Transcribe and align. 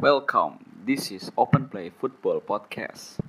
Welcome. 0.00 0.64
This 0.86 1.12
is 1.12 1.30
Open 1.36 1.68
Play 1.68 1.90
Football 1.90 2.40
Podcast. 2.40 3.20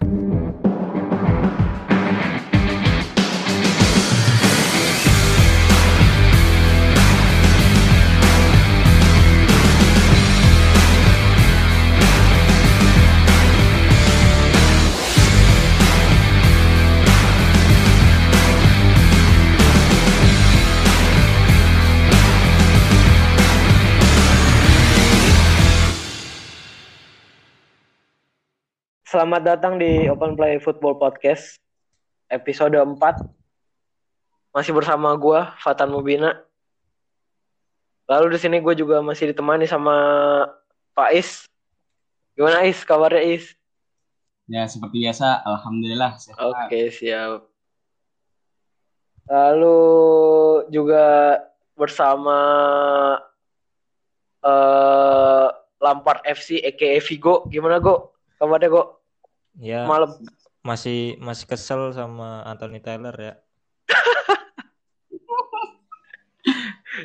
Selamat 29.22 29.54
datang 29.54 29.78
di 29.78 30.10
Open 30.10 30.34
Play 30.34 30.58
Football 30.58 30.98
Podcast 30.98 31.62
episode 32.26 32.74
4. 32.74 32.98
Masih 34.50 34.74
bersama 34.74 35.14
gua 35.14 35.54
Fatan 35.62 35.94
Mubina. 35.94 36.42
Lalu 38.10 38.34
di 38.34 38.42
sini 38.42 38.58
gue 38.58 38.74
juga 38.74 38.98
masih 39.06 39.30
ditemani 39.30 39.70
sama 39.70 39.94
Pak 40.98 41.14
Is. 41.14 41.46
Gimana 42.34 42.66
Is? 42.66 42.82
Kabarnya 42.82 43.22
Is? 43.22 43.54
Ya, 44.50 44.66
seperti 44.66 45.06
biasa, 45.06 45.46
alhamdulillah. 45.46 46.18
Oke, 46.42 46.90
siap. 46.90 47.46
Lalu 49.30 49.78
juga 50.74 51.38
bersama 51.78 52.42
eh 54.42 55.48
Lampard 55.78 56.26
FC 56.26 56.58
aka 56.66 56.98
Vigo. 57.06 57.46
Gimana 57.54 57.78
Go? 57.78 58.18
Kabarnya 58.42 58.74
Go? 58.74 59.01
Ya, 59.60 59.84
Malam. 59.84 60.16
masih 60.64 61.20
masih 61.20 61.46
kesel 61.50 61.92
sama 61.92 62.46
Anthony 62.48 62.80
Taylor 62.80 63.16
ya. 63.18 63.34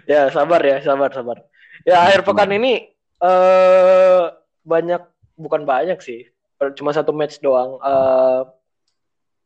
Ya, 0.04 0.28
sabar 0.34 0.60
ya, 0.60 0.82
sabar, 0.82 1.08
sabar. 1.14 1.46
Ya, 1.86 2.02
akhir 2.04 2.26
pekan 2.26 2.50
ini 2.52 2.90
eh 3.22 4.24
banyak 4.66 5.02
bukan 5.38 5.62
banyak 5.62 6.02
sih. 6.02 6.26
Cuma 6.74 6.90
satu 6.90 7.14
match 7.14 7.38
doang. 7.38 7.78
Eh 7.80 8.42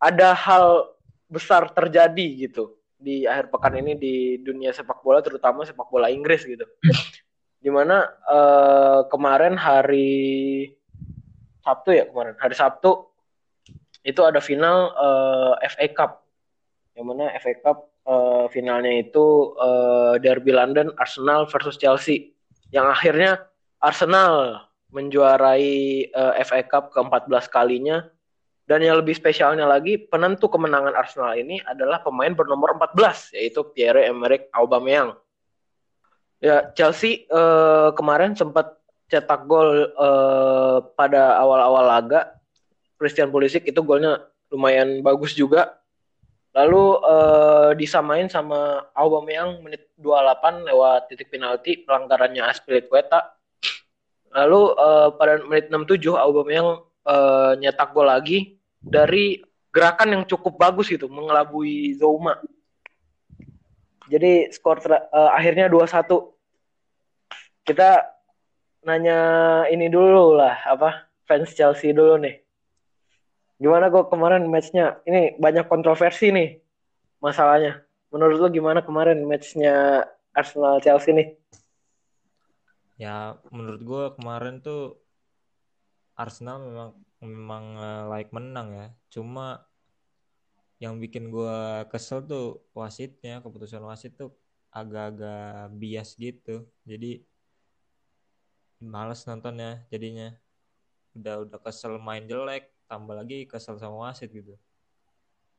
ada 0.01 0.33
hal 0.33 0.91
besar 1.29 1.69
terjadi 1.70 2.48
gitu 2.48 2.81
di 3.01 3.25
akhir 3.25 3.48
pekan 3.48 3.81
ini 3.81 3.97
di 3.97 4.14
dunia 4.41 4.73
sepak 4.77 5.01
bola 5.01 5.25
terutama 5.25 5.64
sepak 5.64 5.89
bola 5.89 6.12
Inggris 6.12 6.45
gitu. 6.45 6.64
Di 7.61 7.69
mana 7.69 8.09
eh 8.09 9.01
kemarin 9.12 9.57
hari 9.61 10.73
Sabtu 11.71 11.95
ya 11.95 12.05
kemarin, 12.11 12.35
hari 12.43 12.59
Sabtu 12.59 13.07
itu 14.03 14.21
ada 14.27 14.43
final 14.43 14.91
eh, 14.99 15.71
FA 15.71 15.87
Cup. 15.95 16.11
Yang 16.99 17.05
mana 17.07 17.25
FA 17.39 17.55
Cup 17.63 17.79
eh, 18.11 18.45
finalnya 18.51 18.93
itu 18.99 19.55
eh, 19.55 20.15
Derby 20.19 20.51
London 20.51 20.91
Arsenal 20.98 21.47
versus 21.47 21.79
Chelsea. 21.79 22.35
Yang 22.75 22.87
akhirnya 22.91 23.31
Arsenal 23.79 24.67
menjuarai 24.91 26.11
eh, 26.11 26.33
FA 26.43 26.61
Cup 26.67 26.91
ke-14 26.91 27.47
kalinya 27.47 28.03
dan 28.67 28.87
yang 28.87 29.03
lebih 29.03 29.19
spesialnya 29.19 29.67
lagi 29.67 29.98
penentu 29.98 30.47
kemenangan 30.47 30.95
Arsenal 30.95 31.35
ini 31.35 31.59
adalah 31.63 32.03
pemain 32.03 32.31
bernomor 32.31 32.79
14 32.79 33.35
yaitu 33.35 33.67
Pierre-Emerick 33.75 34.51
Aubameyang. 34.55 35.19
Ya, 36.41 36.73
Chelsea 36.73 37.29
eh, 37.29 37.89
kemarin 37.95 38.33
sempat 38.33 38.80
cetak 39.11 39.44
gol 39.50 39.91
eh, 39.91 40.78
pada 40.94 41.36
awal-awal 41.42 41.84
laga. 41.84 42.39
Christian 42.94 43.33
Pulisic 43.33 43.67
itu 43.67 43.80
golnya 43.83 44.22
lumayan 44.55 45.02
bagus 45.02 45.34
juga. 45.34 45.83
Lalu 46.55 46.84
eh, 47.02 47.70
disamain 47.74 48.30
sama 48.30 48.86
Aubameyang 48.95 49.62
menit 49.67 49.90
28 49.98 50.70
lewat 50.70 51.11
titik 51.11 51.29
penalti 51.35 51.83
pelanggarannya 51.83 52.46
Aspilicueta. 52.46 53.35
Lalu 54.30 54.62
eh, 54.79 55.08
pada 55.18 55.33
menit 55.42 55.67
67 55.74 56.14
Aubameyang 56.14 56.86
eh, 57.06 57.52
nyetak 57.58 57.90
gol 57.90 58.06
lagi 58.06 58.55
dari 58.79 59.42
gerakan 59.70 60.18
yang 60.18 60.24
cukup 60.27 60.58
bagus 60.58 60.90
gitu 60.90 61.11
mengelabui 61.11 61.98
Zouma. 61.98 62.39
Jadi 64.11 64.51
skor 64.51 64.83
eh, 64.83 65.30
akhirnya 65.35 65.70
2-1. 65.70 66.06
Kita 67.62 68.20
nanya 68.80 69.18
ini 69.68 69.92
dulu 69.92 70.36
lah 70.41 70.57
apa 70.64 71.08
fans 71.29 71.52
Chelsea 71.52 71.92
dulu 71.92 72.17
nih. 72.20 72.41
Gimana 73.61 73.92
kok 73.92 74.08
kemarin 74.08 74.48
matchnya? 74.48 75.05
Ini 75.05 75.36
banyak 75.36 75.68
kontroversi 75.68 76.33
nih 76.33 76.64
masalahnya. 77.20 77.85
Menurut 78.08 78.41
lo 78.41 78.48
gimana 78.48 78.80
kemarin 78.80 79.20
matchnya 79.29 80.08
Arsenal 80.33 80.80
Chelsea 80.80 81.13
nih? 81.13 81.29
Ya, 82.96 83.36
menurut 83.52 83.80
gua 83.85 84.05
kemarin 84.17 84.64
tuh 84.64 84.97
Arsenal 86.17 86.64
memang 86.64 86.91
memang 87.20 87.64
layak 88.12 88.33
menang 88.33 88.68
ya. 88.73 88.89
Cuma 89.12 89.68
yang 90.80 90.97
bikin 90.97 91.29
gua 91.29 91.85
kesel 91.92 92.24
tuh 92.24 92.64
wasitnya, 92.73 93.45
keputusan 93.45 93.85
wasit 93.85 94.17
tuh 94.17 94.33
agak-agak 94.73 95.77
bias 95.77 96.17
gitu. 96.17 96.64
Jadi 96.89 97.29
males 98.80 99.20
nontonnya 99.29 99.85
jadinya. 99.92 100.35
Udah 101.17 101.45
udah 101.45 101.58
kesel 101.61 102.01
main 102.01 102.24
jelek, 102.27 102.68
tambah 102.89 103.14
lagi 103.14 103.45
kesel 103.46 103.77
sama 103.79 104.11
wasit 104.11 104.33
gitu. 104.33 104.57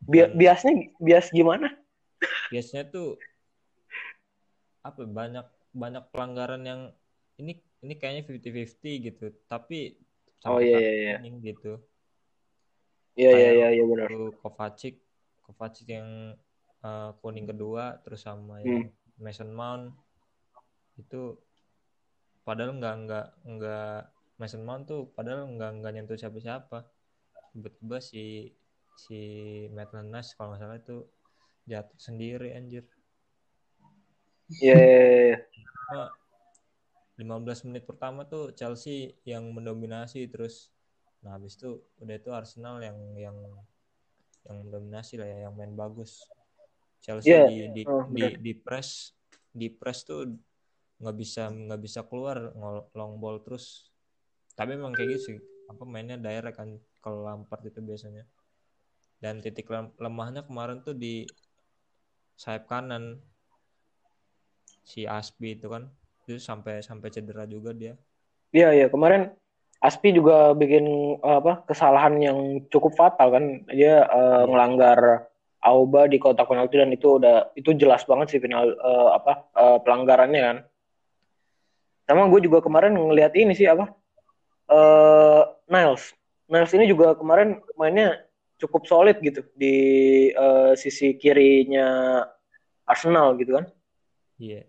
Bi- 0.01 0.33
biasnya 0.33 0.91
bias 0.97 1.29
gimana? 1.29 1.69
biasanya 2.51 2.83
tuh 2.91 3.15
apa 4.83 5.07
banyak 5.07 5.45
banyak 5.71 6.03
pelanggaran 6.11 6.63
yang 6.67 6.81
ini 7.39 7.63
ini 7.79 7.93
kayaknya 7.95 8.27
50-50 8.27 8.93
gitu 9.07 9.25
tapi 9.47 9.95
Oh, 10.43 10.57
sampai 10.57 10.67
iya, 10.67 10.77
iya, 10.81 10.91
iya. 11.21 11.39
gitu 11.53 11.79
Iya 13.15 13.29
iya 13.37 13.49
iya 13.55 13.67
iya 13.77 13.83
benar. 13.87 14.09
Kovacic 14.41 14.99
Kovacic 15.45 15.87
yang 15.87 16.33
eh, 16.81 17.09
kuning 17.21 17.45
kedua 17.47 18.01
terus 18.03 18.25
sama 18.25 18.59
Hmm. 18.59 18.67
yang 18.67 18.91
Mason 19.21 19.51
Mount 19.53 19.93
itu 20.97 21.37
padahal 22.41 22.77
nggak 22.77 22.95
nggak 23.05 23.27
nggak 23.45 23.97
Mason 24.41 24.65
Mount 24.65 24.89
tuh 24.89 25.13
padahal 25.13 25.45
nggak 25.53 25.71
nggak 25.81 25.91
nyentuh 25.93 26.17
siapa-siapa. 26.17 26.87
Tiba-tiba 27.53 27.97
si 28.01 28.49
si 28.97 29.19
Maitland 29.73 30.09
Niles 30.09 30.33
kalau 30.33 30.53
nggak 30.53 30.61
salah 30.61 30.77
itu 30.77 30.97
jatuh 31.69 31.99
sendiri 32.01 32.57
anjir. 32.57 32.85
Cuma 35.85 37.37
15 37.37 37.69
menit 37.69 37.83
pertama 37.85 38.25
tuh 38.25 38.51
Chelsea 38.57 39.13
yang 39.23 39.45
mendominasi 39.53 40.25
terus 40.25 40.73
nah 41.21 41.37
habis 41.37 41.53
itu 41.53 41.77
udah 42.01 42.17
itu 42.17 42.33
Arsenal 42.33 42.81
yang 42.81 42.97
yang 43.13 43.37
yang 44.49 44.57
mendominasi 44.65 45.21
lah 45.21 45.29
ya 45.29 45.45
yang 45.45 45.53
main 45.53 45.77
bagus. 45.77 46.25
Chelsea 47.01 47.33
Iya, 47.33 47.45
di 47.49 47.57
di, 47.73 47.83
oh, 47.85 48.09
di 48.09 48.25
di 48.41 48.53
press 48.57 49.13
di 49.53 49.69
press 49.69 50.05
tuh 50.05 50.25
nggak 51.01 51.15
bisa 51.17 51.49
nggak 51.49 51.81
bisa 51.81 51.99
keluar 52.05 52.53
long 52.93 53.17
ball 53.17 53.41
terus. 53.41 53.89
Tapi 54.53 54.77
emang 54.77 54.93
kayak 54.93 55.17
gitu 55.17 55.23
sih. 55.35 55.37
Apa 55.67 55.83
mainnya 55.87 56.19
direct 56.19 56.57
kan 56.61 56.77
kalau 57.01 57.25
Lampard 57.25 57.65
itu 57.65 57.81
biasanya. 57.81 58.23
Dan 59.21 59.41
titik 59.41 59.69
lem- 59.69 59.93
lemahnya 59.97 60.45
kemarin 60.45 60.81
tuh 60.85 60.93
di 60.93 61.25
sayap 62.37 62.69
kanan. 62.69 63.21
Si 64.81 65.05
Aspi 65.05 65.57
itu 65.57 65.69
kan 65.69 65.87
itu 66.25 66.37
sampai 66.37 66.81
sampai 66.85 67.09
cedera 67.09 67.45
juga 67.49 67.73
dia. 67.73 67.93
Iya 68.51 68.69
iya 68.75 68.87
kemarin 68.91 69.31
Aspi 69.81 70.13
juga 70.13 70.53
bikin 70.53 71.17
apa 71.25 71.65
kesalahan 71.65 72.21
yang 72.21 72.37
cukup 72.69 72.93
fatal 72.93 73.33
kan. 73.33 73.65
Dia 73.71 74.05
eh, 74.05 74.41
Iya. 74.45 74.45
ngelanggar 74.45 74.99
Auba 75.61 76.09
di 76.09 76.17
kotak 76.17 76.49
penalti 76.49 76.81
dan 76.81 76.89
itu 76.89 77.21
udah 77.21 77.53
itu 77.53 77.77
jelas 77.77 78.01
banget 78.09 78.33
sih 78.33 78.41
final 78.41 78.73
eh, 78.73 79.09
apa 79.17 79.31
eh, 79.57 79.77
pelanggarannya 79.81 80.41
kan. 80.41 80.57
Sama 82.11 82.27
gue 82.27 82.43
juga 82.43 82.59
kemarin 82.59 82.91
ngelihat 82.91 83.31
ini 83.39 83.55
sih 83.55 83.71
apa 83.71 83.87
eh 84.67 85.43
Niles. 85.71 86.11
Niles 86.51 86.71
ini 86.75 86.91
juga 86.91 87.15
kemarin 87.15 87.63
mainnya 87.79 88.19
cukup 88.59 88.83
solid 88.83 89.17
gitu 89.23 89.47
di 89.55 89.75
eh, 90.35 90.73
sisi 90.75 91.15
kirinya 91.15 92.19
Arsenal 92.83 93.39
gitu 93.39 93.55
kan. 93.55 93.65
iya 94.35 94.67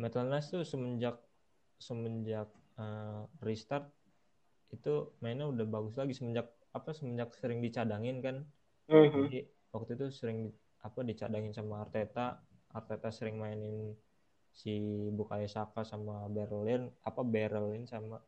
Maitland 0.00 0.32
Niles 0.32 0.48
tuh 0.48 0.64
semenjak 0.64 1.20
semenjak 1.76 2.48
eh, 2.80 3.22
restart 3.44 3.92
itu 4.72 5.12
mainnya 5.20 5.46
udah 5.52 5.66
bagus 5.68 5.94
lagi 6.00 6.16
semenjak 6.16 6.48
apa 6.72 6.90
semenjak 6.96 7.36
sering 7.36 7.60
dicadangin 7.60 8.24
kan 8.24 8.36
Mhm. 8.88 9.28
jadi 9.28 9.38
waktu 9.76 9.90
itu 9.98 10.06
sering 10.08 10.48
apa 10.80 11.02
dicadangin 11.02 11.52
sama 11.52 11.84
Arteta 11.84 12.40
Arteta 12.72 13.10
sering 13.10 13.36
mainin 13.36 13.92
si 14.56 14.72
Bukayo 15.12 15.44
Saka 15.46 15.84
sama 15.84 16.24
Berlin 16.32 16.88
apa 17.04 17.20
Berlin 17.20 17.84
sama 17.84 18.24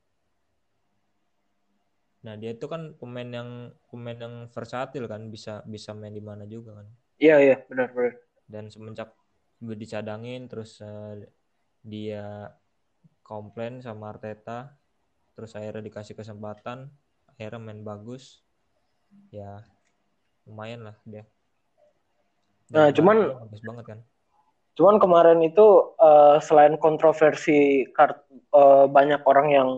Nah, 2.19 2.35
dia 2.35 2.51
itu 2.51 2.67
kan 2.67 2.99
pemain 2.99 3.31
yang 3.31 3.71
pemain 3.87 4.19
yang 4.19 4.35
versatil 4.51 5.07
kan, 5.07 5.31
bisa 5.31 5.63
bisa 5.71 5.95
main 5.95 6.11
di 6.11 6.23
mana 6.23 6.51
juga 6.51 6.83
kan. 6.83 6.87
Iya 7.23 7.37
iya 7.39 7.57
benar 7.71 7.95
benar. 7.95 8.19
Dan 8.51 8.65
semenjak 8.75 9.15
dicadangin 9.63 10.51
terus 10.51 10.83
eh, 10.83 11.31
dia 11.87 12.51
komplain 13.23 13.79
sama 13.79 14.11
Arteta, 14.11 14.75
terus 15.39 15.55
akhirnya 15.55 15.87
dikasih 15.87 16.19
kesempatan, 16.19 16.91
akhirnya 17.31 17.63
main 17.63 17.87
bagus. 17.87 18.43
Ya 19.31 19.63
lumayan 20.43 20.91
lah 20.91 20.97
dia. 21.07 21.23
Nah, 22.75 22.91
cuman- 22.91 23.47
bagus 23.47 23.63
banget 23.63 23.85
kan. 23.95 24.01
Cuman 24.79 25.03
kemarin 25.03 25.43
itu 25.43 25.67
eh, 25.99 26.39
selain 26.39 26.79
kontroversi 26.79 27.91
kart, 27.91 28.23
eh, 28.31 28.87
banyak 28.87 29.27
orang 29.27 29.47
yang 29.51 29.69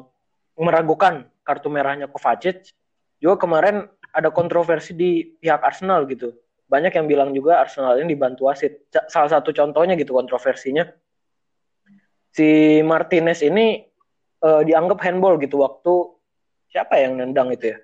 meragukan 0.61 1.25
kartu 1.41 1.73
merahnya 1.73 2.05
Kovacic, 2.05 2.77
juga 3.17 3.41
kemarin 3.41 3.89
ada 4.13 4.29
kontroversi 4.29 4.93
di 4.93 5.25
pihak 5.41 5.65
Arsenal 5.65 6.05
gitu. 6.05 6.37
Banyak 6.69 6.93
yang 6.93 7.09
bilang 7.09 7.33
juga 7.33 7.65
Arsenal 7.65 7.97
ini 7.97 8.13
dibantu 8.13 8.53
wasit. 8.53 8.93
Salah 9.09 9.41
satu 9.41 9.57
contohnya 9.57 9.97
gitu 9.97 10.13
kontroversinya. 10.13 10.85
Si 12.37 12.79
Martinez 12.85 13.41
ini 13.41 13.81
eh, 14.45 14.63
dianggap 14.69 15.01
handball 15.01 15.41
gitu 15.41 15.65
waktu 15.65 16.13
siapa 16.69 17.01
yang 17.01 17.17
nendang 17.17 17.49
itu 17.57 17.73
ya? 17.73 17.79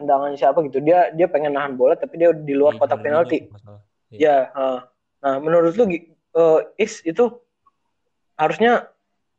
Tendangan 0.00 0.32
siapa 0.40 0.64
gitu. 0.64 0.80
Dia 0.80 1.12
dia 1.12 1.28
pengen 1.28 1.52
nahan 1.52 1.76
bola 1.76 2.00
tapi 2.00 2.16
dia 2.16 2.32
di 2.32 2.56
luar 2.56 2.80
Di 2.80 2.80
kotak 2.80 3.04
penalti. 3.04 3.44
Iya. 4.12 4.20
Ya, 4.20 4.36
uh, 4.52 4.91
nah 5.22 5.38
menurut 5.38 5.78
lu 5.78 5.86
uh, 6.36 6.60
Is 6.76 7.00
itu 7.06 7.30
harusnya 8.36 8.90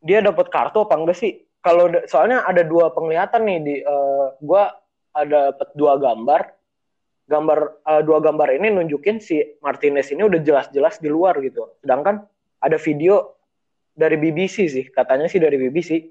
dia 0.04 0.20
dapat 0.20 0.52
kartu 0.52 0.84
apa 0.84 0.96
enggak 0.96 1.18
sih? 1.18 1.44
Kalau 1.64 1.88
soalnya 2.12 2.44
ada 2.44 2.60
dua 2.64 2.92
penglihatan 2.92 3.48
nih 3.48 3.60
di 3.64 3.76
uh, 3.88 4.36
gua 4.44 4.76
ada 5.16 5.56
dapat 5.56 5.70
dua 5.76 5.96
gambar. 5.96 6.42
Gambar 7.24 7.60
uh, 7.88 8.02
dua 8.04 8.20
gambar 8.20 8.60
ini 8.60 8.68
nunjukin 8.68 9.24
si 9.24 9.40
Martinez 9.64 10.12
ini 10.12 10.28
udah 10.28 10.44
jelas-jelas 10.44 11.00
di 11.00 11.08
luar 11.08 11.40
gitu. 11.40 11.72
Sedangkan 11.80 12.28
ada 12.60 12.76
video 12.76 13.40
dari 13.96 14.20
BBC 14.20 14.68
sih, 14.68 14.86
katanya 14.92 15.32
sih 15.32 15.40
dari 15.40 15.56
BBC. 15.56 16.04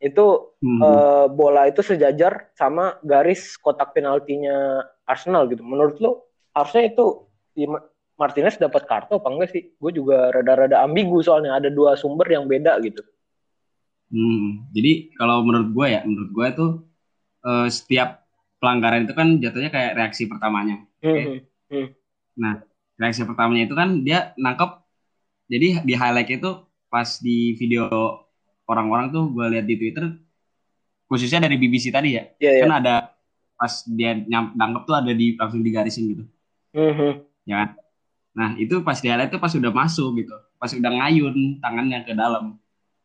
Itu 0.00 0.54
Hmm. 0.60 0.80
uh, 0.84 1.26
bola 1.32 1.72
itu 1.72 1.80
sejajar 1.80 2.52
sama 2.52 3.00
garis 3.00 3.56
kotak 3.56 3.96
penaltinya 3.96 4.84
Arsenal 5.08 5.48
gitu. 5.50 5.64
Menurut 5.64 5.96
lu 5.98 6.20
harusnya 6.52 6.92
itu 6.92 7.26
Martinez 8.20 8.60
dapat 8.60 8.84
kartu 8.84 9.16
apa 9.16 9.28
enggak 9.32 9.48
sih? 9.56 9.72
Gue 9.80 9.96
juga 9.96 10.28
rada-rada 10.28 10.84
ambigu 10.84 11.24
soalnya 11.24 11.56
ada 11.56 11.72
dua 11.72 11.96
sumber 11.96 12.28
yang 12.28 12.44
beda 12.44 12.76
gitu. 12.84 13.00
Hmm, 14.12 14.68
jadi 14.76 15.14
kalau 15.16 15.40
menurut 15.40 15.72
gue 15.72 15.86
ya, 15.88 16.00
menurut 16.04 16.30
gue 16.34 16.46
itu 16.52 16.66
eh, 17.48 17.68
setiap 17.72 18.28
pelanggaran 18.60 19.08
itu 19.08 19.14
kan 19.16 19.40
jatuhnya 19.40 19.70
kayak 19.72 19.96
reaksi 19.96 20.28
pertamanya. 20.28 20.84
Hmm. 21.00 21.40
Reaksi 23.00 23.24
pertamanya 23.24 23.64
itu 23.64 23.72
kan 23.72 24.04
dia 24.04 24.36
nangkep, 24.36 24.70
jadi 25.48 25.80
di 25.80 25.94
highlight 25.96 26.28
itu 26.36 26.50
pas 26.92 27.08
di 27.24 27.56
video 27.56 27.88
orang-orang 28.68 29.08
tuh 29.08 29.32
gue 29.32 29.46
lihat 29.56 29.64
di 29.64 29.80
Twitter, 29.80 30.20
khususnya 31.08 31.48
dari 31.48 31.56
BBC 31.56 31.88
tadi 31.88 32.20
ya, 32.20 32.28
Iya 32.36 32.50
ya. 32.60 32.62
kan 32.68 32.72
ada 32.84 32.94
pas 33.56 33.72
dia 33.88 34.20
nyam, 34.20 34.52
nangkep 34.52 34.82
tuh 34.84 34.96
ada 35.00 35.12
di 35.16 35.32
langsung 35.40 35.64
digarisin 35.64 36.04
gitu, 36.12 36.24
Mhm. 36.76 37.24
ya 37.48 37.56
kan? 37.64 37.68
Nah 38.30 38.54
itu 38.56 38.80
pas 38.86 38.98
di 38.98 39.10
highlight 39.10 39.34
tuh 39.34 39.40
pas 39.42 39.50
udah 39.50 39.72
masuk 39.74 40.22
gitu, 40.22 40.36
pas 40.56 40.70
udah 40.70 40.92
ngayun 41.02 41.58
tangannya 41.58 42.06
ke 42.06 42.14
dalam. 42.14 42.56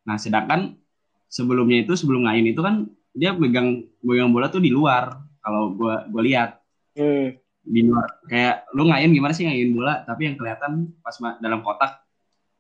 Nah 0.05 0.15
sedangkan 0.21 0.77
sebelumnya 1.25 1.81
itu 1.81 1.97
sebelum 1.97 2.29
ngayun 2.29 2.47
itu 2.53 2.61
kan 2.61 2.85
dia 3.15 3.33
megang 3.33 3.89
megang 4.05 4.29
bola 4.29 4.51
tuh 4.51 4.61
di 4.61 4.69
luar 4.69 5.17
kalau 5.41 5.73
gua 5.73 6.05
gua 6.09 6.23
lihat 6.23 6.51
Hmm. 6.95 7.35
di 7.59 7.83
luar 7.83 8.07
kayak 8.31 8.71
lu 8.71 8.87
ngayun 8.87 9.11
gimana 9.11 9.35
sih 9.35 9.43
ngayun 9.43 9.75
bola 9.75 9.99
tapi 10.07 10.31
yang 10.31 10.39
kelihatan 10.39 10.95
pas 11.03 11.11
dalam 11.43 11.59
kotak 11.59 12.07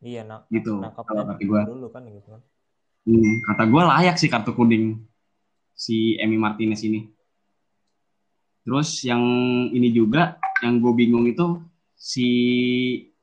Iya, 0.03 0.27
nak 0.27 0.51
gitu 0.51 0.83
kalau 0.83 1.23
kata 1.23 1.39
gua 1.47 1.63
dulu 1.63 1.87
kan 1.87 2.03
gitu 2.03 2.35
kan. 2.35 2.41
Hmm, 3.07 3.33
kata 3.47 3.63
gua 3.71 3.95
layak 3.95 4.19
sih 4.19 4.27
kartu 4.27 4.51
kuning 4.51 4.99
si 5.71 6.19
Emi 6.19 6.35
Martinez 6.35 6.83
ini 6.83 7.07
terus 8.65 9.05
yang 9.05 9.21
ini 9.71 9.93
juga 9.93 10.41
yang 10.65 10.81
gue 10.81 10.93
bingung 10.97 11.29
itu 11.29 11.61
si 12.05 12.27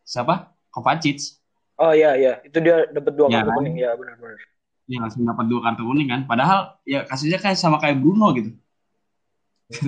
siapa 0.03 0.51
Kovacic 0.69 1.39
Oh 1.79 1.91
iya 1.91 2.15
iya, 2.15 2.33
itu 2.43 2.59
dia 2.59 2.87
dapat 2.91 3.13
dua 3.15 3.27
Ya 3.27 3.43
kartu 3.43 3.49
kan? 3.49 3.57
kuning 3.59 3.77
ya 3.79 3.91
benar-benar. 3.95 4.39
dia 4.83 4.99
langsung 4.99 5.23
dapat 5.23 5.47
dua 5.47 5.61
kartu 5.63 5.83
kuning 5.83 6.09
kan 6.11 6.21
padahal 6.27 6.59
ya 6.83 7.07
kasusnya 7.07 7.39
kayak 7.39 7.55
sama 7.55 7.79
kayak 7.79 8.03
Bruno 8.03 8.35
gitu 8.35 8.51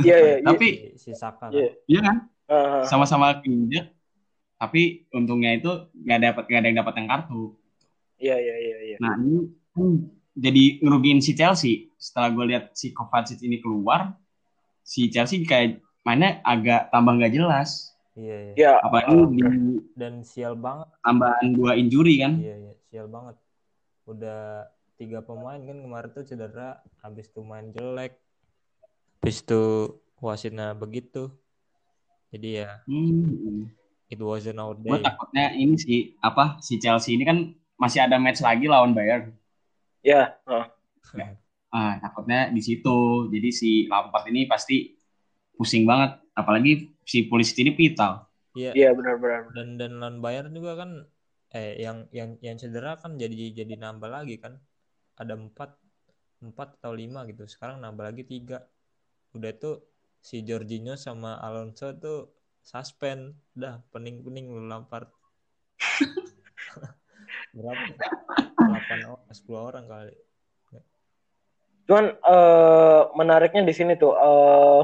Iya 0.00 0.16
iya. 0.16 0.34
iya. 0.38 0.46
tapi 0.46 0.68
Si, 0.96 1.10
Saka 1.12 1.50
kan. 1.50 1.50
Iya. 1.52 1.70
iya 1.84 2.00
kan 2.00 2.16
ah. 2.48 2.82
sama-sama 2.86 3.42
keinjek 3.42 3.90
tapi 4.56 5.04
untungnya 5.10 5.54
itu 5.54 5.68
nggak 5.92 6.20
dapat 6.24 6.44
nggak 6.46 6.60
ada 6.62 6.68
yang 6.70 6.78
dapat 6.80 6.94
yang 6.96 7.08
kartu 7.10 7.42
Iya 8.16 8.36
iya 8.38 8.56
iya 8.56 8.76
iya. 8.86 8.96
nah 8.96 9.14
ini 9.18 9.38
kan 9.74 9.86
jadi 10.34 10.64
ngerugiin 10.80 11.20
si 11.20 11.34
Chelsea 11.34 11.92
setelah 11.94 12.30
gue 12.30 12.44
lihat 12.48 12.64
si 12.72 12.90
Kovacic 12.90 13.38
ini 13.38 13.58
keluar 13.58 14.14
si 14.80 15.06
Chelsea 15.06 15.42
kayak 15.42 15.78
mainnya 16.02 16.40
agak 16.42 16.88
tambah 16.88 17.14
nggak 17.14 17.34
jelas 17.34 17.93
Iya, 18.14 18.36
iya. 18.38 18.52
Ya, 18.54 18.72
apalagi 18.78 19.10
ah, 19.10 19.26
di 19.26 19.42
Dan 19.98 20.22
sial 20.22 20.54
banget. 20.54 20.86
tambahan 21.02 21.50
dua 21.50 21.74
injury 21.74 22.22
kan 22.22 22.38
Iya, 22.38 22.54
iya, 22.62 22.72
sial 22.86 23.06
banget. 23.10 23.36
Udah 24.06 24.70
tiga 24.94 25.18
pemain 25.26 25.58
kan 25.58 25.78
kemarin 25.82 26.10
tuh 26.14 26.22
cedera, 26.22 26.78
habis 27.02 27.26
itu 27.26 27.42
main 27.42 27.74
jelek. 27.74 28.14
Habis 29.22 29.42
itu 29.42 29.62
wasitnya 30.22 30.70
begitu. 30.78 31.34
Jadi 32.30 32.62
ya, 32.62 32.82
hmm. 32.86 33.66
it 34.10 34.20
wasn't 34.22 34.62
our 34.62 34.78
gue 34.78 34.94
day. 34.98 35.02
takutnya 35.02 35.50
ini 35.54 35.74
si 35.74 35.94
apa 36.22 36.58
si 36.62 36.78
Chelsea 36.78 37.18
ini 37.18 37.26
kan 37.26 37.38
masih 37.78 38.06
ada 38.06 38.18
match 38.22 38.42
lagi 38.42 38.70
lawan 38.70 38.94
Bayern 38.94 39.34
ya. 40.04 40.38
ah. 40.46 40.70
ah 41.74 41.92
takutnya 41.98 42.54
di 42.54 42.62
situ 42.62 43.26
jadi 43.34 43.50
si 43.50 43.90
Lampard 43.90 44.30
ini 44.30 44.46
pasti 44.46 44.94
pusing 45.58 45.82
banget 45.82 46.22
apalagi 46.38 46.93
si 47.04 47.28
polisi 47.28 47.60
ini 47.62 47.72
vital. 47.76 48.24
Iya, 48.54 48.70
Iya 48.72 48.90
benar-benar. 48.94 49.50
dan 49.52 49.76
dan 49.76 49.92
lawan 49.98 50.18
Bayern 50.22 50.54
juga 50.54 50.78
kan 50.84 50.90
eh 51.54 51.78
yang 51.78 52.06
yang 52.10 52.34
yang 52.42 52.56
cedera 52.58 52.98
kan 52.98 53.14
jadi 53.14 53.54
jadi 53.54 53.78
nambah 53.78 54.10
lagi 54.10 54.40
kan. 54.40 54.58
Ada 55.14 55.38
empat 55.38 55.78
empat 56.42 56.80
atau 56.82 56.92
lima 56.92 57.22
gitu. 57.30 57.46
Sekarang 57.46 57.78
nambah 57.82 58.10
lagi 58.10 58.26
tiga. 58.26 58.66
Udah 59.34 59.52
tuh 59.54 59.82
si 60.24 60.42
Jorginho 60.42 60.94
sama 60.98 61.38
Alonso 61.38 61.94
tuh 61.94 62.30
suspend. 62.62 63.34
Udah 63.54 63.82
pening 63.94 64.22
pening 64.22 64.50
lu 64.50 64.66
Lampard. 64.66 65.06
Berapa? 67.54 67.94
Delapan 68.58 68.98
orang 69.06 69.34
sepuluh 69.34 69.60
orang 69.70 69.86
kali. 69.86 70.14
Cuman 71.84 72.16
eh, 72.16 73.02
menariknya 73.12 73.62
di 73.62 73.74
sini 73.76 73.92
tuh, 74.00 74.16
eh 74.16 74.82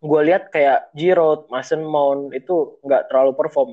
gue 0.00 0.20
lihat 0.24 0.48
kayak 0.48 0.92
Giroud, 0.96 1.52
Mason 1.52 1.84
Mount 1.84 2.32
itu 2.32 2.80
nggak 2.80 3.12
terlalu 3.12 3.32
perform. 3.36 3.70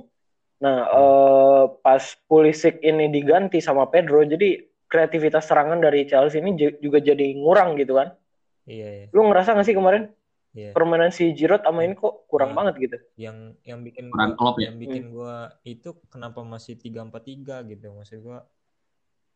Nah, 0.59 0.77
eh, 0.89 1.63
pas 1.79 2.03
Pulisic 2.27 2.81
ini 2.81 3.07
diganti 3.07 3.61
sama 3.61 3.87
Pedro, 3.87 4.25
jadi 4.25 4.59
kreativitas 4.87 5.47
serangan 5.47 5.79
dari 5.79 6.07
Chelsea 6.07 6.39
ini 6.43 6.55
ju- 6.55 6.79
juga 6.79 6.99
jadi 6.99 7.25
ngurang 7.37 7.75
gitu 7.79 7.95
kan. 7.99 8.11
iya 8.67 8.87
iya 8.87 9.07
Lu 9.15 9.23
ngerasa 9.27 9.55
nggak 9.55 9.67
sih 9.67 9.75
kemarin 9.75 10.11
iya 10.51 10.75
permainan 10.75 11.11
si 11.15 11.31
Giroud 11.31 11.63
sama 11.63 11.87
ini 11.87 11.95
kok 11.95 12.27
kurang 12.27 12.51
Hmm. 12.51 12.59
banget 12.59 12.75
gitu? 12.83 12.97
yang 13.15 13.55
yang 13.63 13.79
bikin 13.81 14.11
Kurang 14.11 14.35
gua, 14.35 14.39
klop 14.39 14.55
ya? 14.59 14.67
yang 14.67 14.77
bikin 14.77 15.03
gua 15.15 15.35
itu 15.63 15.89
kenapa 16.11 16.43
masih 16.43 16.75
tiga 16.75 16.99
empat 17.07 17.23
tiga 17.23 17.63
gitu 17.63 17.95
maksud 17.95 18.19
gua 18.19 18.43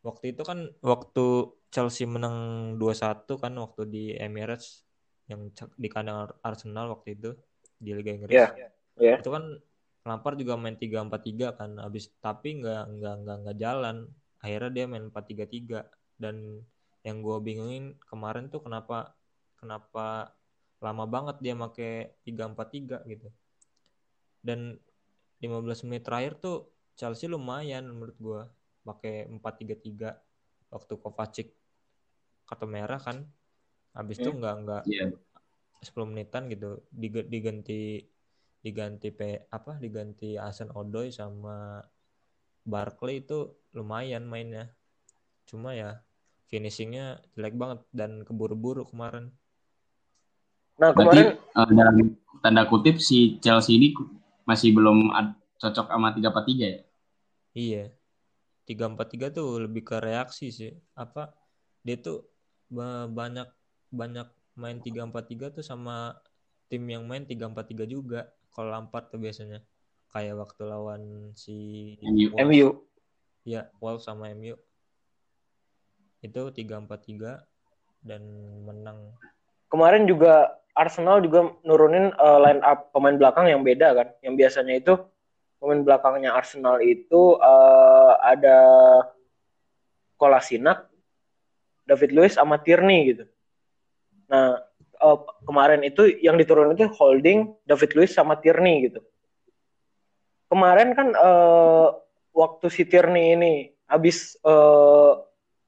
waktu 0.02 0.34
itu 0.34 0.42
kan 0.42 0.68
waktu 0.82 1.24
Chelsea 1.72 2.04
menang 2.04 2.36
2-1 2.76 3.38
kan 3.40 3.52
waktu 3.56 3.82
di 3.88 4.04
Emirates 4.18 4.84
yang 5.32 5.48
di 5.80 5.88
kandang 5.88 6.28
Ar- 6.28 6.38
Arsenal 6.44 6.92
waktu 6.92 7.16
itu 7.16 7.30
di 7.80 7.90
Liga 7.96 8.12
Inggris. 8.12 8.36
Iya, 8.36 8.68
iya. 9.00 9.16
itu 9.18 9.30
kan 9.32 9.58
Lampard 10.02 10.34
juga 10.34 10.58
main 10.58 10.74
3-4-3 10.74 11.54
kan 11.54 11.78
habis 11.78 12.10
tapi 12.18 12.58
nggak 12.58 12.82
nggak 12.98 13.14
nggak 13.22 13.36
nggak 13.46 13.56
jalan. 13.58 13.96
Akhirnya 14.42 14.70
dia 14.74 14.84
main 14.90 15.08
4-3-3 15.08 15.86
dan 16.18 16.62
yang 17.06 17.22
gua 17.22 17.38
bingungin 17.38 17.98
kemarin 18.06 18.50
tuh 18.50 18.62
kenapa 18.62 19.14
kenapa 19.58 20.34
lama 20.82 21.04
banget 21.06 21.38
dia 21.38 21.54
make 21.54 22.18
3-4-3 22.26 23.06
gitu. 23.06 23.28
Dan 24.42 24.74
15 25.38 25.86
menit 25.86 26.02
terakhir 26.02 26.38
tuh 26.42 26.70
Chelsea 26.98 27.30
lumayan 27.30 27.86
menurut 27.86 28.18
gua 28.18 28.40
pakai 28.82 29.30
4-3-3 29.30 30.18
waktu 30.74 30.94
Kovacic 30.98 31.48
kartu 32.42 32.66
merah 32.66 32.98
kan 32.98 33.22
habis 33.92 34.16
itu 34.18 34.30
nggak 34.32 34.54
nggak 34.64 34.82
Iya. 34.88 35.06
10 35.82 36.08
menitan 36.08 36.48
gitu 36.48 36.80
Diga- 36.88 37.26
diganti 37.26 38.00
diganti 38.62 39.08
P 39.10 39.20
apa 39.50 39.76
diganti 39.76 40.38
Asen 40.38 40.70
Odoi 40.70 41.10
sama 41.10 41.82
Barkley 42.62 43.26
itu 43.26 43.52
lumayan 43.74 44.24
mainnya 44.24 44.70
cuma 45.44 45.74
ya 45.74 45.98
finishingnya 46.46 47.18
jelek 47.34 47.58
banget 47.58 47.80
dan 47.90 48.22
keburu-buru 48.22 48.86
kemarin 48.86 49.34
Nah 50.80 50.90
Berarti 50.96 51.20
kemarin 51.20 51.26
eh, 51.36 51.68
dalam 51.76 51.96
tanda 52.42 52.62
kutip 52.66 52.96
si 52.98 53.36
Chelsea 53.38 53.76
ini 53.76 53.92
masih 54.48 54.72
belum 54.74 55.12
cocok 55.60 55.86
sama 55.86 56.10
3-4-3 56.10 56.64
ya? 56.66 56.80
Iya. 57.54 57.84
343 58.66 59.30
tuh 59.30 59.62
lebih 59.62 59.84
ke 59.84 60.00
reaksi 60.00 60.50
sih. 60.50 60.72
Apa 60.96 61.30
dia 61.84 62.00
tuh 62.00 62.26
ba- 62.66 63.06
banyak 63.06 63.46
banyak 63.92 64.26
main 64.56 64.80
343 64.80 65.60
tuh 65.60 65.64
sama 65.64 66.16
tim 66.72 66.82
yang 66.88 67.04
main 67.04 67.28
343 67.28 67.84
juga. 67.84 68.32
Kalau 68.52 68.72
Lampard 68.72 69.12
tuh 69.12 69.20
biasanya 69.20 69.60
kayak 70.12 70.36
waktu 70.40 70.62
lawan 70.64 71.32
si 71.36 71.56
MU. 72.04 72.32
MU. 72.36 72.68
Ya, 73.44 73.68
Wolves 73.80 74.08
sama 74.08 74.32
MU. 74.32 74.56
Itu 76.24 76.52
343 76.52 77.44
dan 78.02 78.22
menang. 78.64 79.14
kemarin 79.72 80.04
juga 80.04 80.60
Arsenal 80.76 81.24
juga 81.24 81.48
nurunin 81.64 82.12
eh, 82.12 82.38
line 82.44 82.60
up 82.60 82.92
pemain 82.92 83.16
belakang 83.16 83.48
yang 83.48 83.64
beda 83.64 83.96
kan. 83.96 84.08
Yang 84.20 84.34
biasanya 84.36 84.74
itu 84.76 84.92
pemain 85.56 85.80
belakangnya 85.80 86.36
Arsenal 86.36 86.80
itu 86.84 87.40
eh, 87.40 88.12
ada 88.20 88.58
Kolasinac, 90.20 90.92
David 91.88 92.10
Luiz 92.12 92.36
sama 92.36 92.60
Tierney 92.60 93.16
gitu. 93.16 93.24
Nah, 94.32 94.56
eh, 94.80 95.18
kemarin 95.44 95.84
itu 95.84 96.08
yang 96.24 96.40
diturunin 96.40 96.72
itu 96.72 96.88
Holding, 96.96 97.52
David 97.68 97.92
Luiz 97.92 98.16
sama 98.16 98.40
Tierney 98.40 98.88
gitu. 98.88 99.04
Kemarin 100.48 100.96
kan 100.96 101.12
eh, 101.12 101.88
waktu 102.32 102.66
si 102.72 102.88
Tierney 102.88 103.36
ini 103.36 103.52
habis 103.84 104.40
eh, 104.40 105.12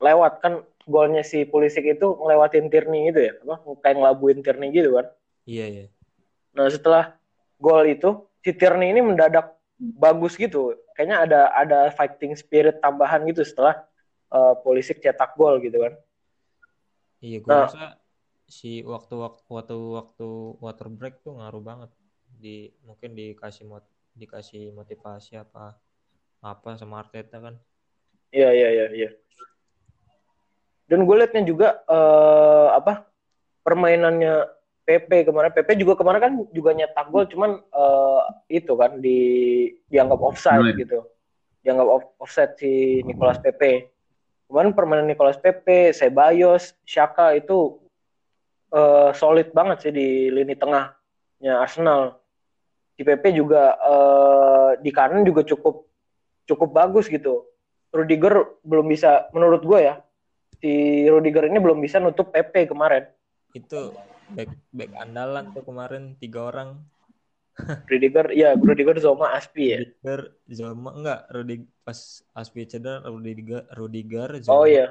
lewat 0.01 0.41
kan 0.41 0.65
golnya 0.85 1.25
si 1.25 1.49
Pulisic 1.49 1.85
itu 1.85 2.07
ngelewatin 2.21 2.69
Tierney 2.69 3.09
itu 3.09 3.21
ya, 3.25 3.33
apa 3.41 3.57
kayak 3.81 3.97
ngelabuin 4.01 4.41
Tierney 4.45 4.69
gitu 4.73 4.97
kan. 5.01 5.07
Iya, 5.49 5.65
iya. 5.69 5.85
Nah 6.53 6.69
setelah 6.69 7.17
gol 7.57 7.85
itu 7.89 8.29
si 8.45 8.53
Tierney 8.53 8.93
ini 8.93 9.01
mendadak 9.01 9.57
bagus 9.77 10.37
gitu. 10.37 10.77
Kayaknya 10.93 11.17
ada 11.25 11.41
ada 11.57 11.79
fighting 11.93 12.37
spirit 12.37 12.85
tambahan 12.85 13.25
gitu 13.29 13.43
setelah 13.43 13.81
uh, 14.29 14.55
Pulisic 14.61 15.01
cetak 15.01 15.35
gol 15.41 15.57
gitu 15.65 15.81
kan. 15.81 15.97
Iya, 17.25 17.41
gue 17.41 17.49
Nah. 17.49 17.65
rasa 17.65 17.97
si 18.45 18.85
waktu 18.85 19.15
waktu 19.17 19.49
waktu 19.49 19.77
waktu 19.77 20.29
water 20.61 20.89
break 20.93 21.25
tuh 21.25 21.41
ngaruh 21.41 21.63
banget 21.65 21.91
di 22.29 22.69
mungkin 22.85 23.17
dikasih 23.17 23.65
mot 23.65 23.85
dikasih 24.15 24.71
motivasi 24.77 25.41
apa 25.41 25.75
apa 26.45 26.71
sama 26.77 27.01
Arteta 27.01 27.41
kan. 27.41 27.57
Iya 28.31 28.51
iya 28.53 28.69
iya 28.71 28.87
iya. 28.93 29.11
Dan 30.85 31.09
gue 31.09 31.17
liatnya 31.17 31.43
juga 31.49 31.81
eh, 31.89 32.69
apa 32.77 33.09
permainannya 33.65 34.45
PP 34.85 35.25
kemarin. 35.25 35.51
PP 35.57 35.81
juga 35.81 35.97
kemarin 35.97 36.21
kan 36.21 36.35
juga 36.53 36.77
nyetak 36.77 37.09
gol, 37.09 37.25
cuman 37.25 37.57
eh, 37.57 38.23
itu 38.61 38.73
kan 38.77 39.01
di 39.01 39.19
dianggap 39.89 40.21
offside 40.21 40.61
Bener. 40.61 40.81
gitu. 40.85 40.99
Dianggap 41.65 41.89
off- 41.89 42.15
offside 42.21 42.53
si 42.61 43.01
Nicolas 43.09 43.41
Pepe. 43.41 43.89
Kemarin 44.45 44.77
permainan 44.77 45.09
Nicolas 45.09 45.41
Pepe, 45.41 45.97
Ceballos, 45.97 46.77
Xhaka 46.85 47.33
itu 47.33 47.81
eh, 48.75 49.11
solid 49.15 49.55
banget 49.55 49.89
sih 49.89 49.93
di 49.95 50.29
lini 50.35 50.59
tengahnya 50.59 51.63
Arsenal. 51.63 52.19
Di 52.95 53.03
PP 53.03 53.35
juga 53.35 53.75
eh, 53.79 54.71
di 54.83 54.91
kanan 54.91 55.23
juga 55.23 55.47
cukup 55.47 55.87
cukup 56.45 56.71
bagus 56.75 57.07
gitu. 57.07 57.47
Rudiger 57.95 58.59
belum 58.67 58.91
bisa 58.91 59.31
menurut 59.31 59.63
gue 59.63 59.81
ya. 59.87 59.95
Si 60.59 61.05
Rudiger 61.07 61.47
ini 61.47 61.63
belum 61.63 61.79
bisa 61.79 62.03
nutup 62.03 62.35
PP 62.35 62.67
kemarin. 62.67 63.07
Itu 63.55 63.95
back 64.35 64.51
back 64.75 64.91
andalan 64.99 65.55
tuh 65.55 65.63
kemarin 65.63 66.19
tiga 66.19 66.51
orang. 66.51 66.83
Rudiger 67.91 68.35
ya 68.35 68.59
Rudiger 68.59 68.99
Zoma 68.99 69.31
Aspi 69.39 69.65
ya. 69.71 69.79
Rudiger, 69.79 70.21
Zoma 70.51 70.91
enggak, 70.91 71.21
Rudig 71.31 71.63
pas 71.87 71.99
Aspi 72.35 72.67
cedera 72.67 73.07
Rudiger 73.07 73.63
Rudiger 73.79 74.43
Oh 74.51 74.67
Zoma, 74.67 74.67
iya. 74.67 74.87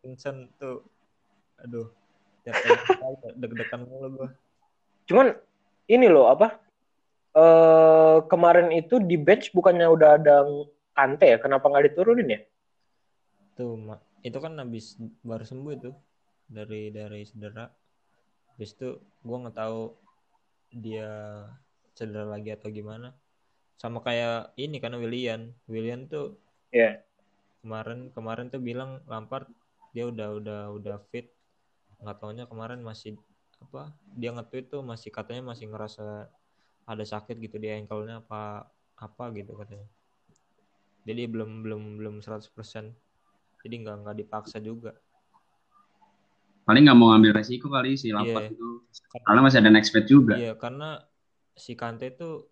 Vincent 0.00 0.54
tuh 0.54 0.86
aduh 1.58 1.90
deg-degan 3.38 3.86
mulu 3.86 4.08
gua. 4.20 4.28
Cuman 5.06 5.34
ini 5.90 6.06
loh 6.06 6.30
apa? 6.30 6.60
Eh 7.34 8.18
kemarin 8.26 8.74
itu 8.74 8.98
di 8.98 9.14
bench 9.14 9.54
bukannya 9.54 9.86
udah 9.86 10.10
ada 10.18 10.42
Kante 10.90 11.26
ya? 11.30 11.38
Kenapa 11.38 11.70
nggak 11.70 11.94
diturunin 11.94 12.34
ya? 12.36 12.40
Tuh, 13.54 13.78
itu 14.20 14.38
kan 14.38 14.52
habis 14.58 14.98
baru 15.22 15.44
sembuh 15.46 15.72
itu 15.72 15.90
dari 16.50 16.90
dari 16.90 17.22
cedera. 17.24 17.70
Habis 18.54 18.70
itu 18.76 18.98
gua 19.22 19.46
nggak 19.46 19.56
tahu 19.56 19.94
dia 20.70 21.10
cedera 21.94 22.26
lagi 22.26 22.54
atau 22.54 22.68
gimana. 22.68 23.14
Sama 23.80 24.04
kayak 24.04 24.52
ini 24.60 24.76
karena 24.76 25.00
William. 25.00 25.50
William 25.70 26.04
tuh 26.04 26.36
Iya. 26.70 27.02
kemarin 27.66 28.14
kemarin 28.14 28.46
tuh 28.46 28.62
bilang 28.62 29.02
Lampard 29.10 29.50
dia 29.90 30.06
udah 30.06 30.38
udah 30.38 30.60
udah 30.70 30.96
fit. 31.10 31.34
Nggak 32.00 32.16
taunya 32.20 32.44
kemarin 32.50 32.80
masih 32.80 33.16
apa? 33.60 33.92
Dia 34.16 34.30
nge-tweet 34.32 34.66
tuh 34.72 34.82
masih 34.84 35.10
katanya 35.12 35.42
masih 35.52 35.68
ngerasa 35.68 36.28
ada 36.90 37.04
sakit 37.04 37.36
gitu 37.38 37.56
di 37.60 37.68
ankle-nya 37.70 38.24
apa 38.24 38.66
apa 38.98 39.24
gitu 39.36 39.52
katanya. 39.60 39.86
Jadi 41.08 41.22
belum 41.28 41.64
belum 41.64 41.82
belum 42.00 42.14
100%. 42.24 42.92
Jadi 43.64 43.74
nggak 43.84 43.96
nggak 44.04 44.16
dipaksa 44.24 44.58
juga. 44.60 44.96
Paling 46.64 46.86
nggak 46.86 46.98
mau 46.98 47.12
ngambil 47.12 47.40
resiko 47.40 47.66
kali 47.72 47.96
si 47.98 48.12
Lampard 48.14 48.52
Iya. 48.52 48.56
itu. 48.56 48.68
Karena 49.26 49.40
masih 49.44 49.58
ada 49.60 49.70
next 49.72 49.90
bet 49.92 50.06
juga. 50.08 50.34
Iya, 50.38 50.52
karena 50.56 50.88
si 51.56 51.72
Kante 51.76 52.14
itu 52.14 52.46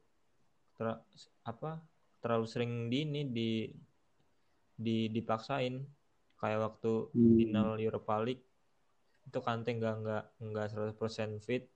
ter- 0.76 1.02
apa 1.44 1.80
terlalu 2.20 2.46
sering 2.50 2.72
di 2.92 2.98
ini 3.04 3.22
di 3.30 3.50
di 4.78 5.10
dipaksain 5.10 5.74
kayak 6.38 6.60
waktu 6.62 6.92
Hmm. 7.12 7.34
final 7.36 7.68
Europa 7.82 8.14
League 8.22 8.44
itu 9.28 9.38
Kante 9.44 9.76
nggak 9.76 9.94
nggak 10.00 10.24
nggak 10.40 10.66
100% 10.72 11.44
fit 11.44 11.68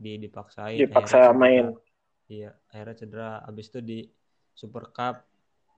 di 0.00 0.16
dipaksain 0.16 0.88
Dipaksa 0.88 1.20
akhirnya 1.20 1.36
cedera. 1.36 1.36
main. 1.36 1.66
Iya, 2.26 2.50
akhirnya 2.72 2.96
cedera. 2.96 3.30
Habis 3.44 3.66
itu 3.68 3.80
di 3.84 3.98
Super 4.56 4.88
Cup 4.96 5.28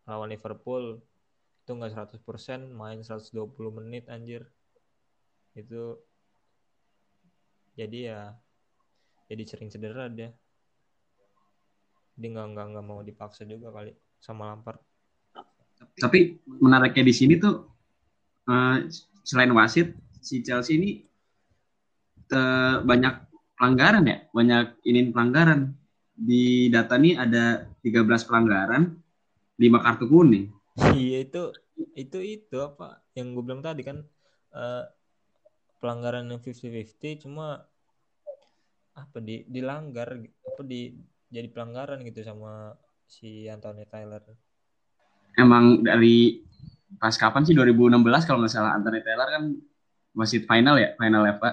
lawan 0.07 0.31
Liverpool 0.31 1.03
itu 1.67 1.71
nggak 1.75 2.23
100% 2.23 2.71
main 2.71 3.03
120 3.03 3.35
menit 3.75 4.07
anjir. 4.07 4.47
Itu 5.59 5.99
jadi 7.75 7.99
ya 8.15 8.21
jadi 9.27 9.43
sering 9.43 9.69
cedera 9.75 10.07
dia. 10.07 10.31
Dia 12.15 12.29
nggak 12.31 12.47
nggak 12.55 12.67
nggak 12.73 12.87
mau 12.87 13.03
dipaksa 13.03 13.43
juga 13.43 13.75
kali 13.75 13.91
sama 14.23 14.55
Lampard. 14.55 14.79
Tapi 15.99 16.39
menariknya 16.47 17.05
di 17.05 17.15
sini 17.15 17.35
tuh 17.37 17.67
eh, 18.47 18.87
selain 19.27 19.51
wasit 19.51 20.06
si 20.27 20.43
Chelsea 20.43 20.75
ini 20.75 20.91
banyak 22.83 23.15
pelanggaran 23.55 24.05
ya, 24.11 24.19
banyak 24.35 24.83
ini 24.83 25.15
pelanggaran. 25.15 25.71
Di 26.17 26.73
data 26.73 26.99
nih 26.99 27.15
ada 27.15 27.71
13 27.85 28.27
pelanggaran, 28.27 28.99
5 29.55 29.85
kartu 29.85 30.05
kuning. 30.11 30.51
Iya 30.97 31.23
itu 31.23 31.43
itu 31.97 32.19
itu 32.21 32.57
apa 32.61 33.01
yang 33.17 33.33
gue 33.33 33.45
bilang 33.45 33.65
tadi 33.65 33.81
kan 33.85 34.05
eh, 34.53 34.85
pelanggaran 35.81 36.29
yang 36.29 36.41
50-50 36.41 37.25
cuma 37.25 37.65
apa 38.97 39.19
di 39.21 39.45
dilanggar 39.45 40.17
apa 40.21 40.63
di 40.65 40.97
jadi 41.29 41.49
pelanggaran 41.53 42.01
gitu 42.05 42.25
sama 42.25 42.77
si 43.05 43.45
Anthony 43.49 43.85
Taylor. 43.89 44.25
Emang 45.37 45.85
dari 45.85 46.41
pas 46.97 47.13
kapan 47.13 47.45
sih 47.45 47.53
2016 47.53 48.25
kalau 48.25 48.41
nggak 48.41 48.53
salah 48.53 48.73
Anthony 48.77 49.05
Taylor 49.05 49.29
kan 49.29 49.45
wasit 50.19 50.43
final 50.51 50.77
ya, 50.83 50.89
final 51.01 51.23
FA. 51.39 51.51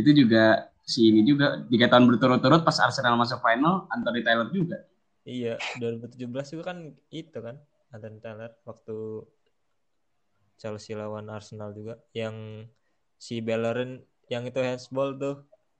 Itu 0.00 0.10
juga 0.20 0.70
si 0.84 1.08
ini 1.10 1.20
juga 1.30 1.46
tiga 1.72 1.86
tahun 1.90 2.04
berturut-turut 2.10 2.60
pas 2.66 2.76
Arsenal 2.86 3.14
masuk 3.16 3.40
final 3.40 3.88
Anthony 3.94 4.20
Taylor 4.26 4.48
juga. 4.52 4.78
Iya, 5.24 5.54
2017 5.80 6.46
juga 6.52 6.64
kan 6.70 6.78
itu 7.20 7.38
kan 7.46 7.56
Anthony 7.94 8.18
Taylor 8.24 8.50
waktu 8.68 8.94
Chelsea 10.60 10.94
lawan 11.00 11.26
Arsenal 11.30 11.70
juga 11.78 11.94
yang 12.14 12.66
si 13.18 13.34
Bellerin 13.46 14.02
yang 14.32 14.44
itu 14.50 14.58
handsball 14.62 15.10
tuh 15.22 15.34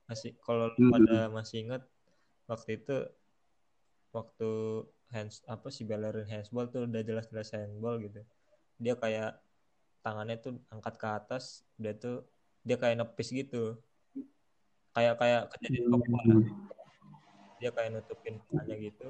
masih 0.07 0.31
kalau 0.45 0.67
Hmm. 0.77 0.91
pada 0.91 1.17
masih 1.33 1.57
ingat 1.65 1.81
waktu 2.49 2.69
itu 2.79 2.95
waktu 4.15 4.49
hands 5.13 5.43
apa 5.45 5.67
si 5.69 5.81
Bellerin 5.85 6.27
handsball 6.27 6.67
tuh 6.73 6.87
udah 6.89 7.01
jelas-jelas 7.05 7.53
handball 7.55 7.99
gitu. 8.01 8.21
Dia 8.81 8.95
kayak 8.97 9.39
tangannya 10.05 10.37
tuh 10.37 10.61
angkat 10.69 11.01
ke 11.01 11.07
atas, 11.09 11.65
dia 11.81 11.97
tuh 11.97 12.21
dia 12.61 12.77
kayak 12.77 13.01
nepis 13.01 13.33
gitu. 13.33 13.81
Kayak 14.93 15.17
kayak 15.17 15.41
kejadian 15.57 15.89
Pogba 15.89 16.21
dia 17.57 17.73
kayak 17.73 17.89
nutupin 17.97 18.37
tangannya 18.45 18.93
gitu. 18.93 19.09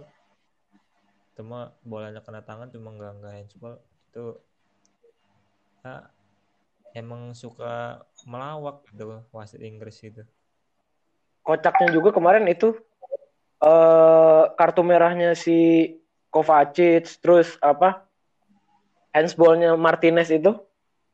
Cuma 1.35 1.75
bolanya 1.83 2.23
kena 2.23 2.39
tangan 2.39 2.71
cuma 2.71 2.95
nggak 2.95 3.11
nggak 3.19 3.33
handsball. 3.35 3.75
Itu 4.07 4.39
ya 5.83 6.09
emang 6.95 7.35
suka 7.37 8.01
melawak 8.25 8.87
gitu 8.89 9.21
wasit 9.29 9.61
Inggris 9.61 10.01
itu 10.01 10.23
kocaknya 11.45 11.93
juga 11.93 12.09
kemarin 12.09 12.49
itu 12.49 12.73
eh 13.61 14.43
kartu 14.57 14.81
merahnya 14.81 15.37
si 15.37 15.91
Kovacic 16.33 17.21
terus 17.21 17.59
apa 17.61 18.09
handsballnya 19.13 19.77
Martinez 19.77 20.33
itu 20.33 20.57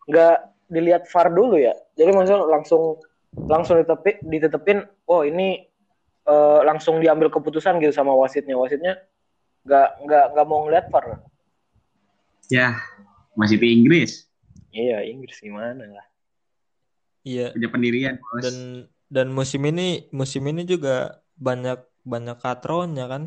nggak 0.07 0.37
dilihat 0.71 1.03
VAR 1.11 1.27
dulu 1.29 1.59
ya. 1.59 1.75
Jadi 1.99 2.09
maksudnya 2.15 2.47
langsung 2.47 2.97
langsung 3.35 3.79
ditepi, 3.79 4.23
ditetepin, 4.23 4.87
oh 5.07 5.21
ini 5.27 5.67
eh, 6.25 6.59
langsung 6.63 7.03
diambil 7.03 7.27
keputusan 7.27 7.77
gitu 7.83 7.91
sama 7.91 8.15
wasitnya. 8.15 8.55
Wasitnya 8.55 8.97
nggak 9.67 9.89
nggak 10.07 10.25
nggak 10.33 10.47
mau 10.47 10.65
ngeliat 10.65 10.87
VAR. 10.89 11.21
Ya, 12.51 12.79
masih 13.35 13.59
di 13.59 13.67
Inggris. 13.71 14.27
Iya 14.71 15.03
Inggris 15.03 15.39
gimana 15.43 15.83
lah. 15.83 16.05
Iya. 17.27 17.53
Punya 17.53 17.69
pendirian, 17.69 18.15
bos. 18.17 18.41
Dan 18.43 18.57
dan 19.11 19.27
musim 19.29 19.61
ini 19.67 20.07
musim 20.15 20.47
ini 20.47 20.63
juga 20.63 21.19
banyak 21.35 21.79
banyak 22.07 22.37
katronnya 22.39 23.05
kan. 23.11 23.23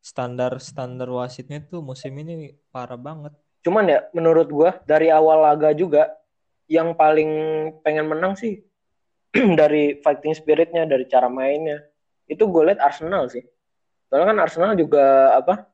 Standar 0.00 0.56
standar 0.64 1.12
wasitnya 1.12 1.60
tuh 1.60 1.84
musim 1.84 2.16
ini 2.16 2.56
parah 2.72 2.96
banget. 2.96 3.36
Cuman 3.60 3.84
ya 3.88 4.08
menurut 4.16 4.48
gua 4.48 4.80
dari 4.88 5.12
awal 5.12 5.44
laga 5.44 5.72
juga 5.76 6.08
yang 6.70 6.94
paling 6.94 7.30
pengen 7.82 8.06
menang 8.06 8.38
sih 8.38 8.62
dari 9.60 9.98
fighting 9.98 10.34
spiritnya, 10.34 10.86
dari 10.86 11.06
cara 11.10 11.26
mainnya. 11.26 11.82
Itu 12.30 12.46
gue 12.46 12.70
liat 12.70 12.78
Arsenal 12.78 13.26
sih. 13.26 13.42
Soalnya 14.06 14.30
kan 14.30 14.38
Arsenal 14.38 14.72
juga 14.78 15.34
apa? 15.34 15.66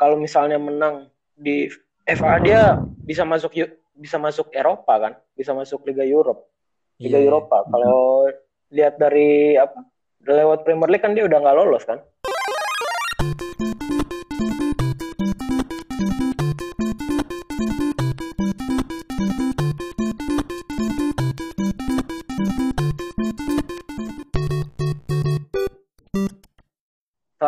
Kalau 0.00 0.16
misalnya 0.16 0.56
menang 0.56 1.12
di 1.36 1.68
FA 2.08 2.40
dia 2.40 2.80
bisa 3.04 3.28
masuk 3.28 3.52
bisa 3.92 4.16
masuk 4.16 4.48
Eropa 4.56 4.94
kan, 4.96 5.12
bisa 5.36 5.52
masuk 5.52 5.84
Liga 5.84 6.02
Europe, 6.02 6.48
Liga 6.96 7.20
Iya, 7.20 7.28
Eropa. 7.28 7.64
Kalau 7.68 8.28
lihat 8.72 8.96
dari 8.96 9.56
apa? 9.60 9.84
Lewat 10.22 10.64
Premier 10.64 10.88
League 10.88 11.04
kan 11.04 11.12
dia 11.12 11.28
udah 11.28 11.38
nggak 11.44 11.56
lolos 11.58 11.84
kan? 11.84 11.98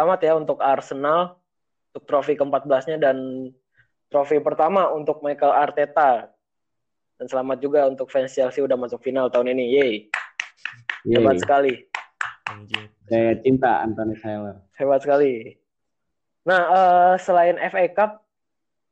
Selamat 0.05 0.21
ya 0.21 0.37
untuk 0.37 0.61
Arsenal 0.61 1.41
untuk 1.89 2.05
trofi 2.05 2.37
ke-14-nya 2.37 3.01
dan 3.01 3.49
trofi 4.13 4.37
pertama 4.37 4.93
untuk 4.93 5.25
Michael 5.25 5.57
Arteta. 5.57 6.29
Dan 7.17 7.25
selamat 7.25 7.65
juga 7.65 7.89
untuk 7.89 8.13
fans 8.13 8.37
Chelsea 8.37 8.61
udah 8.61 8.77
masuk 8.77 9.01
final 9.01 9.33
tahun 9.33 9.57
ini. 9.57 9.65
Yeay, 9.65 9.93
Yeay. 11.09 11.25
hebat 11.25 11.41
sekali. 11.41 11.89
Saya 13.09 13.33
cinta 13.41 13.81
Anthony 13.81 14.13
Taylor. 14.21 14.61
Hebat 14.77 15.01
sekali. 15.01 15.57
Nah, 16.45 16.61
eh, 16.69 17.15
selain 17.25 17.57
FA 17.73 17.89
Cup, 17.89 18.29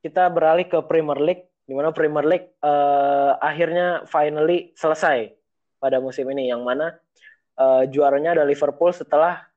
kita 0.00 0.33
beralih 0.33 0.64
ke 0.64 0.81
Premier 0.88 1.21
League, 1.21 1.45
di 1.69 1.76
mana 1.76 1.92
Premier 1.92 2.25
League 2.25 2.57
eh, 2.64 3.33
akhirnya 3.37 4.09
finally 4.09 4.73
selesai 4.81 5.28
pada 5.76 6.00
musim 6.00 6.25
ini, 6.33 6.49
yang 6.49 6.64
mana 6.64 6.97
eh, 7.61 7.85
juaranya 7.92 8.33
ada 8.40 8.49
Liverpool 8.49 8.97
setelah 8.97 9.51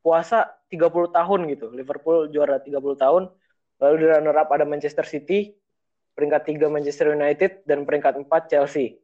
puasa 0.00 0.48
30 0.72 1.12
tahun 1.12 1.40
gitu. 1.52 1.72
Liverpool 1.72 2.28
juara 2.32 2.60
30 2.60 2.76
tahun, 2.96 3.22
lalu 3.80 3.94
di 4.00 4.06
runner 4.08 4.36
up 4.36 4.48
ada 4.52 4.64
Manchester 4.64 5.04
City, 5.04 5.52
peringkat 6.16 6.56
3 6.56 6.68
Manchester 6.72 7.12
United, 7.12 7.64
dan 7.64 7.84
peringkat 7.84 8.20
4 8.20 8.50
Chelsea. 8.50 9.00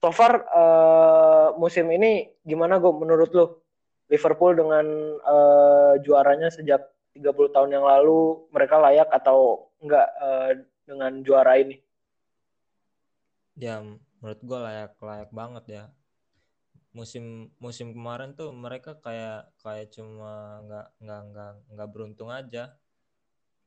So 0.00 0.12
far, 0.12 0.44
eh, 0.44 1.48
musim 1.56 1.88
ini 1.88 2.30
gimana 2.44 2.76
gue 2.76 2.92
menurut 2.92 3.32
lo? 3.32 3.46
Liverpool 4.06 4.54
dengan 4.54 4.86
eh, 5.18 5.92
juaranya 6.06 6.52
sejak 6.52 6.78
30 7.16 7.50
tahun 7.50 7.70
yang 7.74 7.84
lalu 7.88 8.46
mereka 8.52 8.78
layak 8.78 9.08
atau 9.10 9.72
enggak 9.82 10.06
eh, 10.20 10.50
dengan 10.86 11.12
juara 11.26 11.58
ini? 11.58 11.80
Ya 13.56 13.80
menurut 14.20 14.40
gua 14.44 14.58
layak 14.68 14.92
layak 15.00 15.30
banget 15.32 15.64
ya. 15.66 15.84
Musim 16.96 17.52
musim 17.60 17.92
kemarin 17.96 18.32
tuh 18.38 18.48
mereka 18.64 18.96
kayak 19.04 19.52
kayak 19.60 19.86
cuma 19.92 20.64
nggak 20.64 20.86
nggak 21.02 21.20
nggak 21.30 21.50
nggak 21.76 21.88
beruntung 21.92 22.30
aja. 22.32 22.64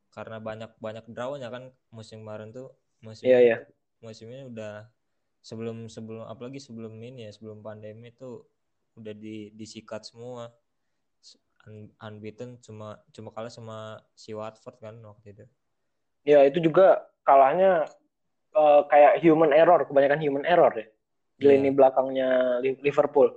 Karena 0.10 0.38
banyak 0.42 0.72
banyak 0.82 1.06
drawnya 1.14 1.48
kan 1.54 1.64
musim 1.94 2.26
kemarin 2.26 2.50
tuh 2.50 2.74
musim 3.06 3.30
Iya, 3.30 3.40
iya. 3.46 3.58
musim 4.02 4.28
ini 4.34 4.50
udah 4.52 4.90
sebelum 5.40 5.88
sebelum 5.88 6.26
apalagi 6.28 6.60
sebelum 6.60 6.98
ini 7.00 7.30
ya 7.30 7.32
sebelum 7.32 7.62
pandemi 7.64 8.12
tuh 8.12 8.44
udah 9.00 9.14
di 9.16 9.54
disikat 9.56 10.04
semua 10.10 10.52
Un- 11.68 11.92
unbeaten 12.02 12.58
cuma 12.64 12.98
cuma 13.12 13.30
kalah 13.36 13.52
sama 13.52 14.00
si 14.16 14.32
Watford 14.34 14.80
kan 14.80 14.96
waktu 15.04 15.36
itu 15.36 15.46
Ya 16.26 16.44
itu 16.48 16.60
juga 16.64 17.06
kalahnya 17.28 17.86
eh, 18.56 18.82
kayak 18.92 19.14
human 19.24 19.52
error, 19.56 19.84
kebanyakan 19.88 20.20
human 20.24 20.46
error 20.48 20.72
ya 20.76 20.88
di 21.40 21.48
Iya. 21.48 21.56
lini 21.56 21.70
belakangnya 21.72 22.30
Li- 22.60 22.82
Liverpool. 22.84 23.32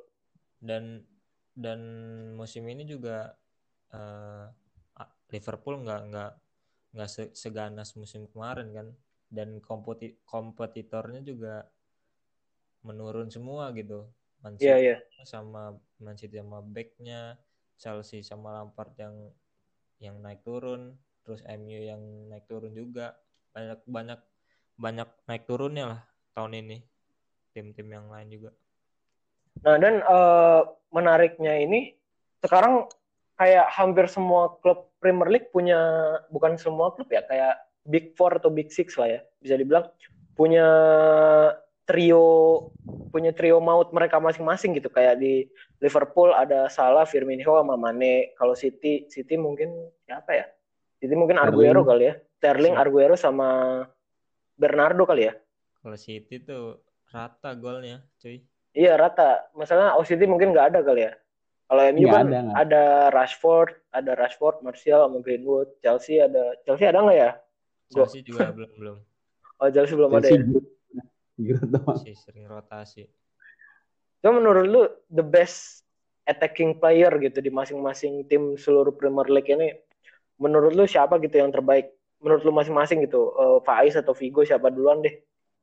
dan 0.58 1.06
dan 1.54 1.80
musim 2.34 2.66
ini 2.66 2.82
juga 2.82 3.34
eh, 3.94 4.46
a- 4.98 5.14
Liverpool 5.30 5.82
nggak 5.86 6.00
nggak 6.10 6.32
nggak 6.92 7.10
se- 7.10 7.34
seganas 7.34 7.94
musim 7.94 8.26
kemarin 8.28 8.68
kan 8.74 8.88
dan 9.32 9.62
kompeti 9.62 10.18
kompetitornya 10.26 11.22
juga 11.22 11.64
menurun 12.82 13.30
semua 13.30 13.70
gitu 13.72 14.10
Man 14.42 14.58
Iya 14.58 14.74
City 14.76 14.86
iya. 14.90 14.96
sama 15.22 15.78
Man 16.02 16.18
City 16.18 16.36
sama 16.42 16.58
backnya 16.60 17.38
Chelsea 17.78 18.26
sama 18.26 18.58
Lampard 18.58 18.92
yang 18.98 19.14
yang 20.02 20.18
naik 20.18 20.42
turun 20.42 20.98
terus 21.22 21.46
MU 21.46 21.78
yang 21.78 22.02
naik 22.26 22.50
turun 22.50 22.74
juga 22.74 23.14
banyak 23.54 23.78
banyak 23.86 24.20
banyak 24.74 25.08
naik 25.30 25.44
turunnya 25.46 25.84
lah 25.86 26.00
tahun 26.34 26.58
ini 26.58 26.82
tim-tim 27.52 27.88
yang 27.88 28.08
lain 28.08 28.28
juga 28.28 28.50
Nah 29.62 29.76
dan 29.76 30.00
eh, 30.00 30.60
menariknya 30.90 31.60
ini 31.60 31.92
sekarang 32.40 32.88
kayak 33.36 33.68
hampir 33.70 34.08
semua 34.08 34.56
klub 34.64 34.90
Premier 34.98 35.28
League 35.28 35.52
punya 35.52 35.78
bukan 36.32 36.56
semua 36.56 36.90
klub 36.96 37.08
ya 37.12 37.22
kayak 37.28 37.60
Big 37.84 38.16
Four 38.16 38.40
atau 38.40 38.48
Big 38.48 38.72
Six 38.72 38.96
lah 38.96 39.08
ya 39.08 39.20
bisa 39.38 39.54
dibilang 39.60 39.86
punya 40.32 40.66
trio 41.84 42.70
punya 43.12 43.34
trio 43.36 43.60
maut 43.60 43.92
mereka 43.92 44.16
masing-masing 44.22 44.78
gitu 44.78 44.88
kayak 44.88 45.20
di 45.20 45.44
Liverpool 45.82 46.32
ada 46.32 46.70
Salah, 46.70 47.04
Firmino 47.04 47.58
sama 47.58 47.74
Mane. 47.74 48.32
Kalau 48.38 48.54
City 48.56 49.10
City 49.10 49.34
mungkin 49.36 49.74
siapa 50.06 50.30
ya? 50.32 50.46
City 51.02 51.12
mungkin 51.18 51.36
Aguero 51.42 51.82
kali 51.82 52.08
ya. 52.08 52.14
Sterling? 52.38 52.78
Aguero 52.78 53.18
sama 53.18 53.82
Bernardo 54.56 55.04
kali 55.04 55.28
ya. 55.28 55.34
kalau 55.82 55.98
City 55.98 56.38
tuh 56.38 56.78
rata 57.12 57.52
golnya 57.54 58.00
cuy 58.18 58.40
Iya 58.72 58.96
rata. 58.96 59.52
Masalah 59.52 60.00
City 60.08 60.24
mungkin 60.24 60.56
nggak 60.56 60.72
ada 60.72 60.80
kali 60.80 61.04
ya. 61.04 61.12
Kalau 61.68 61.82
MU 61.92 62.04
Nggak 62.08 62.16
kan 62.16 62.26
ada, 62.28 62.40
ada 62.56 62.84
Rashford, 63.12 63.72
ada 63.92 64.12
Rashford, 64.16 64.64
Martial 64.64 65.04
sama 65.04 65.20
Greenwood. 65.20 65.68
Chelsea 65.84 66.20
ada 66.20 66.56
Chelsea 66.64 66.88
ada 66.88 67.04
nggak 67.04 67.18
ya? 67.20 67.30
Chelsea 67.92 68.24
juga 68.24 68.48
belum 68.56 68.70
belum 68.80 68.96
Oh 69.60 69.68
Chelsea 69.68 69.92
belum 69.92 70.10
ada 70.16 70.24
Chelsea 70.24 70.40
ya. 70.40 71.04
Giroud 71.32 71.68
doang. 71.68 71.96
masih 71.96 72.16
sering 72.16 72.44
rotasi 72.44 73.08
Cuma 74.20 74.38
menurut 74.38 74.66
lu 74.68 74.82
the 75.08 75.24
best 75.24 75.82
attacking 76.28 76.78
player 76.78 77.10
gitu 77.18 77.42
di 77.42 77.50
masing-masing 77.50 78.24
tim 78.30 78.54
seluruh 78.54 78.94
Premier 78.94 79.26
League 79.26 79.50
ini 79.50 79.74
menurut 80.38 80.72
lu 80.72 80.84
siapa 80.86 81.18
gitu 81.18 81.42
yang 81.42 81.50
terbaik? 81.50 81.90
Menurut 82.22 82.46
lu 82.46 82.54
masing-masing 82.54 83.02
gitu, 83.02 83.34
eh, 83.34 83.58
Faiz 83.66 83.98
atau 83.98 84.14
Vigo 84.14 84.46
siapa 84.46 84.70
duluan 84.70 85.02
deh? 85.02 85.10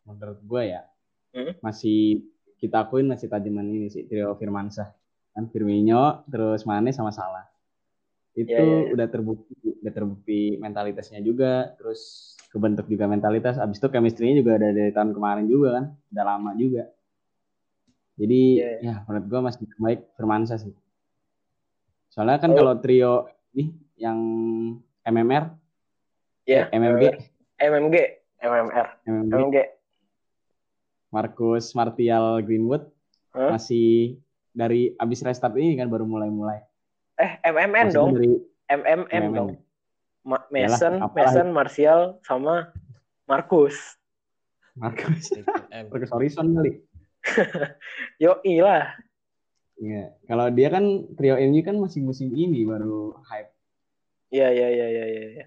Menurut 0.03 0.43
gue 0.43 0.75
ya, 0.75 0.83
Hmm? 1.29 1.53
masih 1.61 2.25
kita 2.57 2.83
akuin 2.83 3.05
masih 3.05 3.29
tajaman 3.29 3.69
ini 3.69 3.87
sih 3.87 4.03
trio 4.03 4.33
Firmansyah. 4.33 4.89
Kan 5.29 5.45
Firmino, 5.53 6.25
terus 6.27 6.65
Mane 6.65 6.89
sama 6.89 7.13
Salah. 7.13 7.45
Itu 8.33 8.49
Iya, 8.49 8.59
iya, 8.59 8.77
iya. 8.89 8.91
udah 8.97 9.07
terbukti, 9.07 9.53
udah 9.79 9.93
terbukti 9.93 10.39
mentalitasnya 10.57 11.21
juga, 11.21 11.71
terus 11.77 12.33
kebentuk 12.49 12.89
juga 12.89 13.05
mentalitas. 13.05 13.55
Abis 13.55 13.77
itu 13.77 13.87
chemistry-nya 13.87 14.41
juga 14.41 14.57
ada 14.57 14.73
dari 14.73 14.89
tahun 14.89 15.13
kemarin 15.13 15.45
juga 15.45 15.79
kan, 15.79 15.85
udah 16.11 16.23
lama 16.25 16.51
juga. 16.57 16.89
Jadi 18.19 18.41
Iya, 18.59 18.71
ya 18.83 18.93
menurut 19.07 19.25
gue 19.29 19.39
masih 19.39 19.59
terbaik 19.69 19.99
Firmansyah 20.17 20.59
sih. 20.59 20.73
Soalnya 22.09 22.41
kan 22.41 22.51
Oh. 22.51 22.57
kalau 22.57 22.73
trio 22.81 23.13
ini 23.53 23.71
yang 23.95 24.17
MMR, 25.05 25.55
Ya, 26.43 26.65
MMG, 26.73 27.13
MMG, 27.61 27.95
MMR, 28.41 28.87
MMG, 29.05 29.29
MMG. 29.29 29.57
Marcus 31.09 31.73
Martial 31.73 32.41
Greenwood 32.45 32.85
Hah? 33.33 33.57
masih 33.57 34.17
dari 34.53 34.93
abis 34.97 35.21
restart 35.25 35.53
ini 35.57 35.77
kan 35.77 35.89
baru 35.89 36.05
mulai-mulai. 36.05 36.61
Eh, 37.19 37.31
MMN 37.45 37.91
Maksudnya 37.91 37.95
dong, 37.95 38.09
Dari 38.15 38.29
MMM 38.69 39.01
MMN. 39.09 39.33
dong. 39.35 39.49
Ma- 40.25 40.47
Mason, 40.51 40.93
apalah. 41.01 41.31
Mason, 41.31 41.47
Martial 41.51 41.99
sama 42.21 42.71
Marcus. 43.25 43.97
Marcus. 44.77 45.33
Marcus 45.91 46.11
Horizon 46.13 46.55
kali. 46.55 46.83
Yo 48.23 48.39
lah. 48.63 48.95
Iya. 49.79 50.15
Kalau 50.27 50.45
dia 50.51 50.67
kan 50.71 50.83
trio 51.15 51.39
MU 51.39 51.61
kan 51.63 51.75
masih 51.79 52.03
musim 52.03 52.31
ini 52.35 52.67
baru 52.67 53.15
hype. 53.25 53.51
Iya 54.29 54.47
iya 54.53 54.67
iya 54.69 54.87
iya 54.87 55.05
iya. 55.07 55.25
iya. 55.39 55.45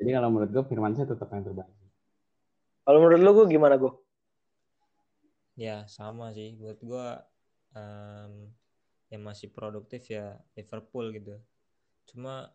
Jadi 0.00 0.10
kalau 0.16 0.28
menurut 0.32 0.50
gue 0.52 0.64
Firmansyah 0.64 1.06
tetap 1.08 1.28
yang 1.32 1.44
terbaik. 1.44 1.70
Kalau 2.84 2.98
menurut 2.98 3.20
lu 3.20 3.30
gue 3.36 3.46
gimana 3.52 3.76
gue? 3.78 3.92
Ya 5.60 5.84
sama 5.84 6.32
sih 6.32 6.56
buat 6.56 6.80
gua 6.80 7.20
em, 7.76 8.48
yang 9.12 9.22
masih 9.22 9.52
produktif 9.52 10.08
ya 10.08 10.40
Liverpool 10.56 11.12
gitu. 11.12 11.36
Cuma 12.08 12.48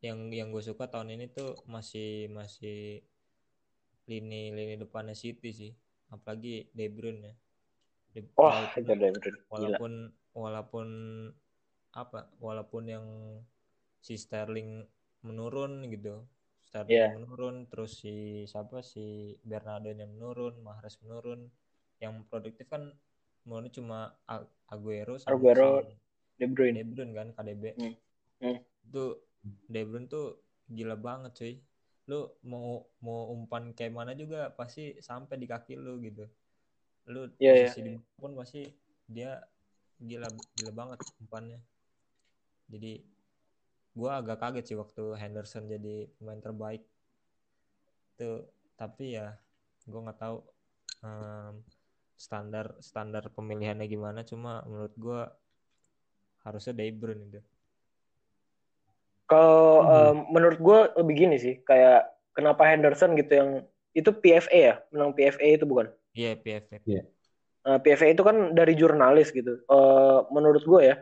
yang 0.00 0.32
yang 0.32 0.48
gue 0.48 0.64
suka 0.64 0.88
tahun 0.88 1.12
ini 1.20 1.28
tuh 1.28 1.60
masih 1.68 2.32
masih 2.32 3.04
lini 4.08 4.48
lini 4.50 4.80
depannya 4.80 5.12
City 5.12 5.52
sih. 5.52 5.72
Apalagi 6.08 6.72
De 6.72 6.88
Bruyne 6.88 7.20
ya. 7.20 7.34
De- 8.16 8.32
Wah, 8.34 8.64
walaupun- 8.72 8.86
De 8.88 8.94
Bruyne. 8.96 9.18
Gila. 9.20 9.36
walaupun 9.52 9.92
walaupun 10.32 10.88
apa 11.92 12.30
walaupun 12.40 12.84
yang 12.86 13.06
si 14.00 14.14
Sterling 14.16 14.86
menurun 15.20 15.84
gitu 15.90 16.24
Sterling 16.64 16.96
Iya. 16.96 17.08
menurun 17.18 17.66
terus 17.68 17.98
si 18.00 18.46
siapa 18.46 18.80
si 18.80 19.36
Bernardo 19.42 19.90
yang 19.90 20.06
menurun 20.16 20.62
Mahrez 20.62 20.96
menurun 21.02 21.50
yang 22.00 22.24
produktif 22.26 22.66
kan 22.66 22.90
menurun 23.44 23.72
cuma 23.72 24.16
Aguero 24.68 25.20
sama 25.20 25.36
Aguero, 25.36 25.84
De 26.40 26.46
Bruyne. 26.48 26.80
De 26.80 26.84
Bruyne 26.88 27.12
kan 27.12 27.28
KDB 27.36 27.64
Hmm. 27.76 27.94
Hmm. 28.40 28.58
itu 28.88 29.04
De 29.68 29.80
Bruyne 29.84 30.08
tuh 30.08 30.40
gila 30.68 30.96
banget 30.96 31.32
cuy. 31.36 31.54
Lu 32.08 32.26
mau 32.42 32.88
mau 33.04 33.30
umpan 33.30 33.70
kayak 33.76 33.92
mana 33.92 34.12
juga 34.16 34.50
pasti 34.56 34.96
sampai 34.98 35.36
di 35.36 35.46
kaki 35.46 35.76
lu 35.76 36.00
gitu. 36.00 36.24
Lu 37.06 37.28
Iya, 37.36 37.68
posisi 37.68 37.80
di 37.84 37.92
pun 38.16 38.32
pasti 38.34 38.64
dia 39.04 39.36
gila 40.00 40.32
gila 40.56 40.72
banget 40.72 41.00
umpannya. 41.20 41.60
Jadi 42.70 43.04
gua 43.92 44.22
agak 44.24 44.40
kaget 44.40 44.64
sih 44.72 44.76
waktu 44.78 45.04
Henderson 45.20 45.68
jadi 45.68 46.08
pemain 46.16 46.40
terbaik. 46.40 46.82
Tuh 48.16 48.48
tapi 48.80 49.20
ya 49.20 49.36
gua 49.84 50.08
nggak 50.08 50.20
tahu 50.20 50.38
em, 51.04 51.54
standar 52.26 52.66
standar 52.88 53.24
pemilihannya 53.36 53.86
gimana 53.94 54.20
cuma 54.30 54.52
menurut 54.70 54.94
gua 55.04 55.20
harusnya 56.44 56.72
De 56.78 56.84
Bruyne 57.00 57.24
itu 57.30 57.40
Kalau 59.30 59.86
Hmm. 59.86 60.12
em, 60.12 60.16
menurut 60.34 60.58
gue 60.58 60.78
lebih 61.00 61.14
gini 61.26 61.36
sih, 61.38 61.54
kayak 61.68 62.10
kenapa 62.36 62.62
Henderson 62.66 63.14
gitu 63.20 63.32
yang 63.40 63.50
itu 63.94 64.10
PFA 64.22 64.58
ya, 64.68 64.74
menang 64.92 65.10
PFA 65.16 65.48
itu 65.56 65.64
bukan? 65.66 65.86
iya 66.18 66.30
PFF 66.42 66.82
Nah, 67.66 67.76
PFA 67.82 68.08
itu 68.14 68.22
kan 68.24 68.36
dari 68.56 68.72
jurnalis 68.80 69.28
gitu. 69.36 69.60
Eh, 69.68 70.18
menurut 70.32 70.62
gue 70.64 70.80
ya, 70.90 70.96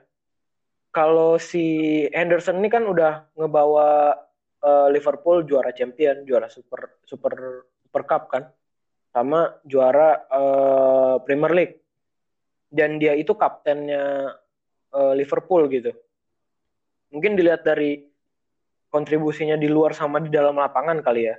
kalau 0.92 1.36
si 1.38 1.64
Henderson 2.16 2.58
ini 2.60 2.68
kan 2.72 2.84
udah 2.88 3.28
ngebawa 3.38 4.16
eh, 4.64 4.86
Liverpool 4.94 5.46
juara 5.46 5.70
champion, 5.74 6.26
juara 6.28 6.48
super 6.50 6.98
super 7.06 7.32
super 7.86 8.02
cup 8.08 8.22
kan, 8.32 8.42
sama 9.12 9.56
juara 9.64 10.24
eh, 10.28 11.16
Premier 11.24 11.52
League. 11.54 11.76
Dan 12.68 13.00
dia 13.00 13.16
itu 13.16 13.32
kaptennya 13.32 14.36
eh, 14.92 15.12
Liverpool 15.16 15.68
gitu. 15.72 15.92
Mungkin 17.08 17.36
dilihat 17.40 17.64
dari 17.64 18.04
kontribusinya 18.92 19.56
di 19.56 19.68
luar 19.68 19.92
sama 19.96 20.20
di 20.20 20.28
dalam 20.32 20.56
lapangan 20.56 21.00
kali 21.00 21.28
ya. 21.28 21.36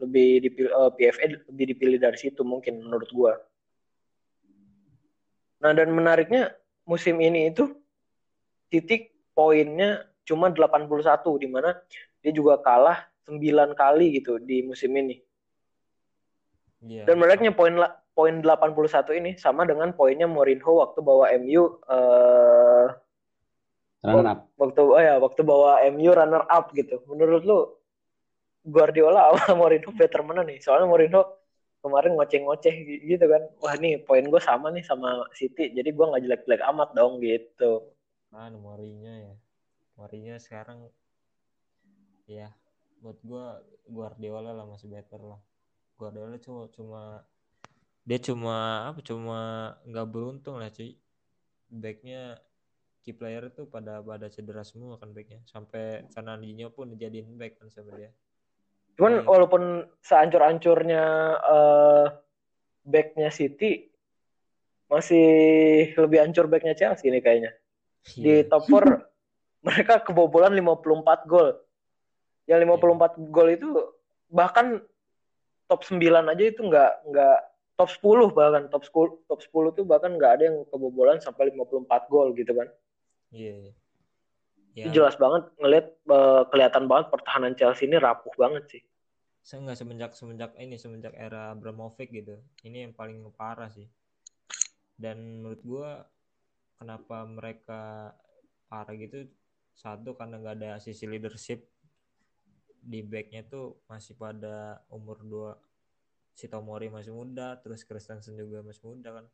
Lebih 0.00 0.44
dipilih 0.44 0.70
eh, 0.70 0.90
PFA 0.92 1.26
lebih 1.52 1.66
dipilih 1.74 1.98
dari 2.00 2.18
situ 2.20 2.44
mungkin 2.44 2.84
menurut 2.84 3.10
gue. 3.10 3.32
Nah, 5.56 5.72
dan 5.72 5.88
menariknya 5.90 6.52
musim 6.84 7.18
ini 7.18 7.50
itu 7.50 7.72
titik 8.70 9.16
poinnya 9.32 10.04
cuma 10.26 10.50
81 10.52 10.86
di 11.42 11.48
mana 11.48 11.74
dia 12.20 12.32
juga 12.34 12.58
kalah 12.60 13.06
9 13.26 13.74
kali 13.74 14.22
gitu 14.22 14.38
di 14.38 14.62
musim 14.62 14.94
ini. 14.94 15.25
Iya. 16.86 17.02
Dan 17.04 17.18
menariknya 17.18 17.52
poin 17.52 17.74
la- 17.74 17.98
poin 18.16 18.38
81 18.40 19.12
ini 19.18 19.34
sama 19.36 19.66
dengan 19.66 19.92
poinnya 19.92 20.24
Mourinho 20.30 20.72
waktu 20.80 20.98
bawa 21.02 21.34
MU 21.36 21.62
eh 21.90 22.86
Runner 24.06 24.38
up. 24.38 24.38
waktu 24.54 24.80
oh 24.86 25.02
ya 25.02 25.18
waktu 25.18 25.40
bawa 25.42 25.82
MU 25.90 26.14
runner 26.14 26.46
up 26.46 26.70
gitu. 26.70 27.02
Menurut 27.10 27.42
lu 27.42 27.58
Guardiola 28.62 29.34
sama 29.34 29.58
Mourinho 29.58 29.90
better 29.98 30.22
mana 30.22 30.46
nih? 30.46 30.62
Soalnya 30.62 30.86
Mourinho 30.86 31.26
kemarin 31.82 32.14
ngoceh-ngoceh 32.14 32.74
gitu 33.02 33.24
kan. 33.26 33.42
Wah 33.58 33.74
nih 33.74 33.98
poin 34.06 34.22
gue 34.22 34.38
sama 34.38 34.70
nih 34.70 34.86
sama 34.86 35.26
City. 35.34 35.74
Jadi 35.74 35.90
gue 35.90 36.06
nggak 36.06 36.22
jelek-jelek 36.22 36.62
amat 36.70 36.94
dong 36.94 37.18
gitu. 37.18 37.82
kan 38.30 38.52
Mourinho 38.54 39.10
ya 39.10 39.34
Mourinho 39.98 40.36
sekarang 40.38 40.86
ya 42.26 42.50
buat 43.00 43.18
gua 43.22 43.62
Guardiola 43.86 44.50
lah 44.50 44.66
masih 44.66 44.90
better 44.90 45.22
lah 45.22 45.40
Guardiola 45.96 46.36
cuma 46.38 46.68
cuma 46.72 47.02
dia 48.06 48.18
cuma 48.22 48.56
apa 48.92 49.00
cuma 49.02 49.38
nggak 49.82 50.06
beruntung 50.06 50.60
lah 50.60 50.70
cuy 50.70 50.94
backnya 51.66 52.38
key 53.02 53.16
player 53.16 53.50
tuh 53.50 53.66
pada 53.66 53.98
pada 53.98 54.30
cedera 54.30 54.62
semua 54.62 55.00
kan 55.00 55.10
backnya 55.10 55.42
sampai 55.48 56.06
Fernandinho 56.14 56.70
pun 56.70 56.92
dijadiin 56.94 57.34
back 57.34 57.58
kan 57.58 57.68
sama 57.72 57.96
dia 57.96 58.12
Cuman 58.96 59.20
Hmm. 59.20 59.28
walaupun 59.28 59.62
seancur-ancurnya 60.00 61.04
eh 61.36 62.06
backnya 62.80 63.28
City 63.28 63.92
masih 64.88 65.26
lebih 66.00 66.18
hancur 66.24 66.48
backnya 66.48 66.72
Chelsea 66.72 67.12
nih 67.12 67.20
kayaknya. 67.20 67.52
Di 68.16 68.40
Iya. 68.40 68.48
top 68.48 68.64
4 68.64 68.88
mereka 69.68 70.00
kebobolan 70.00 70.56
54 70.56 71.28
gol. 71.28 71.60
Yang 72.48 72.64
54 72.64 73.20
gol 73.28 73.48
itu 73.52 73.68
bahkan 74.32 74.80
top 75.66 75.82
9 75.82 76.00
aja 76.02 76.44
itu 76.46 76.60
nggak 76.62 76.92
nggak 77.10 77.38
top 77.76 77.90
10 77.92 78.32
bahkan 78.32 78.64
top 78.72 78.82
10 78.88 79.28
top 79.28 79.40
10 79.42 79.76
tuh 79.76 79.84
bahkan 79.84 80.16
nggak 80.16 80.32
ada 80.40 80.44
yang 80.48 80.58
kebobolan 80.72 81.20
sampai 81.20 81.52
54 81.52 82.10
gol 82.10 82.32
gitu 82.32 82.52
kan. 82.56 82.68
iya 83.34 83.54
iya. 83.68 83.72
Itu 84.76 84.88
ya 84.92 84.94
jelas 85.02 85.16
banget 85.16 85.48
ngelihat 85.60 85.86
eh, 85.92 86.42
kelihatan 86.52 86.84
banget 86.88 87.06
pertahanan 87.12 87.52
Chelsea 87.56 87.88
ini 87.88 87.96
rapuh 88.00 88.32
banget 88.36 88.64
sih. 88.70 88.82
saya 89.46 89.62
nggak 89.62 89.78
semenjak 89.78 90.10
semenjak 90.18 90.50
ini 90.58 90.74
semenjak 90.74 91.14
era 91.14 91.54
Abramovich 91.54 92.10
gitu 92.10 92.34
ini 92.66 92.82
yang 92.82 92.90
paling 92.90 93.22
parah 93.30 93.70
sih 93.70 93.86
dan 94.98 95.22
menurut 95.22 95.62
gua 95.62 96.02
kenapa 96.82 97.22
mereka 97.30 98.10
parah 98.66 98.94
gitu 98.98 99.30
satu 99.78 100.18
karena 100.18 100.42
nggak 100.42 100.56
ada 100.58 100.70
sisi 100.82 101.06
leadership 101.06 101.62
di 102.90 103.00
backnya 103.12 103.42
tuh 103.52 103.66
masih 103.90 104.14
pada 104.22 104.56
umur 104.96 105.18
dua 105.32 105.50
si 106.38 106.46
Tomori 106.52 106.88
masih 106.96 107.12
muda 107.20 107.48
terus 107.62 107.80
Christensen 107.88 108.34
juga 108.42 108.58
masih 108.68 108.84
muda 108.90 109.08
kan. 109.22 109.26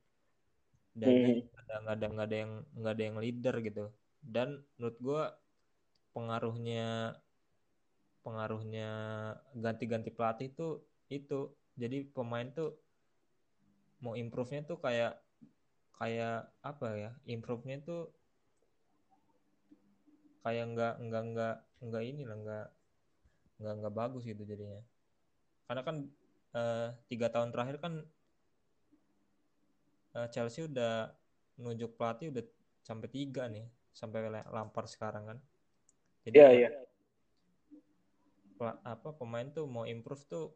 Dan 0.92 1.16
Hmm. 1.24 1.40
ada 1.60 1.74
nggak 1.82 1.94
ada 1.98 2.06
nggak 2.12 2.26
ada 2.28 2.36
yang 2.42 2.52
nggak 2.78 2.92
ada 2.96 3.04
yang 3.08 3.16
leader 3.24 3.54
gitu. 3.68 3.84
Dan 4.22 4.48
menurut 4.76 4.96
gua 5.06 5.22
pengaruhnya 6.14 7.16
pengaruhnya 8.24 8.88
ganti-ganti 9.64 10.10
pelatih 10.16 10.48
tuh 10.58 10.72
itu. 11.10 11.50
Jadi 11.80 11.98
pemain 12.16 12.48
tuh 12.52 12.70
mau 14.04 14.14
improve-nya 14.22 14.60
tuh 14.70 14.78
kayak 14.84 15.12
kayak 15.98 16.50
apa 16.70 16.86
ya 17.02 17.10
improve-nya 17.34 17.78
tuh 17.88 18.02
kayak 20.42 20.64
nggak 20.74 20.94
nggak 21.06 21.22
nggak 21.30 21.54
nggak 21.86 22.04
ini 22.10 22.22
lah 22.28 22.36
nggak 22.42 22.66
nggak 23.60 23.74
nggak 23.82 23.94
bagus 23.94 24.22
gitu 24.24 24.42
jadinya. 24.46 24.80
Karena 25.66 25.82
kan 25.84 25.96
eh, 26.56 26.88
tiga 27.08 27.26
tahun 27.32 27.50
terakhir 27.52 27.76
kan 27.80 27.92
eh, 30.16 30.28
Chelsea 30.32 30.68
udah 30.68 31.12
nunjuk 31.60 31.96
pelatih 31.96 32.32
udah 32.32 32.44
sampai 32.82 33.08
tiga 33.12 33.46
nih 33.48 33.68
sampai 33.92 34.32
lampar 34.48 34.88
sekarang 34.88 35.24
kan. 35.28 35.38
Jadi 36.24 36.36
ya, 36.38 36.48
iya. 36.54 36.68
pela- 38.56 38.80
apa 38.86 39.12
pemain 39.16 39.48
tuh 39.50 39.66
mau 39.68 39.84
improve 39.84 40.24
tuh 40.30 40.46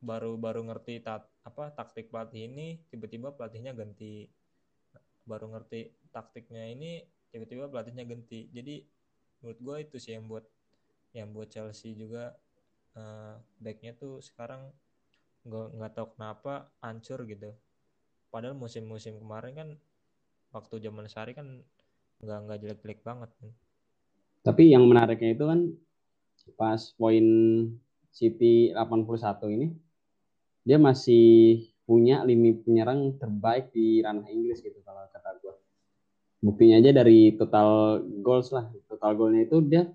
baru 0.00 0.36
baru 0.36 0.62
ngerti 0.70 1.02
tat, 1.02 1.24
apa 1.42 1.72
taktik 1.72 2.12
pelatih 2.12 2.46
ini 2.46 2.78
tiba-tiba 2.92 3.32
pelatihnya 3.34 3.72
ganti. 3.74 4.28
Baru 5.26 5.50
ngerti 5.50 5.90
taktiknya 6.14 6.68
ini 6.70 7.02
tiba-tiba 7.32 7.66
pelatihnya 7.66 8.06
ganti. 8.06 8.46
Jadi 8.54 8.86
menurut 9.42 9.58
gue 9.60 9.76
itu 9.88 9.96
sih 9.98 10.14
yang 10.14 10.30
buat 10.30 10.46
yang 11.16 11.32
buat 11.32 11.48
Chelsea 11.48 11.96
juga 11.96 12.36
eh, 12.92 13.34
backnya 13.64 13.96
tuh 13.96 14.20
sekarang 14.20 14.68
nggak 15.46 15.66
nggak 15.78 15.92
tahu 15.96 16.06
kenapa 16.18 16.68
hancur 16.84 17.24
gitu. 17.24 17.50
Padahal 18.28 18.58
musim-musim 18.58 19.16
kemarin 19.22 19.52
kan 19.56 19.68
waktu 20.52 20.82
zaman 20.82 21.06
Sari 21.08 21.32
kan 21.32 21.62
nggak 22.20 22.38
nggak 22.44 22.58
jelek-jelek 22.60 23.00
banget. 23.06 23.30
Tapi 24.44 24.62
yang 24.70 24.84
menariknya 24.86 25.32
itu 25.32 25.44
kan 25.46 25.60
pas 26.54 26.78
poin 26.94 27.26
City 28.14 28.70
81 28.70 29.56
ini 29.56 29.66
dia 30.66 30.78
masih 30.78 31.62
punya 31.86 32.26
lini 32.26 32.54
penyerang 32.58 33.14
terbaik 33.18 33.70
di 33.70 34.02
ranah 34.02 34.26
Inggris 34.26 34.58
gitu 34.58 34.82
kalau 34.82 35.06
kata 35.10 35.38
gue. 35.38 35.54
buktinya 36.42 36.78
aja 36.78 36.90
dari 36.94 37.34
total 37.34 38.02
goals 38.22 38.54
lah. 38.54 38.70
Total 38.86 39.14
golnya 39.18 39.46
itu 39.46 39.58
dia 39.62 39.88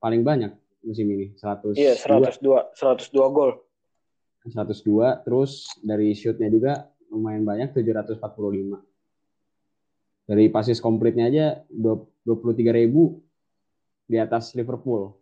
paling 0.00 0.22
banyak 0.24 0.52
musim 0.82 1.06
ini. 1.10 1.26
100 1.36 1.74
Iya, 1.78 1.94
102 1.96 2.74
102 2.74 3.34
gol. 3.34 3.50
102 4.48 5.24
terus 5.26 5.72
dari 5.82 6.14
shootnya 6.14 6.48
juga 6.48 6.72
lumayan 7.10 7.44
banyak 7.44 7.72
745 7.74 8.88
dari 10.28 10.52
pasis 10.52 10.78
komplitnya 10.84 11.32
aja 11.32 11.46
23 11.72 12.52
ribu 12.68 13.24
di 14.04 14.20
atas 14.20 14.52
Liverpool. 14.52 15.16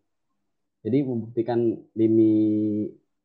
Jadi 0.82 0.98
membuktikan 1.06 1.78
lini 1.94 2.34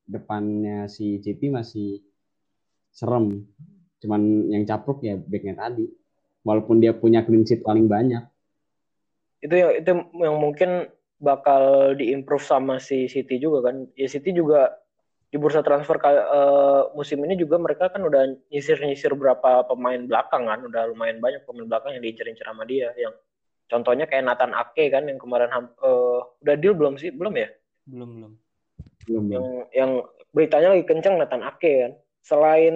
depannya 0.05 0.85
si 0.85 1.17
City 1.25 1.49
masih 1.49 2.05
serem. 2.93 3.49
Cuman 3.97 4.49
yang 4.53 4.65
capruk 4.69 5.01
ya 5.01 5.17
backnya 5.17 5.57
tadi. 5.57 5.89
Walaupun 6.45 6.81
dia 6.81 6.93
punya 6.93 7.25
clean 7.25 7.45
sheet 7.45 7.65
paling 7.65 7.89
banyak. 7.89 8.25
Itu 9.41 9.53
yang 9.57 9.71
itu 9.81 9.91
yang 10.21 10.37
mungkin 10.37 10.89
bakal 11.21 11.93
diimprove 11.93 12.41
sama 12.41 12.81
si 12.81 13.05
City 13.05 13.37
juga 13.37 13.69
kan. 13.69 13.85
Ya 13.93 14.09
City 14.09 14.33
juga 14.33 14.73
di 15.31 15.39
bursa 15.39 15.63
transfer 15.63 15.95
eh, 16.01 16.81
musim 16.91 17.23
ini 17.23 17.39
juga 17.39 17.55
mereka 17.55 17.87
kan 17.87 18.03
udah 18.03 18.35
nyisir-nyisir 18.51 19.15
berapa 19.15 19.63
pemain 19.69 20.01
belakang 20.03 20.49
kan, 20.49 20.59
udah 20.67 20.91
lumayan 20.91 21.23
banyak 21.23 21.47
pemain 21.47 21.69
belakang 21.69 21.95
yang 21.95 22.03
diincer-incer 22.03 22.43
sama 22.43 22.67
dia 22.67 22.91
yang 22.99 23.15
contohnya 23.71 24.03
kayak 24.09 24.27
Nathan 24.27 24.51
Ake 24.51 24.91
kan 24.91 25.07
yang 25.07 25.21
kemarin 25.21 25.47
eh, 25.55 26.19
udah 26.43 26.55
deal 26.59 26.75
belum 26.75 26.99
sih? 26.99 27.15
Belum 27.15 27.31
ya? 27.37 27.47
Belum 27.87 28.09
belum. 28.17 28.33
belum 29.07 29.23
yang 29.31 29.47
yang 29.71 29.91
beritanya 30.35 30.75
lagi 30.75 30.83
kenceng 30.83 31.15
Nathan 31.15 31.45
Ake 31.47 31.71
kan. 31.85 31.93
Selain 32.21 32.75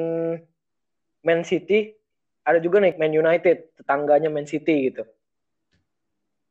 Man 1.26 1.42
City, 1.44 1.94
ada 2.46 2.62
juga 2.62 2.82
nih 2.82 2.96
Man 2.96 3.14
United, 3.14 3.78
tetangganya 3.78 4.30
Man 4.32 4.48
City 4.48 4.90
gitu. 4.90 5.04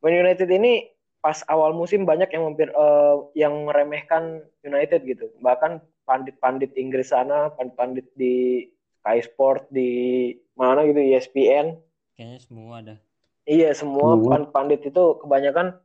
Man 0.04 0.14
United 0.20 0.46
ini 0.52 0.93
pas 1.25 1.41
awal 1.49 1.73
musim 1.73 2.05
banyak 2.05 2.29
yang 2.37 2.45
mampir 2.45 2.69
eh, 2.69 3.17
yang 3.33 3.65
meremehkan 3.65 4.45
United 4.61 5.09
gitu. 5.09 5.33
Bahkan 5.41 5.81
pandit-pandit 6.05 6.77
Inggris 6.77 7.17
sana, 7.17 7.49
pandit-pandit 7.57 8.05
di 8.13 8.69
Sky 9.01 9.25
Sport 9.25 9.73
di 9.73 10.29
mana 10.53 10.85
gitu 10.85 11.01
ESPN 11.01 11.81
Kayaknya 12.15 12.41
semua 12.45 12.73
ada. 12.85 12.95
Iya 13.49 13.73
semua 13.73 14.21
Semua. 14.21 14.29
pan- 14.37 14.51
pandit 14.53 14.85
itu 14.85 15.05
kebanyakan 15.25 15.81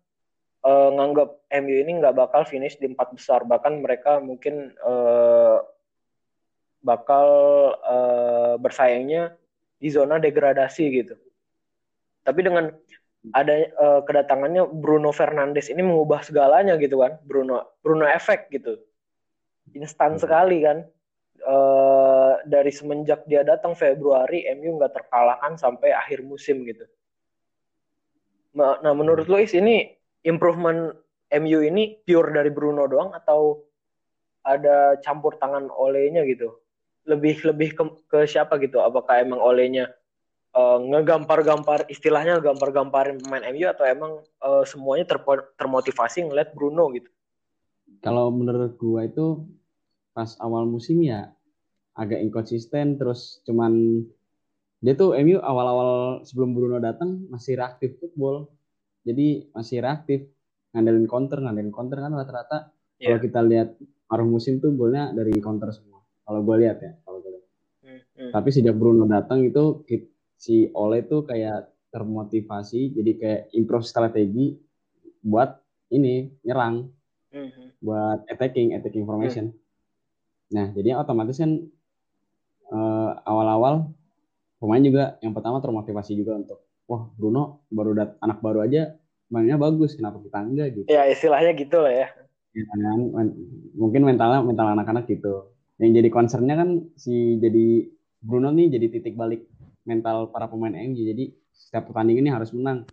eh, 0.68 0.90
nganggap 1.00 1.30
MU 1.64 1.76
ini 1.88 1.92
nggak 2.04 2.20
bakal 2.20 2.44
finish 2.44 2.76
di 2.76 2.92
empat 2.92 3.16
besar 3.16 3.48
bahkan 3.48 3.80
mereka 3.80 4.20
mungkin 4.20 4.76
eh, 4.76 5.58
bakal 6.84 7.28
eh, 7.80 8.54
bersaingnya 8.60 9.40
di 9.80 9.88
zona 9.88 10.20
degradasi 10.20 10.84
gitu. 11.00 11.16
Tapi 12.28 12.40
dengan 12.44 12.76
ada 13.36 13.54
eh, 13.68 14.02
kedatangannya 14.08 14.64
Bruno 14.70 15.12
Fernandes 15.12 15.68
ini 15.68 15.84
mengubah 15.84 16.24
segalanya 16.24 16.80
gitu 16.80 17.04
kan 17.04 17.20
Bruno 17.28 17.76
Bruno 17.84 18.08
efek 18.08 18.48
gitu 18.52 18.80
instan 19.76 20.18
Hmm. 20.18 20.22
sekali 20.24 20.64
kan 20.64 20.88
Eh, 21.40 22.34
dari 22.44 22.68
semenjak 22.68 23.24
dia 23.24 23.48
datang 23.48 23.72
Februari 23.72 24.44
MU 24.60 24.76
nggak 24.76 24.92
terkalahkan 24.92 25.56
sampai 25.56 25.96
akhir 25.96 26.20
musim 26.20 26.68
gitu. 26.68 26.84
Nah, 28.60 28.92
menurut 28.92 29.32
lo 29.32 29.40
Is 29.40 29.56
ini 29.56 29.88
improvement 30.28 30.92
MU 31.32 31.64
ini 31.64 31.96
pure 32.04 32.36
dari 32.36 32.52
Bruno 32.52 32.92
doang 32.92 33.16
atau 33.16 33.64
ada 34.44 35.00
campur 35.00 35.40
tangan 35.40 35.72
olehnya 35.72 36.28
gitu? 36.28 36.60
Lebih 37.08 37.48
lebih 37.48 37.70
ke, 37.72 37.84
ke 38.12 38.20
siapa 38.28 38.60
gitu? 38.60 38.84
Apakah 38.84 39.24
emang 39.24 39.40
olehnya 39.40 39.88
eh, 40.50 40.78
ngegampar-gampar 40.90 41.86
istilahnya 41.88 42.42
gampar-gamparin 42.42 43.22
pemain 43.22 43.46
MU 43.52 43.68
atau 43.70 43.86
emang 43.86 44.12
eh, 44.22 44.64
semuanya 44.66 45.06
terpo- 45.06 45.50
termotivasi 45.56 46.26
ngeliat 46.26 46.54
Bruno 46.54 46.90
gitu? 46.94 47.10
kalau 48.00 48.32
menurut 48.32 48.80
gua 48.80 49.04
itu 49.04 49.44
pas 50.16 50.32
awal 50.40 50.64
musim 50.64 51.04
ya 51.04 51.34
agak 51.98 52.24
inkonsisten 52.24 52.96
terus 52.96 53.44
cuman 53.44 54.06
dia 54.80 54.96
tuh 54.96 55.12
MU 55.20 55.42
awal-awal 55.44 56.24
sebelum 56.24 56.56
Bruno 56.56 56.80
datang 56.80 57.28
masih 57.28 57.60
reaktif 57.60 58.00
football 58.00 58.48
jadi 59.04 59.52
masih 59.52 59.84
reaktif 59.84 60.32
ngandelin 60.72 61.10
counter 61.10 61.44
ngandelin 61.44 61.74
counter 61.74 62.00
kan 62.00 62.14
rata-rata 62.14 62.72
Iya. 63.00 63.16
kalau 63.16 63.20
kita 63.24 63.40
lihat 63.48 63.70
paruh 64.12 64.28
musim 64.28 64.60
tuh 64.60 64.76
golnya 64.76 65.16
dari 65.16 65.32
counter 65.40 65.72
semua 65.72 66.04
kalau 66.24 66.44
gua 66.44 66.60
lihat 66.60 66.84
ya 66.84 66.92
kalau 67.04 67.24
gua 67.24 67.32
lihat. 67.36 67.46
Hmm, 67.84 68.00
hmm. 68.16 68.32
tapi 68.36 68.50
sejak 68.52 68.76
Bruno 68.76 69.08
datang 69.08 69.44
itu 69.44 69.84
si 70.40 70.72
Ole 70.72 71.04
tuh 71.04 71.28
kayak 71.28 71.68
termotivasi 71.92 72.96
jadi 72.96 73.12
kayak 73.20 73.42
improve 73.52 73.84
strategi 73.84 74.56
buat 75.20 75.60
ini 75.92 76.32
nyerang 76.48 76.88
Hmm, 77.30 77.50
hmm. 77.54 77.68
buat 77.86 78.26
attacking 78.26 78.74
attacking 78.74 79.06
formation. 79.06 79.54
Nah, 80.50 80.74
jadi 80.74 80.98
otomatis 80.98 81.38
kan 81.38 81.62
eh, 82.74 83.12
awal-awal 83.22 83.86
pemain 84.58 84.82
juga 84.82 85.22
yang 85.22 85.38
pertama 85.38 85.62
termotivasi 85.62 86.18
juga 86.18 86.42
untuk 86.42 86.66
wah 86.90 87.06
Bruno 87.14 87.70
baru 87.70 87.94
dat 87.94 88.18
anak 88.26 88.42
baru 88.42 88.66
aja 88.66 88.98
mainnya 89.30 89.62
bagus 89.62 89.94
kenapa 89.94 90.18
kita 90.26 90.42
enggak 90.42 90.68
gitu. 90.74 90.88
Ya 90.90 91.06
istilahnya 91.06 91.54
gitu 91.54 91.78
lah 91.86 91.94
ya. 91.94 92.08
Ya 92.58 92.66
kan? 92.66 93.00
Mungkin 93.78 94.02
mentalnya 94.02 94.42
mental 94.42 94.74
anak-anak 94.74 95.06
gitu. 95.06 95.54
Yang 95.78 96.02
jadi 96.02 96.10
concernnya 96.10 96.58
kan 96.58 96.70
si 96.98 97.38
jadi 97.38 97.86
Bruno 98.26 98.50
nih 98.50 98.74
jadi 98.74 98.90
titik 98.90 99.14
balik 99.14 99.46
mental 99.88 100.32
para 100.34 100.48
pemain 100.48 100.74
MU. 100.74 101.00
Jadi 101.00 101.32
setiap 101.52 101.92
pertandingan 101.92 102.28
ini 102.28 102.32
harus 102.32 102.52
menang. 102.56 102.88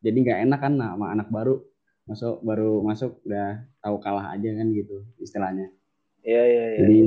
Jadi 0.00 0.16
nggak 0.16 0.38
enak 0.48 0.60
kan 0.60 0.72
nah, 0.76 0.96
sama 0.96 1.06
anak 1.12 1.28
baru 1.28 1.60
masuk 2.08 2.42
baru 2.42 2.82
masuk 2.82 3.22
udah 3.22 3.62
tahu 3.78 3.96
kalah 4.02 4.34
aja 4.34 4.50
kan 4.56 4.66
gitu 4.72 5.04
istilahnya. 5.20 5.68
Iya 6.24 6.42
iya 6.44 6.64
iya. 6.74 6.78
Jadi 6.84 6.98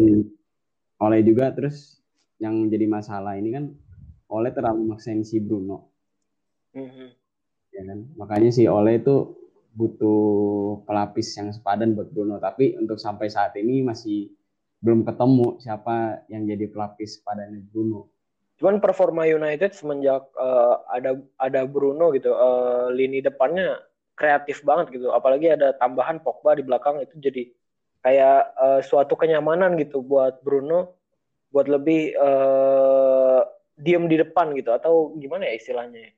oleh 1.01 1.19
juga 1.25 1.51
terus 1.51 1.99
yang 2.39 2.69
jadi 2.71 2.85
masalah 2.87 3.35
ini 3.35 3.49
kan 3.51 3.65
oleh 4.31 4.49
terlalu 4.53 4.95
maksain 4.95 5.21
si 5.21 5.37
Bruno 5.43 5.93
Hmm, 6.73 6.89
hmm. 6.89 7.09
ya 7.69 7.81
kan. 7.85 7.99
Makanya 8.17 8.49
si 8.49 8.65
Ole 8.65 8.97
itu 8.97 9.37
butuh 9.73 10.21
pelapis 10.85 11.37
yang 11.37 11.53
sepadan 11.53 11.93
buat 11.93 12.09
Bruno. 12.09 12.41
Tapi 12.41 12.77
untuk 12.77 12.97
sampai 12.97 13.29
saat 13.29 13.53
ini 13.61 13.85
masih 13.85 14.33
belum 14.81 15.05
ketemu 15.05 15.61
siapa 15.61 16.25
yang 16.33 16.49
jadi 16.49 16.65
pelapis 16.69 17.21
sepadannya 17.21 17.61
Bruno. 17.69 18.12
Cuman 18.63 18.79
performa 18.79 19.27
United 19.27 19.75
semenjak 19.75 20.23
eh, 20.39 20.75
ada 20.87 21.19
ada 21.35 21.61
Bruno 21.67 22.15
gitu, 22.15 22.31
eh, 22.31 22.95
lini 22.95 23.19
depannya 23.19 23.75
kreatif 24.15 24.63
banget 24.63 24.95
gitu. 24.95 25.11
Apalagi 25.11 25.51
ada 25.51 25.75
tambahan 25.75 26.23
Pogba 26.23 26.55
di 26.55 26.63
belakang 26.63 27.03
itu 27.03 27.11
jadi 27.19 27.51
kayak 27.99 28.39
eh, 28.55 28.81
suatu 28.87 29.19
kenyamanan 29.19 29.75
gitu 29.75 29.99
buat 29.99 30.39
Bruno 30.47 30.95
buat 31.51 31.67
lebih 31.67 32.15
eh, 32.15 33.41
diem 33.75 34.07
di 34.07 34.15
depan 34.23 34.55
gitu 34.55 34.71
atau 34.71 35.11
gimana 35.19 35.43
ya 35.51 35.59
istilahnya 35.59 35.99
ya. 36.07 36.11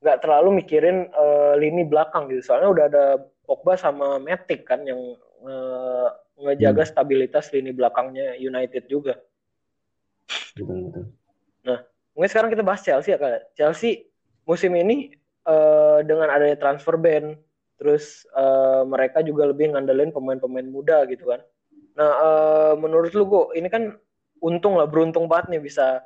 Nggak 0.00 0.18
terlalu 0.24 0.64
mikirin 0.64 1.12
eh, 1.12 1.54
lini 1.60 1.84
belakang 1.84 2.32
gitu. 2.32 2.40
Soalnya 2.40 2.68
udah 2.72 2.84
ada 2.88 3.04
Pogba 3.44 3.76
sama 3.76 4.16
Matic 4.16 4.64
kan 4.64 4.80
yang 4.88 4.96
nge- 5.44 6.12
ngejaga 6.40 6.88
stabilitas 6.88 7.52
lini 7.52 7.76
belakangnya 7.76 8.32
United 8.40 8.88
juga. 8.88 9.20
Gitu. 11.64 11.76
Mungkin 12.16 12.30
sekarang 12.30 12.50
kita 12.52 12.64
bahas 12.66 12.82
Chelsea 12.82 13.14
ya 13.14 13.18
kak. 13.20 13.54
Chelsea 13.56 14.10
musim 14.44 14.74
ini 14.74 15.14
eh, 15.46 15.98
dengan 16.04 16.28
adanya 16.28 16.58
transfer 16.58 16.98
ban, 16.98 17.38
terus 17.78 18.26
eh, 18.34 18.82
mereka 18.84 19.22
juga 19.22 19.48
lebih 19.48 19.72
ngandelin 19.72 20.12
pemain-pemain 20.12 20.68
muda 20.68 21.06
gitu 21.06 21.30
kan. 21.30 21.40
Nah, 21.96 22.12
eh, 22.12 22.72
menurut 22.76 23.12
lu 23.14 23.24
kok 23.28 23.46
ini 23.54 23.68
kan 23.70 23.94
untung 24.42 24.76
lah, 24.80 24.88
beruntung 24.88 25.28
banget 25.30 25.56
nih 25.56 25.62
bisa 25.62 26.02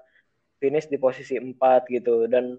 finish 0.58 0.86
di 0.90 0.98
posisi 0.98 1.34
4 1.38 1.88
gitu 1.90 2.26
dan 2.30 2.58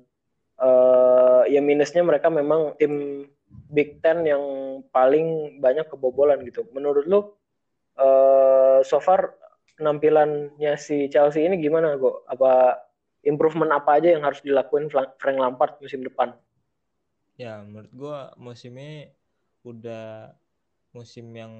eh, 0.59 1.41
ya 1.51 1.61
minusnya 1.63 2.01
mereka 2.03 2.27
memang 2.31 2.75
tim 2.79 3.25
Big 3.71 4.03
Ten 4.03 4.27
yang 4.27 4.43
paling 4.91 5.59
banyak 5.63 5.87
kebobolan 5.87 6.43
gitu. 6.43 6.67
Menurut 6.75 7.05
lu 7.07 7.19
eh, 7.99 8.79
so 8.83 8.99
far 8.99 9.44
penampilannya 9.77 10.73
si 10.85 10.97
Chelsea 11.13 11.41
ini 11.47 11.55
gimana 11.65 11.87
kok? 11.99 12.15
Apa 12.33 12.51
improvement 13.31 13.71
apa 13.79 13.89
aja 13.99 14.09
yang 14.15 14.23
harus 14.27 14.39
dilakuin 14.47 14.87
Frank 14.93 15.37
Lampard 15.43 15.73
musim 15.83 16.01
depan? 16.07 16.29
Ya, 17.35 17.59
menurut 17.63 17.91
gua 17.91 18.17
musim 18.39 18.73
ini 18.79 19.11
udah 19.67 20.31
musim 20.95 21.25
yang 21.41 21.53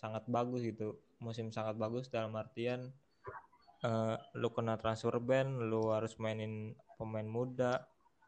sangat 0.00 0.24
bagus 0.28 0.60
gitu. 0.70 0.88
Musim 1.26 1.46
sangat 1.56 1.76
bagus 1.80 2.04
dalam 2.12 2.32
artian 2.42 2.80
eh, 3.88 4.16
lu 4.40 4.48
kena 4.56 4.74
transfer 4.82 5.14
ban, 5.28 5.48
lu 5.70 5.82
harus 5.94 6.14
mainin 6.22 6.54
pemain 6.98 7.28
muda, 7.36 7.72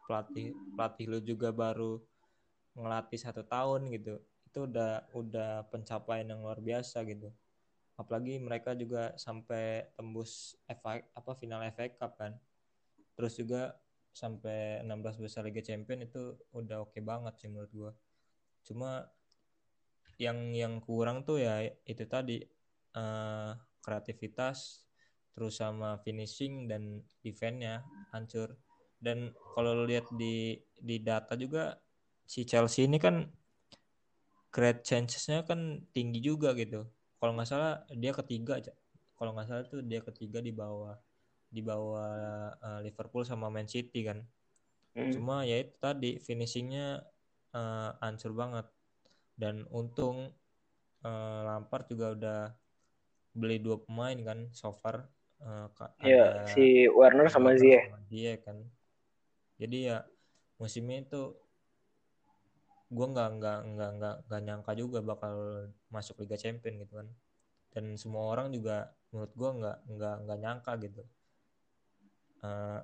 pelatih 0.06 0.48
pelatih 0.74 1.06
lu 1.12 1.18
juga 1.30 1.48
baru 1.62 1.92
ngelatih 2.80 3.20
satu 3.26 3.42
tahun 3.54 3.80
gitu. 3.96 4.14
Itu 4.48 4.58
udah 4.68 4.90
udah 5.20 5.50
pencapaian 5.72 6.26
yang 6.32 6.40
luar 6.44 6.60
biasa 6.68 6.98
gitu. 7.12 7.28
Apalagi 7.94 8.42
mereka 8.42 8.74
juga 8.74 9.14
sampai 9.14 9.86
tembus 9.94 10.58
FA, 10.66 10.98
apa 11.14 11.32
final 11.38 11.62
FA 11.70 11.86
Cup 11.94 12.18
kan. 12.18 12.34
Terus 13.14 13.38
juga 13.38 13.78
sampai 14.14 14.82
16 14.86 15.18
besar 15.18 15.42
Liga 15.46 15.62
Champion 15.62 16.06
itu 16.06 16.38
udah 16.54 16.86
oke 16.86 16.98
banget 17.02 17.34
sih 17.38 17.48
menurut 17.50 17.72
gua. 17.74 17.92
Cuma 18.66 19.06
yang 20.18 20.54
yang 20.54 20.78
kurang 20.78 21.26
tuh 21.26 21.42
ya 21.42 21.62
itu 21.86 22.04
tadi 22.06 22.38
eh, 22.94 23.50
kreativitas 23.82 24.86
terus 25.34 25.58
sama 25.58 25.98
finishing 26.06 26.70
dan 26.70 27.02
defense-nya 27.22 27.82
hancur. 28.14 28.54
Dan 28.98 29.34
kalau 29.54 29.82
lihat 29.82 30.06
di 30.14 30.58
di 30.78 31.02
data 31.02 31.34
juga 31.34 31.78
si 32.24 32.46
Chelsea 32.46 32.86
ini 32.86 32.96
kan 33.02 33.26
create 34.54 34.86
chances-nya 34.86 35.42
kan 35.42 35.82
tinggi 35.90 36.22
juga 36.22 36.54
gitu. 36.54 36.86
Kalau 37.24 37.40
nggak 37.40 37.48
salah 37.48 37.80
dia 37.96 38.12
ketiga 38.12 38.60
aja. 38.60 38.76
Kalau 39.16 39.32
nggak 39.32 39.48
salah 39.48 39.64
tuh 39.64 39.80
dia 39.80 40.04
ketiga 40.04 40.44
di 40.44 40.52
bawah 40.52 40.92
di 41.48 41.64
bawah 41.64 42.52
eh, 42.52 42.80
Liverpool 42.84 43.24
sama 43.24 43.48
Man 43.48 43.64
City 43.64 44.04
kan. 44.04 44.20
Hmm. 44.92 45.08
Cuma 45.08 45.40
ya 45.48 45.64
itu 45.64 45.72
tadi 45.80 46.20
finishingnya 46.20 47.00
hancur 48.04 48.36
banget. 48.36 48.68
Dan 49.40 49.64
untung 49.72 50.36
eh, 51.00 51.40
Lampard 51.48 51.88
juga 51.88 52.12
udah 52.12 52.40
beli 53.32 53.56
dua 53.56 53.80
pemain 53.80 54.20
kan 54.20 54.52
so 54.52 54.76
far. 54.76 55.08
Iya, 56.04 56.44
ada 56.44 56.52
si 56.52 56.84
Werner 56.92 57.32
sama 57.32 57.56
Ziyech. 57.56 57.88
sama 57.88 58.04
Ziyech 58.04 58.44
kan. 58.44 58.68
Jadi 59.56 59.88
ya 59.88 60.04
musim 60.60 60.84
ini 60.92 61.08
tuh 61.08 61.40
gue 62.90 63.06
nggak 63.12 63.28
nggak 63.40 63.58
nggak 63.74 63.90
nggak 63.98 64.14
nggak 64.28 64.42
nyangka 64.44 64.72
juga 64.76 64.98
bakal 65.00 65.34
masuk 65.88 66.20
Liga 66.22 66.36
Champion 66.36 66.74
gitu 66.82 66.94
kan. 67.00 67.08
Dan 67.74 67.84
semua 67.98 68.30
orang 68.32 68.54
juga 68.54 68.92
menurut 69.10 69.32
gue 69.34 69.50
nggak 69.60 69.78
nggak 69.90 70.16
nggak 70.26 70.38
nyangka 70.40 70.72
gitu. 70.84 71.02
Eh, 72.44 72.80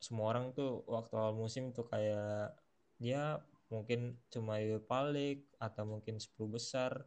semua 0.00 0.26
orang 0.32 0.56
tuh 0.56 0.82
waktu 0.88 1.14
awal 1.14 1.36
musim 1.36 1.70
tuh 1.76 1.84
kayak 1.84 2.56
ya 3.00 3.40
mungkin 3.68 4.18
cuma 4.32 4.58
Europa 4.58 5.04
League 5.06 5.46
atau 5.60 5.84
mungkin 5.86 6.16
10 6.18 6.48
besar. 6.50 7.04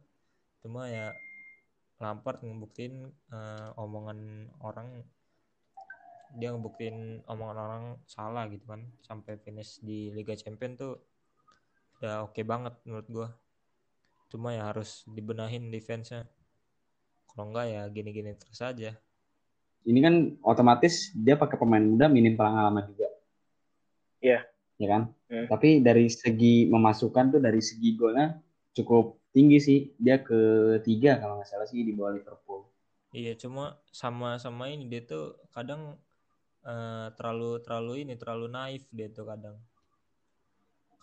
Cuma 0.62 0.88
ya 0.88 1.12
Lampard 2.02 2.40
ngebuktiin 2.42 3.10
eh, 3.10 3.70
omongan 3.78 4.50
orang 4.62 5.04
dia 6.34 6.50
ngebuktiin 6.50 7.22
omongan 7.30 7.58
orang 7.58 7.84
salah 8.10 8.50
gitu 8.50 8.66
kan 8.66 8.82
sampai 9.06 9.38
finish 9.38 9.78
di 9.78 10.10
Liga 10.10 10.34
Champion 10.34 10.74
tuh 10.74 10.98
udah 11.98 12.26
oke 12.26 12.40
banget 12.44 12.74
menurut 12.86 13.08
gua 13.10 13.28
cuma 14.30 14.50
ya 14.56 14.66
harus 14.70 15.06
dibenahin 15.06 15.70
defense-nya 15.70 16.26
kalau 17.30 17.50
enggak 17.50 17.66
ya 17.70 17.82
gini-gini 17.90 18.32
terus 18.34 18.60
aja 18.62 18.92
Ini 19.84 20.00
kan 20.00 20.14
otomatis 20.40 21.12
dia 21.12 21.36
pakai 21.36 21.60
pemain 21.60 21.84
muda 21.84 22.08
minim 22.08 22.40
pengalaman 22.40 22.88
juga. 22.88 23.04
Iya. 24.24 24.40
Ya 24.80 24.86
kan? 24.88 25.02
Hmm. 25.28 25.46
Tapi 25.52 25.84
dari 25.84 26.08
segi 26.08 26.64
memasukkan 26.72 27.36
tuh 27.36 27.40
dari 27.44 27.60
segi 27.60 27.92
golnya 27.92 28.32
cukup 28.72 29.20
tinggi 29.36 29.58
sih. 29.60 29.78
Dia 30.00 30.24
ketiga 30.24 31.20
kalau 31.20 31.36
nggak 31.36 31.48
salah 31.52 31.68
sih 31.68 31.84
di 31.84 31.92
bawah 31.92 32.16
Liverpool. 32.16 32.64
iya 33.14 33.32
cuma 33.38 33.78
sama 34.00 34.36
sama 34.42 34.64
ini 34.74 34.84
dia 34.90 35.00
tuh 35.06 35.38
kadang 35.54 35.82
eh, 36.66 37.06
terlalu 37.16 37.62
terlalu 37.64 37.92
ini 38.02 38.14
terlalu 38.20 38.46
naif 38.50 38.82
dia 38.90 39.08
tuh 39.16 39.24
kadang 39.30 39.56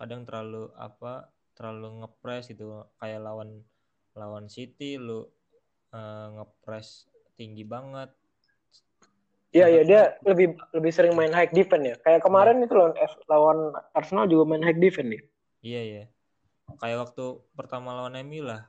kadang 0.01 0.21
terlalu 0.27 0.63
apa 0.87 1.13
terlalu 1.57 1.87
ngepres 2.01 2.43
gitu 2.51 2.65
kayak 2.99 3.21
lawan 3.27 3.49
lawan 4.17 4.45
City 4.55 4.91
lu 5.07 5.19
eh, 5.97 6.27
ngepres 6.35 6.87
tinggi 7.37 7.63
banget 7.73 8.09
Iya, 9.51 9.67
iya 9.67 9.81
dia 9.83 10.01
lebih 10.23 10.55
lebih 10.71 10.91
sering 10.95 11.13
main 11.19 11.33
high 11.35 11.51
defense 11.51 11.83
ya. 11.83 11.95
Kayak 12.07 12.21
kemarin 12.23 12.63
itu 12.63 12.71
lawan 12.71 12.95
lawan 13.27 13.59
Arsenal 13.91 14.25
juga 14.31 14.43
main 14.47 14.63
high 14.63 14.79
defense 14.79 15.11
nih. 15.11 15.21
Iya 15.67 15.81
iya. 15.89 16.03
Kayak 16.81 16.99
waktu 17.03 17.25
pertama 17.57 17.89
lawan 17.97 18.15
MU 18.25 18.43
lah. 18.51 18.61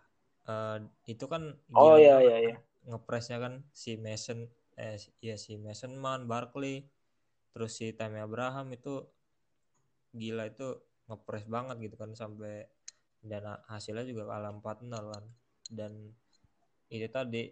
eh, 0.50 0.78
itu 1.12 1.24
kan 1.32 1.54
Oh 1.78 1.94
iya 1.94 2.18
iya 2.18 2.36
iya. 2.50 2.54
ngepresnya 2.90 3.38
kan 3.44 3.54
si 3.70 3.94
Mason 4.04 4.38
eh 4.74 4.96
si- 5.02 5.14
iya 5.22 5.36
si 5.44 5.52
Mason 5.64 5.92
Mount, 6.02 6.26
Barkley, 6.26 6.76
terus 7.54 7.70
si 7.78 7.86
Tammy 7.98 8.18
Abraham 8.26 8.66
itu 8.74 9.06
gila 10.20 10.44
itu 10.52 10.68
ngepres 11.12 11.44
banget 11.44 11.76
gitu 11.84 11.96
kan 12.00 12.16
sampai 12.16 12.64
dan 13.22 13.44
ha- 13.46 13.62
hasilnya 13.68 14.08
juga 14.08 14.24
kalah 14.32 14.50
4-0 14.56 15.04
kan. 15.12 15.24
Dan 15.68 15.92
itu 16.88 17.06
tadi 17.12 17.42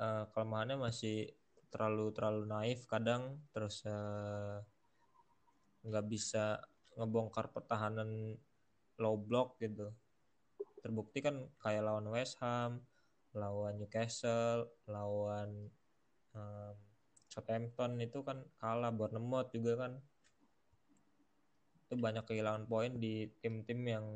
eh, 0.00 0.24
kelemahannya 0.32 0.76
masih 0.80 1.28
terlalu 1.70 2.10
terlalu 2.16 2.42
naif 2.50 2.88
kadang 2.90 3.38
terus 3.54 3.84
eh, 3.86 4.58
nggak 5.86 6.06
bisa 6.12 6.60
ngebongkar 6.98 7.48
pertahanan 7.54 8.36
low 9.00 9.16
block 9.16 9.56
gitu 9.62 9.88
terbukti 10.84 11.24
kan 11.24 11.48
kayak 11.60 11.84
lawan 11.84 12.08
West 12.12 12.36
Ham 12.40 12.84
lawan 13.36 13.78
Newcastle 13.80 14.68
lawan 14.88 15.70
em, 16.34 16.74
Southampton 17.30 18.00
itu 18.02 18.20
kan 18.26 18.42
kalah 18.58 18.90
Bournemouth 18.90 19.54
juga 19.54 19.86
kan 19.86 19.92
itu 21.90 21.98
banyak 21.98 22.22
kehilangan 22.22 22.70
poin 22.70 22.94
di 22.94 23.26
tim-tim 23.42 23.82
yang 23.82 24.06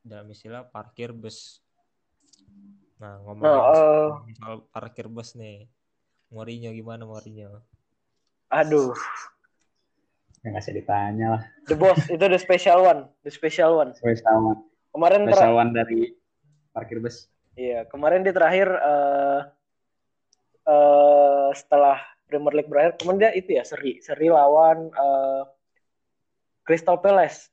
dalam 0.00 0.30
istilah 0.30 0.62
parkir 0.62 1.10
bus 1.10 1.58
nah 2.96 3.18
ngomongin 3.26 3.50
Nah, 3.50 3.74
eh, 3.74 4.06
ngomongin 4.14 4.36
soal 4.38 4.56
parkir 4.70 5.10
bus 5.10 5.34
nih 5.34 5.66
Mourinho 6.30 6.70
gimana 6.70 7.02
Mourinho 7.02 7.66
aduh, 8.46 8.94
Ya 10.40 10.54
nggak 10.54 10.62
usah 10.62 10.74
ditanya 10.78 11.26
lah. 11.34 11.42
the 11.66 11.74
boss 11.74 11.98
itu 12.06 12.22
the 12.22 12.38
special 12.38 12.86
one, 12.86 13.10
the 13.26 13.32
special 13.34 13.82
one. 13.82 13.90
Spesial 13.98 14.62
Kemarin 14.94 15.26
ter 15.26 15.34
spesial 15.34 15.58
one 15.58 15.74
dari 15.74 16.14
parkir 16.70 17.02
bus. 17.02 17.26
iya, 17.52 17.82
kemarin 17.90 18.22
dia 18.22 18.30
terakhir 18.30 18.70
eh 18.70 19.40
eh, 20.62 21.48
setelah 21.50 21.98
Premier 22.30 22.54
League 22.54 22.70
berakhir, 22.70 22.94
kemarin 22.94 23.18
dia 23.18 23.32
itu 23.34 23.58
ya 23.58 23.66
seri, 23.66 23.98
seri 23.98 24.30
lawan 24.30 24.86
eh, 24.86 25.42
Crystal 26.66 26.98
Palace. 26.98 27.48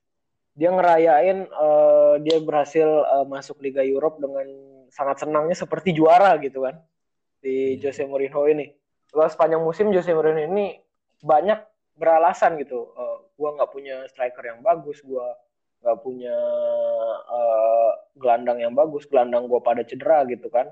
Dia 0.58 0.74
ngerayain 0.74 1.46
eh, 1.46 2.16
dia 2.26 2.38
berhasil 2.42 2.86
eh, 2.86 3.26
masuk 3.30 3.62
Liga 3.62 3.86
Europe 3.86 4.18
dengan 4.18 4.46
sangat 4.90 5.26
senangnya 5.26 5.58
seperti 5.58 5.94
juara 5.94 6.38
gitu 6.42 6.66
kan 6.66 6.82
di 7.42 7.78
Iya. 7.78 7.90
Jose 7.90 8.06
Mourinho 8.06 8.46
ini. 8.50 8.74
Setelah 9.10 9.30
sepanjang 9.30 9.62
musim 9.62 9.94
Jose 9.94 10.10
Mourinho 10.14 10.50
ini 10.50 10.78
banyak 11.22 11.60
beralasan 11.98 12.58
gitu. 12.58 12.94
Eh, 12.98 13.18
gua 13.38 13.54
nggak 13.58 13.70
punya 13.70 13.96
striker 14.10 14.42
yang 14.42 14.62
bagus, 14.66 15.02
gua 15.06 15.38
nggak 15.84 15.98
punya 16.02 16.36
eh, 17.30 17.92
gelandang 18.18 18.60
yang 18.62 18.74
bagus, 18.74 19.06
gelandang 19.06 19.46
gua 19.46 19.62
pada 19.62 19.82
cedera 19.86 20.26
gitu 20.30 20.50
kan. 20.50 20.70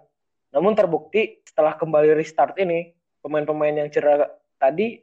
Namun 0.51 0.75
terbukti 0.75 1.41
setelah 1.47 1.75
kembali 1.75 2.15
restart 2.15 2.59
ini, 2.59 2.91
pemain-pemain 3.23 3.85
yang 3.85 3.89
cedera 3.89 4.27
tadi 4.61 4.99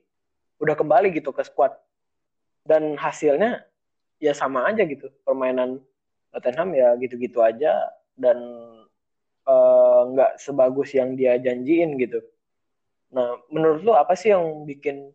udah 0.59 0.74
kembali 0.74 1.14
gitu 1.14 1.31
ke 1.31 1.42
squad. 1.46 1.74
Dan 2.68 3.00
hasilnya 3.00 3.64
ya 4.20 4.37
sama 4.37 4.68
aja 4.68 4.85
gitu. 4.85 5.09
Permainan 5.24 5.81
Tottenham 6.33 6.76
ya 6.76 6.92
gitu-gitu 7.00 7.40
aja 7.40 7.72
dan 8.18 8.38
eh, 9.48 10.00
nggak 10.12 10.37
sebagus 10.37 10.92
yang 10.92 11.16
dia 11.16 11.40
janjiin 11.40 11.96
gitu. 11.96 12.20
Nah, 13.16 13.40
menurut 13.48 13.81
lu 13.81 13.92
apa 13.96 14.12
sih 14.12 14.35
yang 14.35 14.68
bikin 14.68 15.09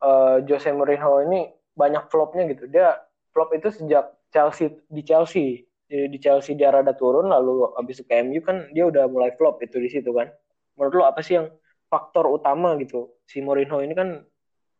eh, 0.00 0.36
Jose 0.48 0.72
Mourinho 0.72 1.20
ini 1.28 1.52
banyak 1.76 2.08
flopnya 2.08 2.48
gitu? 2.48 2.64
Dia 2.70 2.96
flop 3.36 3.52
itu 3.52 3.68
sejak 3.68 4.16
Chelsea 4.32 4.72
di 4.88 5.02
Chelsea. 5.04 5.46
Di, 5.86 6.10
di 6.10 6.18
Chelsea 6.18 6.58
dia 6.58 6.74
rada 6.74 6.96
turun 6.98 7.30
lalu 7.30 7.70
habis 7.78 8.02
itu 8.02 8.10
ke 8.10 8.18
MU 8.26 8.42
kan 8.42 8.66
dia 8.74 8.90
udah 8.90 9.06
mulai 9.06 9.30
flop 9.38 9.60
itu 9.62 9.76
di 9.78 9.92
situ 9.92 10.10
kan. 10.16 10.32
Menurut 10.80 10.94
lu 10.96 11.04
apa 11.06 11.20
sih 11.22 11.38
yang 11.38 11.52
faktor 11.92 12.26
utama 12.32 12.74
gitu? 12.80 13.12
Si 13.28 13.38
Mourinho 13.44 13.84
ini 13.84 13.94
kan 13.94 14.24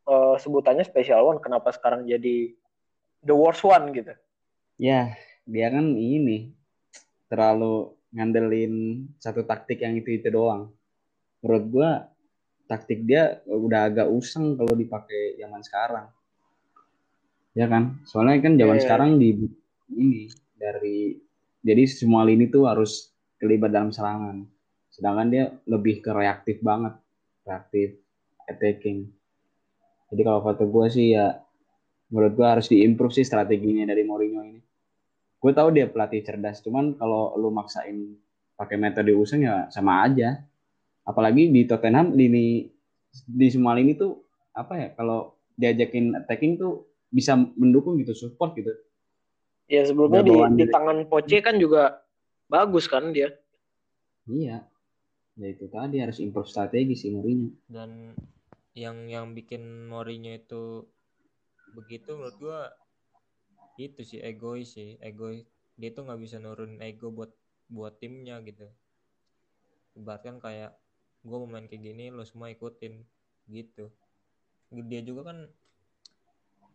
eh, 0.07 0.35
sebutannya 0.39 0.87
special 0.87 1.27
one 1.37 1.41
kenapa 1.43 1.75
sekarang 1.75 2.07
jadi 2.07 2.55
the 3.27 3.35
worst 3.35 3.67
one 3.67 3.91
gitu? 3.93 4.15
Ya, 4.79 5.17
dia 5.49 5.69
kan 5.73 5.97
ini 5.97 6.53
terlalu 7.27 7.97
ngandelin 8.15 9.07
satu 9.19 9.43
taktik 9.43 9.83
yang 9.83 9.99
itu-itu 9.99 10.31
doang. 10.31 10.71
Menurut 11.43 11.65
gua 11.69 11.91
taktik 12.67 13.07
dia 13.07 13.43
udah 13.47 13.91
agak 13.91 14.09
usang 14.11 14.59
kalau 14.59 14.75
dipakai 14.75 15.39
zaman 15.39 15.63
sekarang. 15.63 16.07
Ya 17.57 17.67
kan? 17.71 18.03
Soalnya 18.05 18.43
kan 18.43 18.55
zaman 18.61 18.77
Iya. 18.77 18.85
sekarang 18.85 19.11
di 19.17 19.31
ini 19.97 20.29
dari 20.59 21.17
jadi 21.63 21.83
semua 21.89 22.23
lini 22.27 22.47
tuh 22.53 22.69
harus 22.69 23.11
terlibat 23.41 23.73
dalam 23.73 23.91
serangan. 23.91 24.45
Sedangkan 24.93 25.29
dia 25.29 25.45
lebih 25.69 26.01
ke 26.05 26.11
reaktif 26.13 26.61
banget, 26.61 26.95
reaktif 27.45 27.97
attacking. 28.47 29.16
Jadi 30.13 30.23
kalau 30.23 30.41
kata 30.43 30.65
gue 30.65 30.87
sih 30.91 31.15
ya 31.15 31.35
menurut 32.11 32.33
gue 32.39 32.47
harus 32.47 32.67
diimprove 32.71 33.15
sih 33.15 33.27
strateginya 33.27 33.91
dari 33.91 34.07
Mourinho 34.07 34.43
ini. 34.47 34.61
Gue 35.43 35.53
tahu 35.53 35.75
dia 35.75 35.87
pelatih 35.91 36.23
cerdas, 36.23 36.63
cuman 36.63 36.95
kalau 36.97 37.35
lu 37.39 37.51
maksain 37.51 38.15
pakai 38.57 38.79
metode 38.79 39.13
usang 39.13 39.43
ya 39.43 39.67
sama 39.69 40.07
aja. 40.07 40.41
Apalagi 41.07 41.51
di 41.51 41.63
Tottenham 41.67 42.15
lini 42.15 42.67
di 43.27 43.47
semua 43.49 43.75
lini 43.79 43.95
tuh 43.95 44.27
apa 44.53 44.75
ya 44.77 44.89
kalau 44.95 45.37
diajakin 45.57 46.17
attacking 46.19 46.59
tuh 46.61 46.85
bisa 47.09 47.33
mendukung 47.57 47.97
gitu 48.03 48.13
support 48.13 48.53
gitu 48.59 48.73
Ya 49.67 49.83
sebelumnya 49.83 50.23
di, 50.23 50.31
di 50.63 50.65
tangan 50.71 51.11
Poche 51.11 51.43
kan 51.43 51.59
juga 51.59 51.99
bagus 52.47 52.87
kan 52.87 53.11
dia. 53.11 53.35
iya 54.31 54.63
ya 55.37 55.47
itu 55.53 55.67
tadi 55.71 55.99
harus 56.03 56.19
improve 56.23 56.51
strategi 56.51 56.95
sih 56.99 57.11
Mourinho 57.15 57.51
dan 57.71 58.15
yang 58.77 59.09
yang 59.09 59.33
bikin 59.33 59.89
Mourinho 59.89 60.37
itu 60.37 60.85
begitu 61.73 62.13
menurut 62.13 62.37
gua 62.37 62.61
itu 63.81 64.05
sih 64.05 64.21
egois 64.21 64.77
sih 64.77 65.01
egois. 65.01 65.49
Dia 65.81 65.97
tuh 65.97 66.05
nggak 66.05 66.21
bisa 66.21 66.37
nurunin 66.37 66.81
ego 66.85 67.09
buat 67.09 67.33
buat 67.73 67.97
timnya 67.97 68.45
gitu. 68.45 68.69
Ibaratkan 69.97 70.37
kayak 70.45 70.77
gua 71.25 71.41
mau 71.41 71.57
main 71.57 71.65
kayak 71.65 71.89
gini 71.89 72.13
lo 72.13 72.21
semua 72.29 72.53
ikutin 72.53 73.01
gitu. 73.49 73.89
Dia 74.69 75.01
juga 75.01 75.33
kan 75.33 75.49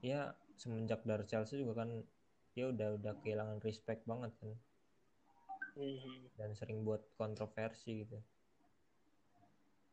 ya 0.01 0.33
semenjak 0.57 1.05
dari 1.05 1.25
Chelsea 1.29 1.61
juga 1.61 1.85
kan 1.85 2.01
dia 2.57 2.65
udah 2.73 2.97
udah 2.97 3.13
kehilangan 3.21 3.61
respect 3.61 4.09
banget 4.09 4.33
kan. 4.41 4.57
Dan 6.33 6.57
sering 6.57 6.81
buat 6.81 7.05
kontroversi 7.13 8.09
gitu 8.09 8.17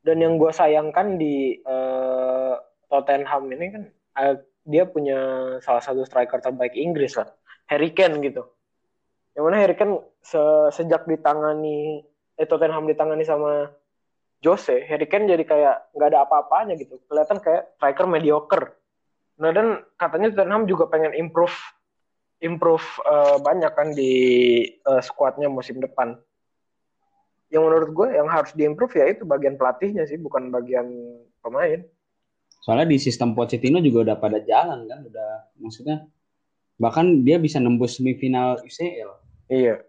Dan 0.02 0.22
yang 0.22 0.34
gue 0.38 0.50
sayangkan 0.54 1.18
di 1.18 1.58
eh, 1.58 2.54
Tottenham 2.88 3.42
ini 3.52 3.66
kan 3.74 3.82
eh, 4.22 4.34
dia 4.68 4.84
punya 4.84 5.18
salah 5.64 5.80
satu 5.80 6.04
striker 6.04 6.40
terbaik 6.44 6.76
Inggris 6.76 7.16
lah, 7.16 7.28
Harry 7.68 7.92
Kane 7.96 8.20
gitu. 8.20 8.44
Yang 9.32 9.44
mana 9.44 9.56
Harry 9.64 9.76
Kane 9.76 10.00
se- 10.20 10.70
sejak 10.76 11.08
ditangani 11.08 12.04
eh, 12.36 12.46
Tottenham 12.46 12.84
ditangani 12.84 13.24
sama 13.24 13.72
Jose, 14.38 14.86
Harry 14.86 15.10
Kane 15.10 15.26
jadi 15.26 15.42
kayak 15.42 15.76
nggak 15.96 16.08
ada 16.14 16.20
apa-apanya 16.28 16.78
gitu. 16.78 17.00
Kelihatan 17.10 17.42
kayak 17.42 17.74
striker 17.76 18.06
mediocre. 18.06 18.76
Nah 19.42 19.50
dan 19.50 19.82
katanya 19.98 20.34
Tottenham 20.34 20.66
juga 20.70 20.86
pengen 20.86 21.14
improve 21.16 21.54
improve 22.38 22.86
eh, 23.02 23.36
banyak 23.42 23.72
kan 23.74 23.88
di 23.92 24.12
eh, 24.70 25.02
skuadnya 25.02 25.50
musim 25.50 25.82
depan 25.82 26.14
yang 27.48 27.64
menurut 27.64 27.90
gue 27.96 28.08
yang 28.12 28.28
harus 28.28 28.52
diimprove 28.52 28.92
ya 28.92 29.08
itu 29.08 29.24
bagian 29.24 29.56
pelatihnya 29.56 30.04
sih 30.04 30.20
bukan 30.20 30.52
bagian 30.52 30.88
pemain. 31.40 31.80
Soalnya 32.60 32.92
di 32.92 32.98
sistem 33.00 33.32
Pochettino 33.32 33.80
juga 33.80 34.12
udah 34.12 34.16
pada 34.20 34.38
jalan 34.44 34.84
kan 34.84 35.00
udah 35.08 35.30
maksudnya 35.56 36.04
bahkan 36.78 37.24
dia 37.24 37.40
bisa 37.40 37.58
nembus 37.58 37.98
semifinal 37.98 38.60
UCL 38.62 39.10
iya. 39.50 39.82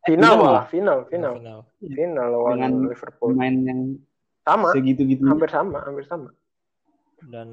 Final 0.00 0.32
Final 0.32 0.40
malah 0.40 0.54
lah. 0.56 0.64
final 0.72 0.98
final. 1.12 1.32
Final. 1.36 1.60
Final 1.76 2.26
lawan 2.32 2.56
Dengan 2.56 2.72
Liverpool. 2.88 3.28
pemain 3.36 3.56
yang 3.60 3.80
sama. 4.48 4.68
segitu-gitu. 4.72 5.22
Hampir 5.28 5.50
sama 5.52 5.78
hampir 5.84 6.04
sama. 6.08 6.30
Dan 7.20 7.48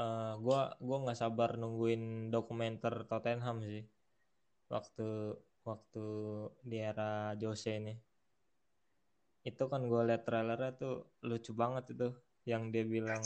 eh, 0.00 0.32
gua 0.40 0.72
gua 0.80 0.96
nggak 1.04 1.18
sabar 1.20 1.60
nungguin 1.60 2.32
dokumenter 2.32 3.04
Tottenham 3.04 3.60
sih. 3.68 3.84
Waktu 4.72 5.36
waktu 5.68 6.06
di 6.64 6.80
era 6.80 7.36
Jose 7.36 7.76
ini 7.76 7.92
itu 9.42 9.64
kan 9.66 9.82
gue 9.90 10.02
liat 10.06 10.22
trailernya 10.22 10.70
tuh 10.78 11.10
lucu 11.26 11.50
banget 11.50 11.90
itu 11.90 12.14
yang 12.46 12.70
dia 12.70 12.86
bilang 12.86 13.18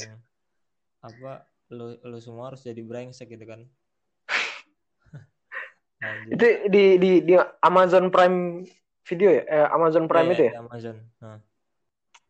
apa 1.05 1.45
lu 1.73 1.97
lu 2.01 2.19
semua 2.21 2.53
harus 2.53 2.65
jadi 2.65 2.81
brengsek 2.81 3.29
gitu 3.37 3.45
kan. 3.45 3.61
Anjir. 6.05 6.31
itu 6.37 6.47
di 6.73 6.85
di 6.97 7.11
di 7.25 7.35
Amazon 7.61 8.09
Prime 8.09 8.65
video 9.05 9.29
ya? 9.33 9.43
Eh, 9.45 9.69
Amazon 9.73 10.05
Prime 10.09 10.29
Iya, 10.33 10.37
itu 10.37 10.45
ya? 10.45 10.53
di 10.53 10.61
Amazon 10.61 10.97
nah, 11.21 11.39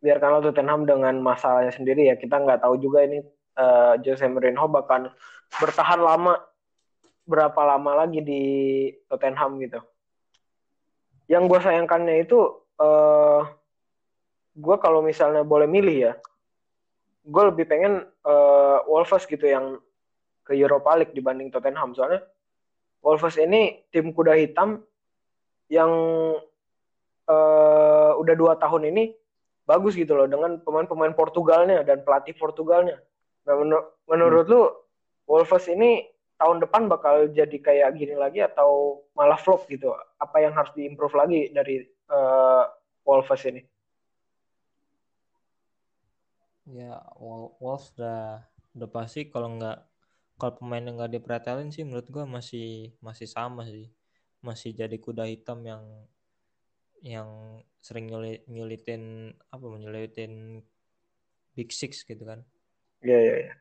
biarkanlah 0.02 0.40
Tottenham 0.44 0.82
dengan 0.86 1.14
masalahnya 1.22 1.72
sendiri 1.74 2.06
ya 2.10 2.14
kita 2.18 2.36
nggak 2.38 2.62
tahu 2.62 2.78
juga 2.78 3.06
ini 3.06 3.22
eh, 3.58 3.94
Jose 4.02 4.26
Mourinho 4.26 4.66
bakal 4.66 5.14
bertahan 5.62 6.02
lama 6.02 6.38
berapa 7.26 7.58
lama 7.66 8.06
lagi 8.06 8.22
di 8.22 8.42
Tottenham 9.10 9.58
gitu. 9.62 9.82
Yang 11.26 11.42
gue 11.50 11.60
sayangkannya 11.70 12.22
itu 12.22 12.38
eh 12.78 13.40
gue 14.56 14.76
kalau 14.80 15.04
misalnya 15.04 15.44
boleh 15.44 15.68
milih 15.68 15.96
ya 16.10 16.12
gue 17.26 17.42
lebih 17.52 17.68
pengen 17.68 18.02
eh, 18.02 18.78
Wolves 18.88 19.28
gitu 19.28 19.44
yang 19.44 19.76
ke 20.46 20.56
Europa 20.56 20.96
League 20.96 21.12
dibanding 21.12 21.52
Tottenham 21.52 21.92
soalnya 21.92 22.24
Wolves 23.04 23.36
ini 23.36 23.84
tim 23.92 24.10
kuda 24.10 24.32
hitam 24.34 24.80
yang 25.68 25.92
eh, 27.26 28.10
udah 28.16 28.34
dua 28.34 28.56
tahun 28.56 28.90
ini 28.94 29.14
bagus 29.66 29.98
gitu 29.98 30.14
loh 30.14 30.30
dengan 30.30 30.62
pemain-pemain 30.62 31.12
Portugalnya 31.12 31.82
dan 31.82 32.06
pelatih 32.06 32.38
Portugalnya. 32.38 33.02
Nah, 33.46 33.54
menur- 33.58 33.98
menurut 34.06 34.46
lu 34.46 34.62
Wolves 35.26 35.66
ini 35.66 36.06
tahun 36.38 36.62
depan 36.62 36.86
bakal 36.86 37.26
jadi 37.34 37.58
kayak 37.58 37.98
gini 37.98 38.14
lagi 38.14 38.46
atau 38.46 39.02
malah 39.18 39.34
flop 39.34 39.66
gitu? 39.66 39.90
Apa 40.22 40.38
yang 40.38 40.54
harus 40.54 40.70
diimprove 40.78 41.18
lagi 41.18 41.50
dari 41.50 41.82
eh, 41.82 42.64
Wolves 43.02 43.42
ini? 43.42 43.62
Ya 46.66 46.98
Wol- 47.18 47.54
Wolves 47.62 47.94
udah 47.94 48.42
udah 48.74 48.88
pasti 48.90 49.30
kalau 49.30 49.54
nggak 49.54 49.78
kalau 50.36 50.52
pemain 50.58 50.82
yang 50.82 50.98
nggak 50.98 51.16
dipretelin 51.16 51.70
sih 51.70 51.86
menurut 51.86 52.08
gua 52.10 52.26
masih 52.26 52.92
masih 53.00 53.28
sama 53.30 53.64
sih 53.64 53.88
masih 54.42 54.74
jadi 54.76 54.96
kuda 54.98 55.24
hitam 55.30 55.62
yang 55.64 55.82
yang 57.04 57.60
sering 57.78 58.10
nyulit, 58.10 58.42
nyulitin 58.50 59.30
apa 59.52 59.62
nyulitin 59.62 60.60
Big 61.54 61.70
Six 61.70 62.02
gitu 62.02 62.24
kan 62.26 62.42
Iya 63.04 63.18
iya. 63.22 63.34
iya. 63.46 63.54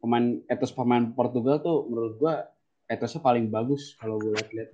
pemain 0.00 0.40
etos 0.48 0.72
pemain 0.72 1.04
Portugal 1.12 1.60
tuh 1.60 1.84
menurut 1.90 2.14
gua 2.16 2.34
etosnya 2.88 3.20
paling 3.20 3.48
bagus 3.48 3.96
kalau 3.96 4.20
gue 4.20 4.36
lihat-lihat 4.36 4.70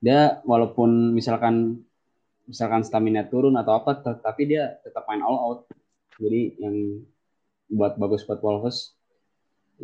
dia 0.00 0.40
walaupun 0.44 1.12
misalkan 1.12 1.84
misalkan 2.48 2.84
stamina 2.84 3.26
turun 3.28 3.56
atau 3.58 3.76
apa 3.76 4.00
tet- 4.00 4.22
tapi 4.24 4.48
dia 4.48 4.78
tetap 4.80 5.04
main 5.08 5.20
all 5.20 5.36
out 5.36 5.60
jadi 6.16 6.56
yang 6.60 7.04
buat 7.72 8.00
bagus 8.00 8.24
buat 8.24 8.40
Wolves 8.40 8.96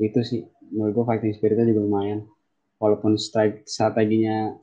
itu 0.01 0.21
sih. 0.25 0.41
Menurut 0.73 0.93
gua 0.97 1.07
fighting 1.13 1.37
spiritnya 1.37 1.69
juga 1.69 1.85
lumayan. 1.85 2.25
Walaupun 2.81 3.15
strike 3.21 3.69
strateginya 3.69 4.57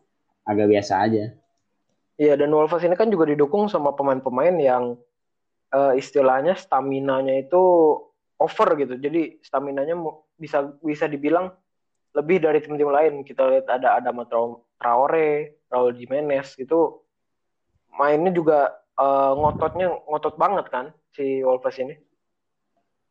agak 0.43 0.67
biasa 0.67 0.93
aja. 1.05 1.25
Iya 2.19 2.33
dan 2.35 2.51
Wolves 2.51 2.83
ini 2.83 2.97
kan 2.97 3.07
juga 3.07 3.29
didukung 3.29 3.71
sama 3.71 3.95
pemain-pemain 3.95 4.55
yang 4.59 4.83
eh, 5.71 5.93
istilahnya 5.95 6.57
stamina-nya 6.57 7.45
itu 7.47 7.61
over 8.41 8.69
gitu. 8.75 8.97
Jadi 8.99 9.39
stamina-nya 9.45 9.95
bisa 10.35 10.73
bisa 10.81 11.05
dibilang 11.05 11.53
lebih 12.17 12.41
dari 12.43 12.59
tim-tim 12.59 12.89
lain. 12.89 13.21
Kita 13.23 13.45
lihat 13.47 13.69
ada 13.69 14.01
Adama 14.01 14.25
Traore, 14.25 15.61
Raul 15.69 15.95
Jimenez 15.95 16.57
itu 16.57 16.97
mainnya 17.95 18.33
juga 18.33 18.73
eh, 18.97 19.31
ngototnya 19.37 19.93
ngotot 20.09 20.35
banget 20.35 20.67
kan 20.73 20.91
si 21.13 21.41
Wolves 21.41 21.77
ini. 21.79 21.95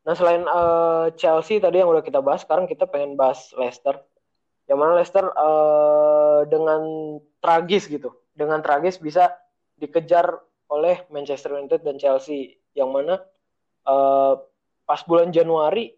Nah 0.07 0.15
selain 0.15 0.43
eh, 0.43 1.07
Chelsea 1.19 1.59
tadi 1.59 1.83
yang 1.83 1.91
udah 1.91 2.03
kita 2.03 2.23
bahas, 2.23 2.43
sekarang 2.47 2.65
kita 2.65 2.87
pengen 2.87 3.19
bahas 3.19 3.51
Leicester. 3.55 3.99
Yang 4.69 4.79
mana 4.79 4.91
Leicester 4.97 5.25
eh, 5.27 6.41
dengan 6.47 6.81
tragis 7.41 7.89
gitu, 7.89 8.13
dengan 8.33 8.61
tragis 8.63 9.01
bisa 9.01 9.33
dikejar 9.79 10.39
oleh 10.69 11.03
Manchester 11.09 11.57
United 11.57 11.81
dan 11.83 11.99
Chelsea. 11.99 12.57
Yang 12.73 12.89
mana 12.89 13.13
eh, 13.85 14.33
pas 14.87 15.01
bulan 15.05 15.29
Januari 15.29 15.93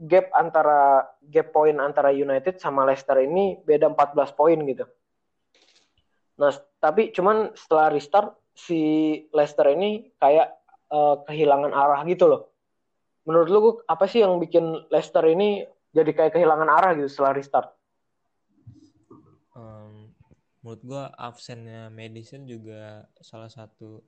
gap 0.00 0.32
antara 0.32 1.04
gap 1.20 1.52
poin 1.52 1.76
antara 1.76 2.08
United 2.08 2.56
sama 2.56 2.88
Leicester 2.88 3.20
ini 3.20 3.60
beda 3.60 3.92
14 3.92 4.32
poin 4.32 4.56
gitu. 4.64 4.88
Nah, 6.40 6.56
tapi 6.80 7.12
cuman 7.12 7.52
setelah 7.52 7.92
restart 7.92 8.32
si 8.56 8.80
Leicester 9.28 9.68
ini 9.68 10.08
kayak 10.16 10.59
eh, 10.90 11.16
kehilangan 11.26 11.72
arah 11.72 12.00
gitu 12.06 12.26
loh. 12.26 12.42
Menurut 13.26 13.48
lu 13.48 13.60
apa 13.86 14.04
sih 14.10 14.20
yang 14.24 14.40
bikin 14.42 14.90
Leicester 14.90 15.22
ini 15.28 15.64
jadi 15.94 16.10
kayak 16.14 16.32
kehilangan 16.38 16.68
arah 16.70 16.90
gitu 16.98 17.08
setelah 17.10 17.36
restart? 17.36 17.68
Em, 19.54 20.10
menurut 20.62 20.82
gua 20.86 21.04
absennya 21.14 21.90
Madison 21.90 22.46
juga 22.46 23.06
salah 23.20 23.50
satu 23.50 24.02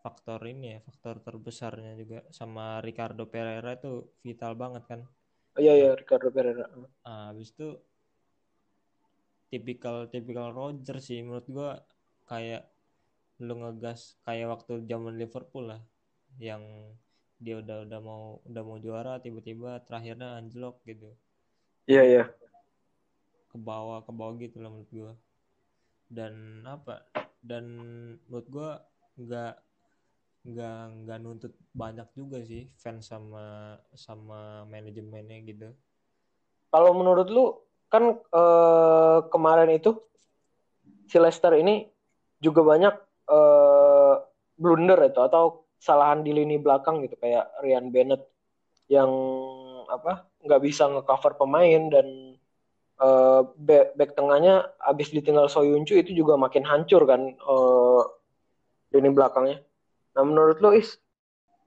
faktor 0.00 0.38
ini 0.46 0.78
ya 0.78 0.78
faktor 0.86 1.18
terbesarnya 1.18 1.98
juga 1.98 2.22
sama 2.30 2.78
Ricardo 2.78 3.26
Pereira 3.26 3.74
itu 3.74 4.06
vital 4.22 4.54
banget 4.54 4.86
kan 4.86 5.02
Oh, 5.56 5.60
iya 5.64 5.72
iya 5.72 5.90
Ricardo 5.96 6.28
Pereira. 6.28 6.68
Ah, 7.00 7.32
habis 7.32 7.48
itu 7.48 7.80
tipikal 9.48 10.04
tipikal 10.12 10.52
Roger 10.52 11.00
sih 11.00 11.24
menurut 11.24 11.48
gua 11.48 11.80
kayak 12.28 12.68
lu 13.40 13.54
ngegas 13.60 14.16
kayak 14.24 14.48
waktu 14.48 14.84
zaman 14.88 15.20
Liverpool 15.20 15.68
lah 15.68 15.82
yang 16.40 16.62
dia 17.36 17.60
udah 17.60 17.84
udah 17.84 18.00
mau 18.00 18.40
udah 18.48 18.62
mau 18.64 18.78
juara 18.80 19.20
tiba-tiba 19.20 19.84
terakhirnya 19.84 20.40
anjlok 20.40 20.80
gitu 20.88 21.12
Iya 21.86 22.02
iya. 22.02 22.24
ke 23.52 23.56
bawah 23.60 24.00
ke 24.02 24.10
bawah 24.10 24.34
gitu 24.40 24.58
lah 24.58 24.72
menurut 24.72 24.90
gua 24.90 25.12
dan 26.08 26.64
apa 26.64 27.04
dan 27.44 27.64
menurut 28.26 28.48
gua 28.48 28.70
nggak 29.20 29.54
nggak 30.46 30.80
nggak 31.02 31.18
nuntut 31.20 31.52
banyak 31.74 32.06
juga 32.14 32.38
sih 32.46 32.70
fans 32.78 33.10
sama 33.10 33.76
sama 33.98 34.62
manajemennya 34.70 35.42
gitu. 35.42 35.68
Kalau 36.70 36.94
menurut 36.94 37.28
lu 37.28 37.44
kan 37.90 38.14
eh, 38.14 39.18
kemarin 39.30 39.74
itu 39.74 39.98
si 41.10 41.18
Leicester 41.18 41.54
ini 41.58 41.90
juga 42.38 42.62
banyak 42.62 42.94
eh, 43.30 44.14
blunder 44.56 44.98
itu 45.06 45.20
atau 45.20 45.66
kesalahan 45.76 46.24
di 46.24 46.32
lini 46.32 46.56
belakang 46.56 47.04
gitu 47.04 47.14
kayak 47.20 47.52
Ryan 47.60 47.92
Bennett 47.92 48.22
yang 48.88 49.10
apa 49.86 50.26
nggak 50.42 50.62
bisa 50.62 50.88
ngecover 50.90 51.36
pemain 51.38 51.82
dan 51.92 52.06
eh, 53.02 53.40
back, 53.60 53.94
back 53.94 54.10
tengahnya 54.16 54.66
abis 54.82 55.12
ditinggal 55.12 55.50
Soyuncu 55.50 55.94
itu 55.98 56.16
juga 56.16 56.34
makin 56.40 56.64
hancur 56.64 57.04
kan 57.04 57.22
eh, 57.34 58.02
lini 58.94 59.10
belakangnya. 59.12 59.60
Nah 60.16 60.22
menurut 60.24 60.58
lo 60.64 60.72
is 60.72 60.96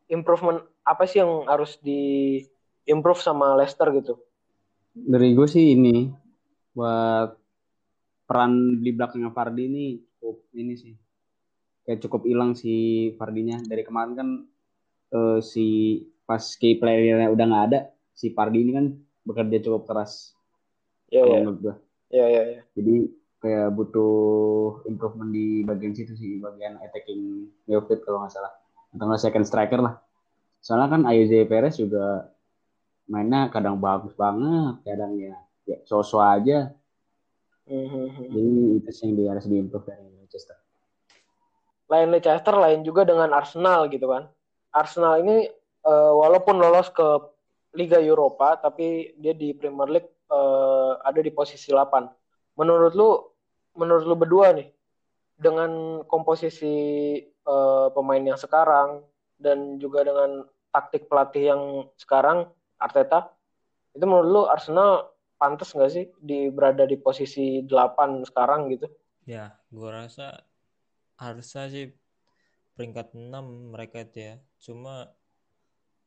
improvement 0.09 0.65
apa 0.81 1.05
sih 1.05 1.21
yang 1.21 1.45
harus 1.45 1.77
di 1.79 2.41
improve 2.89 3.21
sama 3.21 3.53
Leicester 3.53 3.85
gitu? 3.93 4.17
Dari 4.97 5.37
gue 5.37 5.45
sih 5.45 5.77
ini 5.77 6.09
buat 6.73 7.37
peran 8.25 8.81
di 8.81 8.89
belakangnya 8.89 9.29
Fardi 9.29 9.63
ini 9.69 9.85
cukup 10.17 10.49
ini 10.57 10.73
sih 10.77 10.93
kayak 11.89 12.05
cukup 12.05 12.29
hilang 12.29 12.53
si 12.53 13.09
Fardinya. 13.17 13.57
Dari 13.65 13.81
kemarin 13.81 14.13
kan 14.13 14.29
eh, 15.09 15.39
si 15.41 15.97
pas 16.29 16.45
key 16.61 16.77
playernya 16.77 17.33
udah 17.33 17.45
nggak 17.49 17.65
ada 17.73 17.79
si 18.13 18.29
Fardi 18.29 18.61
ini 18.61 18.77
kan 18.77 18.93
bekerja 19.25 19.57
cukup 19.65 19.89
keras. 19.89 20.37
Menurut 21.09 21.57
gue 21.57 21.75
iya 22.13 22.25
iya. 22.29 22.41
iya. 22.45 22.61
jadi 22.77 23.05
kayak 23.41 23.69
butuh 23.73 24.81
improvement 24.89 25.29
di 25.29 25.61
bagian 25.65 25.93
situ 25.93 26.13
sih 26.17 26.41
bagian 26.41 26.77
attacking 26.85 27.49
midfield 27.65 28.05
kalau 28.05 28.21
nggak 28.21 28.37
salah. 28.37 28.53
Atau 28.93 29.09
nggak 29.09 29.21
second 29.25 29.45
striker 29.49 29.81
lah. 29.81 29.97
Soalnya 30.61 30.93
kan 30.93 31.01
Ayoze 31.09 31.49
Perez 31.49 31.81
juga 31.81 32.29
mainnya 33.09 33.49
kadang 33.49 33.81
bagus 33.81 34.13
banget 34.13 34.85
kadang 34.85 35.17
ya 35.17 35.33
ya 35.65 35.81
so-so 35.89 36.21
aja. 36.21 36.69
Mhm. 37.69 38.33
jadi 38.33 38.49
itu 38.81 38.89
sih 38.89 39.13
yang 39.13 39.37
harus 39.37 39.45
diimprove 39.45 39.85
dari 39.85 40.09
Manchester 40.09 40.57
Lain 41.89 42.09
Leicester 42.13 42.53
lain 42.53 42.85
juga 42.85 43.03
dengan 43.03 43.33
Arsenal 43.33 43.89
gitu 43.89 44.05
kan. 44.09 44.29
Arsenal 44.69 45.25
ini 45.25 45.49
eh, 45.85 46.13
walaupun 46.13 46.61
lolos 46.61 46.93
ke 46.93 47.05
Liga 47.73 48.01
Eropa 48.01 48.57
tapi 48.57 49.13
dia 49.17 49.33
di 49.33 49.53
Premier 49.57 49.89
League 49.89 50.11
eh, 50.29 50.91
ada 51.01 51.19
di 51.19 51.33
posisi 51.33 51.73
8. 51.73 52.57
Menurut 52.61 52.93
lu 52.93 53.09
menurut 53.77 54.05
lu 54.05 54.15
berdua 54.17 54.53
nih 54.53 54.69
dengan 55.39 56.01
komposisi 56.05 56.75
eh, 57.25 57.87
pemain 57.93 58.21
yang 58.21 58.37
sekarang 58.37 59.01
dan 59.41 59.81
juga 59.81 60.05
dengan 60.05 60.45
taktik 60.69 61.09
pelatih 61.09 61.43
yang 61.49 61.61
sekarang 61.97 62.45
Arteta 62.77 63.33
itu 63.97 64.05
menurut 64.05 64.29
lu 64.29 64.41
Arsenal 64.45 65.09
pantas 65.39 65.73
nggak 65.73 65.91
sih 65.91 66.05
di 66.19 66.51
berada 66.51 66.83
di 66.83 66.99
posisi 66.99 67.63
8 67.65 68.27
sekarang 68.27 68.69
gitu? 68.75 68.85
Ya, 69.23 69.55
gua 69.71 70.03
rasa 70.05 70.48
harusnya 71.19 71.67
sih 71.67 71.85
peringkat 72.79 73.11
6 73.11 73.75
mereka 73.75 74.07
itu 74.07 74.17
ya. 74.23 74.35
Cuma 74.63 75.11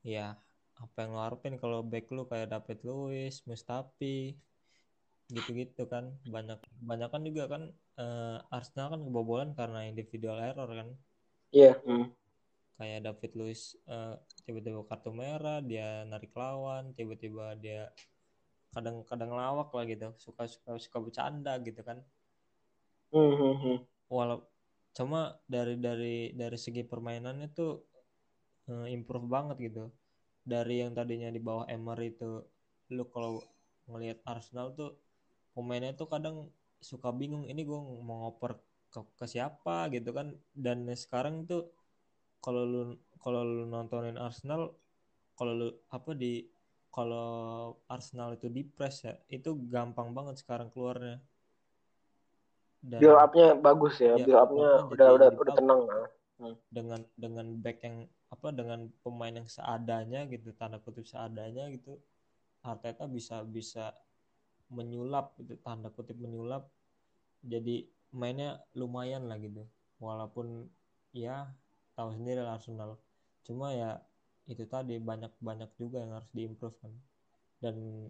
ya 0.02 0.34
apa 0.80 0.96
yang 1.04 1.14
lo 1.14 1.20
harapin 1.22 1.60
kalau 1.60 1.84
back 1.84 2.10
lu 2.10 2.24
kayak 2.26 2.50
David 2.50 2.80
Luiz, 2.88 3.44
Mustafi 3.44 4.34
gitu-gitu 5.28 5.84
kan. 5.84 6.16
Banyak 6.24 6.58
banyak 6.80 7.08
kan 7.12 7.22
juga 7.28 7.44
kan 7.52 7.62
eh, 8.00 8.38
Arsenal 8.48 8.96
kan 8.96 9.00
kebobolan 9.04 9.50
karena 9.52 9.84
individual 9.84 10.40
error 10.40 10.68
kan. 10.72 10.88
Iya. 11.52 11.76
hmm. 11.84 12.08
Kayak 12.80 13.00
David 13.04 13.32
Luiz 13.36 13.76
eh, 13.84 14.16
tiba-tiba 14.48 14.80
kartu 14.88 15.12
merah, 15.12 15.60
dia 15.60 16.08
narik 16.08 16.32
lawan, 16.32 16.96
tiba-tiba 16.96 17.52
dia 17.60 17.92
kadang-kadang 18.72 19.28
lawak 19.36 19.68
lah 19.76 19.84
gitu, 19.84 20.16
suka-suka 20.16 20.80
suka 20.80 20.98
bercanda 21.04 21.60
gitu 21.60 21.84
kan. 21.84 22.00
Hmm, 23.12 23.36
hmm, 23.36 23.54
hmm. 23.60 23.78
walau 24.08 24.40
cuma 24.92 25.40
dari 25.48 25.74
dari 25.80 26.16
dari 26.36 26.58
segi 26.60 26.82
permainannya 26.84 27.48
tuh 27.52 27.72
eh, 28.70 28.86
improve 28.96 29.26
banget 29.28 29.56
gitu. 29.72 29.84
Dari 30.42 30.82
yang 30.82 30.92
tadinya 30.98 31.30
di 31.30 31.40
bawah 31.42 31.66
Emery 31.70 32.14
itu 32.14 32.42
lu 32.92 33.04
kalau 33.14 33.40
ngelihat 33.90 34.18
Arsenal 34.26 34.74
tuh 34.74 34.98
pemainnya 35.54 35.92
tuh 35.94 36.08
kadang 36.10 36.36
suka 36.82 37.14
bingung 37.14 37.46
ini 37.46 37.62
gue 37.62 37.78
mau 38.02 38.26
ngoper 38.28 38.58
ke, 38.92 39.00
ke 39.18 39.26
siapa? 39.30 39.88
gitu 39.94 40.10
kan. 40.16 40.34
Dan 40.52 40.86
sekarang 40.92 41.46
tuh 41.46 41.70
kalau 42.42 42.62
lu 42.66 42.82
kalau 43.22 43.42
lu 43.46 43.64
nontonin 43.70 44.18
Arsenal 44.18 44.74
kalau 45.38 45.52
lu 45.54 45.68
apa 45.94 46.10
di 46.18 46.42
kalau 46.92 47.28
Arsenal 47.88 48.36
itu 48.36 48.52
di 48.52 48.62
press 48.66 49.06
ya 49.06 49.14
itu 49.32 49.56
gampang 49.70 50.12
banget 50.12 50.36
sekarang 50.42 50.68
keluarnya 50.68 51.22
dan 52.82 53.00
build 53.00 53.18
up-nya 53.18 53.48
bagus 53.56 53.94
ya, 54.02 54.18
Ya, 54.18 54.24
build 54.26 54.40
up-nya 54.42 54.70
udah 54.90 55.08
udah 55.14 55.28
udah 55.38 55.54
tenang 55.54 55.80
nah. 55.86 56.56
dengan 56.68 57.00
dengan 57.14 57.46
back 57.62 57.78
yang 57.86 57.96
apa 58.28 58.48
dengan 58.50 58.90
pemain 59.06 59.32
yang 59.32 59.48
seadanya 59.48 60.26
gitu 60.26 60.50
tanda 60.58 60.82
kutip 60.82 61.06
seadanya 61.06 61.70
gitu 61.70 62.00
Arteta 62.62 63.06
bisa 63.06 63.42
bisa 63.46 63.94
menyulap 64.72 65.34
gitu 65.38 65.58
tanda 65.60 65.92
kutip 65.92 66.16
menyulap 66.18 66.66
jadi 67.42 67.86
mainnya 68.14 68.62
lumayan 68.78 69.26
lah 69.26 69.40
gitu. 69.40 69.66
Walaupun 69.98 70.68
ya 71.10 71.50
tahu 71.98 72.14
sendiri 72.14 72.44
lah 72.44 72.56
Arsenal. 72.56 73.00
Cuma 73.42 73.74
ya 73.74 73.98
itu 74.46 74.62
tadi 74.68 74.98
banyak 75.02 75.32
banyak 75.42 75.70
juga 75.74 76.02
yang 76.02 76.14
harus 76.14 76.30
diimprove 76.30 76.76
kan. 76.78 76.92
Dan 77.58 78.06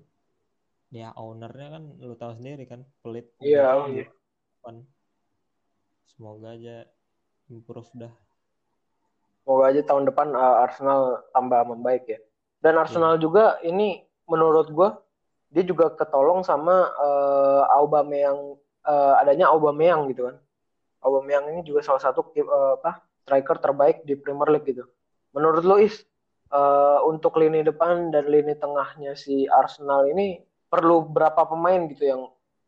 ya 0.93 1.17
ownernya 1.17 1.81
kan 1.81 1.85
lu 2.05 2.15
tahu 2.19 2.37
sendiri 2.37 2.69
kan 2.69 2.85
pelit 3.01 3.33
Iya, 3.41 3.89
iya. 3.89 4.05
Depan. 4.63 4.87
semoga 6.07 6.55
aja 6.55 6.87
improve 7.51 7.91
dah 7.99 8.15
Semoga 9.43 9.75
aja 9.75 9.83
tahun 9.83 10.07
depan 10.07 10.39
uh, 10.39 10.63
Arsenal 10.63 11.27
tambah 11.35 11.67
membaik 11.67 12.07
ya. 12.07 12.23
Dan 12.63 12.79
Arsenal 12.79 13.19
juga 13.19 13.59
ini 13.67 14.07
menurut 14.31 14.71
gua 14.71 15.03
dia 15.51 15.67
juga 15.67 15.91
ketolong 15.99 16.47
sama 16.47 16.95
uh, 16.95 17.67
Aubameyang 17.75 18.55
uh, 18.87 19.19
adanya 19.19 19.51
Aubameyang 19.51 20.07
gitu 20.15 20.31
kan. 20.31 20.39
Aubameyang 21.03 21.51
ini 21.51 21.67
juga 21.67 21.83
salah 21.83 21.99
satu 21.99 22.23
uh, 22.39 22.79
apa 22.79 23.03
striker 23.27 23.59
terbaik 23.59 24.07
di 24.07 24.15
Premier 24.15 24.47
League 24.47 24.71
gitu. 24.71 24.87
Menurut 25.35 25.67
lo 25.67 25.83
Is 25.83 26.07
uh, 26.55 27.03
untuk 27.11 27.35
lini 27.35 27.67
depan 27.67 28.15
dan 28.15 28.31
lini 28.31 28.55
tengahnya 28.55 29.19
si 29.19 29.51
Arsenal 29.51 30.07
ini 30.07 30.39
perlu 30.71 31.03
berapa 31.03 31.51
pemain 31.51 31.83
gitu 31.91 32.07
yang 32.07 32.23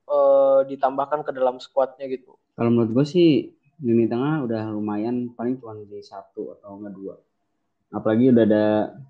uh, 0.08 0.60
ditambahkan 0.66 1.22
ke 1.24 1.30
dalam 1.34 1.56
skuadnya 1.60 2.08
gitu? 2.08 2.36
kalau 2.54 2.70
menurut 2.70 2.90
gue 2.92 3.06
sih 3.06 3.30
lini 3.82 4.06
tengah 4.06 4.46
udah 4.46 4.70
lumayan 4.70 5.34
paling 5.34 5.58
cuma 5.58 5.74
di 5.74 6.00
satu 6.00 6.54
atau 6.58 6.78
enggak 6.78 6.94
dua 6.94 7.14
apalagi 7.94 8.30
udah 8.30 8.44
ada 8.46 8.66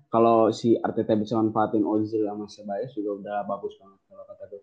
kalau 0.09 0.49
si 0.49 0.77
Arteta 0.77 1.17
bisa 1.17 1.37
manfaatin 1.37 1.85
Ozil 1.85 2.25
sama 2.25 2.45
Ceballos 2.49 2.93
juga 2.93 3.11
udah 3.17 3.37
bagus 3.45 3.77
banget 3.77 3.99
kalau 4.09 4.23
kata 4.25 4.43
gue 4.49 4.61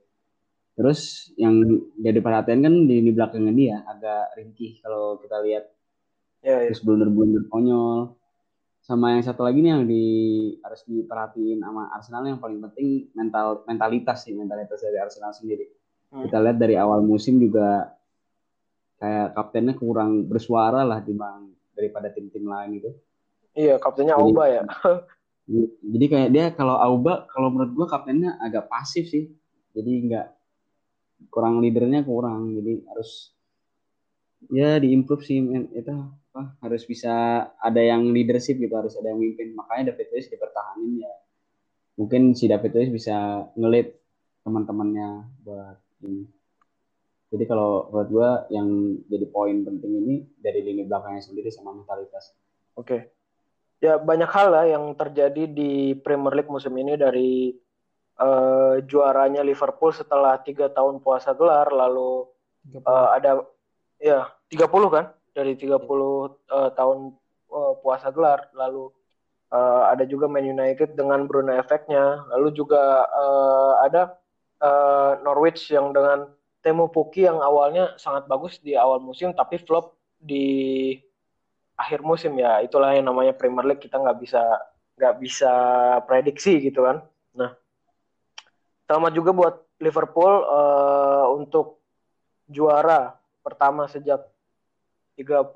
terus 0.72 1.30
yang 1.38 1.54
jadi 2.00 2.18
perhatian 2.18 2.60
kan 2.64 2.74
di 2.86 2.94
lini 2.98 3.10
belakangnya 3.14 3.52
dia 3.54 3.76
agak 3.86 4.34
ringkih 4.38 4.78
kalau 4.82 5.18
kita 5.22 5.38
lihat 5.42 5.64
Ya, 6.42 6.58
ya. 6.58 6.74
terus 6.74 6.82
blunder-blunder 6.82 7.46
konyol 7.46 8.18
sama 8.82 9.14
yang 9.14 9.22
satu 9.22 9.46
lagi 9.46 9.62
nih 9.62 9.70
yang 9.78 9.86
di 9.86 10.04
harus 10.58 10.82
diperhatiin 10.90 11.62
sama 11.62 11.86
Arsenal 11.94 12.26
yang 12.26 12.42
paling 12.42 12.58
penting 12.58 13.14
mental 13.14 13.62
mentalitas 13.62 14.26
sih 14.26 14.34
mentalitas 14.34 14.82
dari 14.82 14.98
Arsenal 14.98 15.30
sendiri. 15.30 15.70
Kita 16.12 16.36
lihat 16.44 16.58
dari 16.60 16.76
awal 16.76 17.00
musim 17.00 17.40
juga 17.40 17.96
kayak 19.00 19.32
kaptennya 19.32 19.74
kurang 19.74 20.28
bersuara 20.28 20.84
lah 20.84 21.00
dibanding 21.00 21.56
daripada 21.72 22.12
tim-tim 22.12 22.44
lain 22.44 22.78
gitu. 22.78 22.90
Iya, 23.56 23.80
kaptennya 23.80 24.14
Jadi- 24.20 24.24
Auba 24.28 24.44
ya. 24.48 24.62
jadi 25.92 26.06
kayak 26.06 26.30
dia 26.30 26.46
kalau 26.54 26.76
Auba 26.78 27.26
kalau 27.32 27.48
menurut 27.50 27.72
gua 27.72 27.86
kaptennya 27.88 28.36
agak 28.38 28.68
pasif 28.68 29.08
sih. 29.08 29.32
Jadi 29.72 30.12
nggak 30.12 30.26
kurang 31.32 31.64
leadernya 31.64 32.04
kurang. 32.04 32.52
Jadi 32.60 32.84
harus 32.92 33.32
ya 34.52 34.76
diimprove 34.76 35.24
sih 35.24 35.38
itu 35.72 35.92
apa 36.32 36.56
harus 36.64 36.82
bisa 36.88 37.12
ada 37.56 37.80
yang 37.80 38.08
leadership 38.12 38.60
gitu 38.60 38.72
harus 38.76 38.94
ada 39.00 39.10
yang 39.12 39.20
mimpin. 39.20 39.56
Makanya 39.56 39.92
David 39.92 40.12
Luiz 40.12 40.28
dipertahanin 40.28 41.08
ya. 41.08 41.12
Mungkin 41.96 42.32
si 42.36 42.48
David 42.48 42.72
Luiz 42.76 42.90
bisa 42.92 43.48
ngelit 43.56 43.96
teman-temannya 44.42 45.28
buat 45.44 45.76
ini 46.04 46.26
jadi 47.32 47.44
kalau 47.48 47.88
menurut 47.88 48.10
gua 48.12 48.30
yang 48.52 48.68
jadi 49.08 49.26
poin 49.32 49.64
penting 49.64 49.92
ini 50.04 50.14
dari 50.36 50.60
lini 50.60 50.84
belakangnya 50.84 51.24
sendiri 51.24 51.48
sama 51.48 51.72
mentalitas 51.72 52.36
Oke. 52.76 53.12
Ya 53.82 53.98
banyak 53.98 54.30
hal 54.30 54.48
lah 54.54 54.64
yang 54.64 54.94
terjadi 54.94 55.50
di 55.50 55.98
Premier 55.98 56.38
League 56.38 56.52
musim 56.52 56.72
ini 56.78 56.94
dari 56.94 57.50
eh, 58.16 58.74
juaranya 58.86 59.42
Liverpool 59.42 59.90
setelah 59.90 60.38
tiga 60.40 60.70
tahun 60.70 61.02
puasa 61.02 61.34
gelar, 61.34 61.68
lalu 61.74 62.30
eh, 62.78 63.08
ada 63.18 63.42
ya 63.98 64.30
30 64.48 64.70
kan 64.94 65.06
dari 65.34 65.58
30 65.58 65.82
eh, 65.82 66.70
tahun 66.78 66.98
uh, 67.52 67.74
puasa 67.82 68.08
gelar. 68.14 68.48
Lalu 68.54 68.88
uh, 69.52 69.82
ada 69.92 70.04
juga 70.08 70.30
Man 70.30 70.46
United 70.46 70.94
dengan 70.96 71.26
Bruno 71.28 71.52
efeknya. 71.52 72.24
Lalu 72.32 72.48
juga 72.56 73.04
uh, 73.08 73.82
ada 73.84 74.16
uh, 74.62 75.18
Norwich 75.20 75.68
yang 75.74 75.90
dengan 75.90 76.30
Temu 76.62 76.86
Puki 76.86 77.26
yang 77.26 77.42
awalnya 77.42 77.98
sangat 77.98 78.30
bagus 78.30 78.62
di 78.62 78.78
awal 78.78 79.02
musim 79.02 79.34
tapi 79.34 79.58
flop 79.58 79.98
di 80.22 80.94
akhir 81.74 82.06
musim 82.06 82.38
ya. 82.38 82.62
Itulah 82.62 82.94
yang 82.94 83.10
namanya 83.10 83.34
Premier 83.34 83.66
League 83.66 83.82
kita 83.82 83.98
nggak 83.98 84.18
bisa 84.22 84.42
nggak 84.94 85.14
bisa 85.18 85.52
prediksi 86.06 86.62
gitu 86.62 86.86
kan. 86.86 87.02
Nah, 87.34 87.50
selamat 88.86 89.12
juga 89.18 89.30
buat 89.34 89.54
Liverpool 89.82 90.46
uh, 90.46 91.26
untuk 91.34 91.82
juara 92.46 93.18
pertama 93.42 93.90
sejak 93.90 94.22
30 95.18 95.50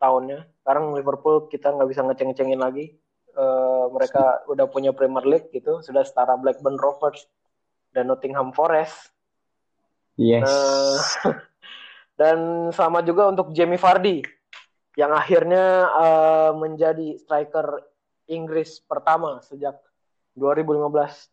tahunnya. 0.00 0.48
Sekarang 0.64 0.96
Liverpool 0.96 1.52
kita 1.52 1.76
nggak 1.76 1.88
bisa 1.92 2.00
ngeceng-cengin 2.00 2.60
lagi. 2.64 2.96
Uh, 3.36 3.92
mereka 3.92 4.40
udah 4.48 4.64
punya 4.72 4.96
Premier 4.96 5.20
League 5.28 5.52
gitu, 5.52 5.84
sudah 5.84 6.00
setara 6.08 6.40
Blackburn 6.40 6.80
Rovers 6.80 7.28
dan 7.92 8.10
Nottingham 8.10 8.50
Forest. 8.54 9.12
Yes. 10.16 10.48
Uh, 10.48 11.34
dan 12.20 12.70
selamat 12.72 13.02
juga 13.04 13.22
untuk 13.28 13.52
Jamie 13.52 13.80
Vardy 13.80 14.24
yang 14.96 15.12
akhirnya 15.12 15.92
uh, 15.92 16.50
menjadi 16.56 17.20
striker 17.20 17.84
Inggris 18.26 18.80
pertama 18.80 19.44
sejak 19.44 19.76
2015-2016 20.40 21.32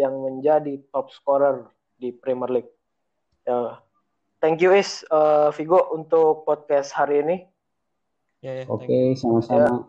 yang 0.00 0.14
menjadi 0.16 0.80
top 0.92 1.12
scorer 1.12 1.68
di 1.96 2.12
Premier 2.12 2.60
League. 2.60 2.72
Ya. 3.44 3.80
Thank 4.38 4.62
you 4.62 4.70
Is 4.70 5.02
uh, 5.10 5.50
Vigo 5.50 5.90
untuk 5.92 6.46
podcast 6.46 6.94
hari 6.94 7.26
ini. 7.26 7.36
Ya, 8.38 8.62
ya, 8.62 8.64
Oke, 8.70 8.86
okay, 8.86 9.04
sama-sama. 9.18 9.82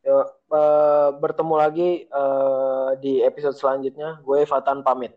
Ya, 0.00 0.16
uh, 0.16 1.08
bertemu 1.20 1.54
lagi 1.60 1.90
uh, 2.08 2.96
di 3.00 3.20
episode 3.20 3.56
selanjutnya. 3.56 4.20
Gue 4.24 4.48
Fatan 4.48 4.80
pamit. 4.80 5.12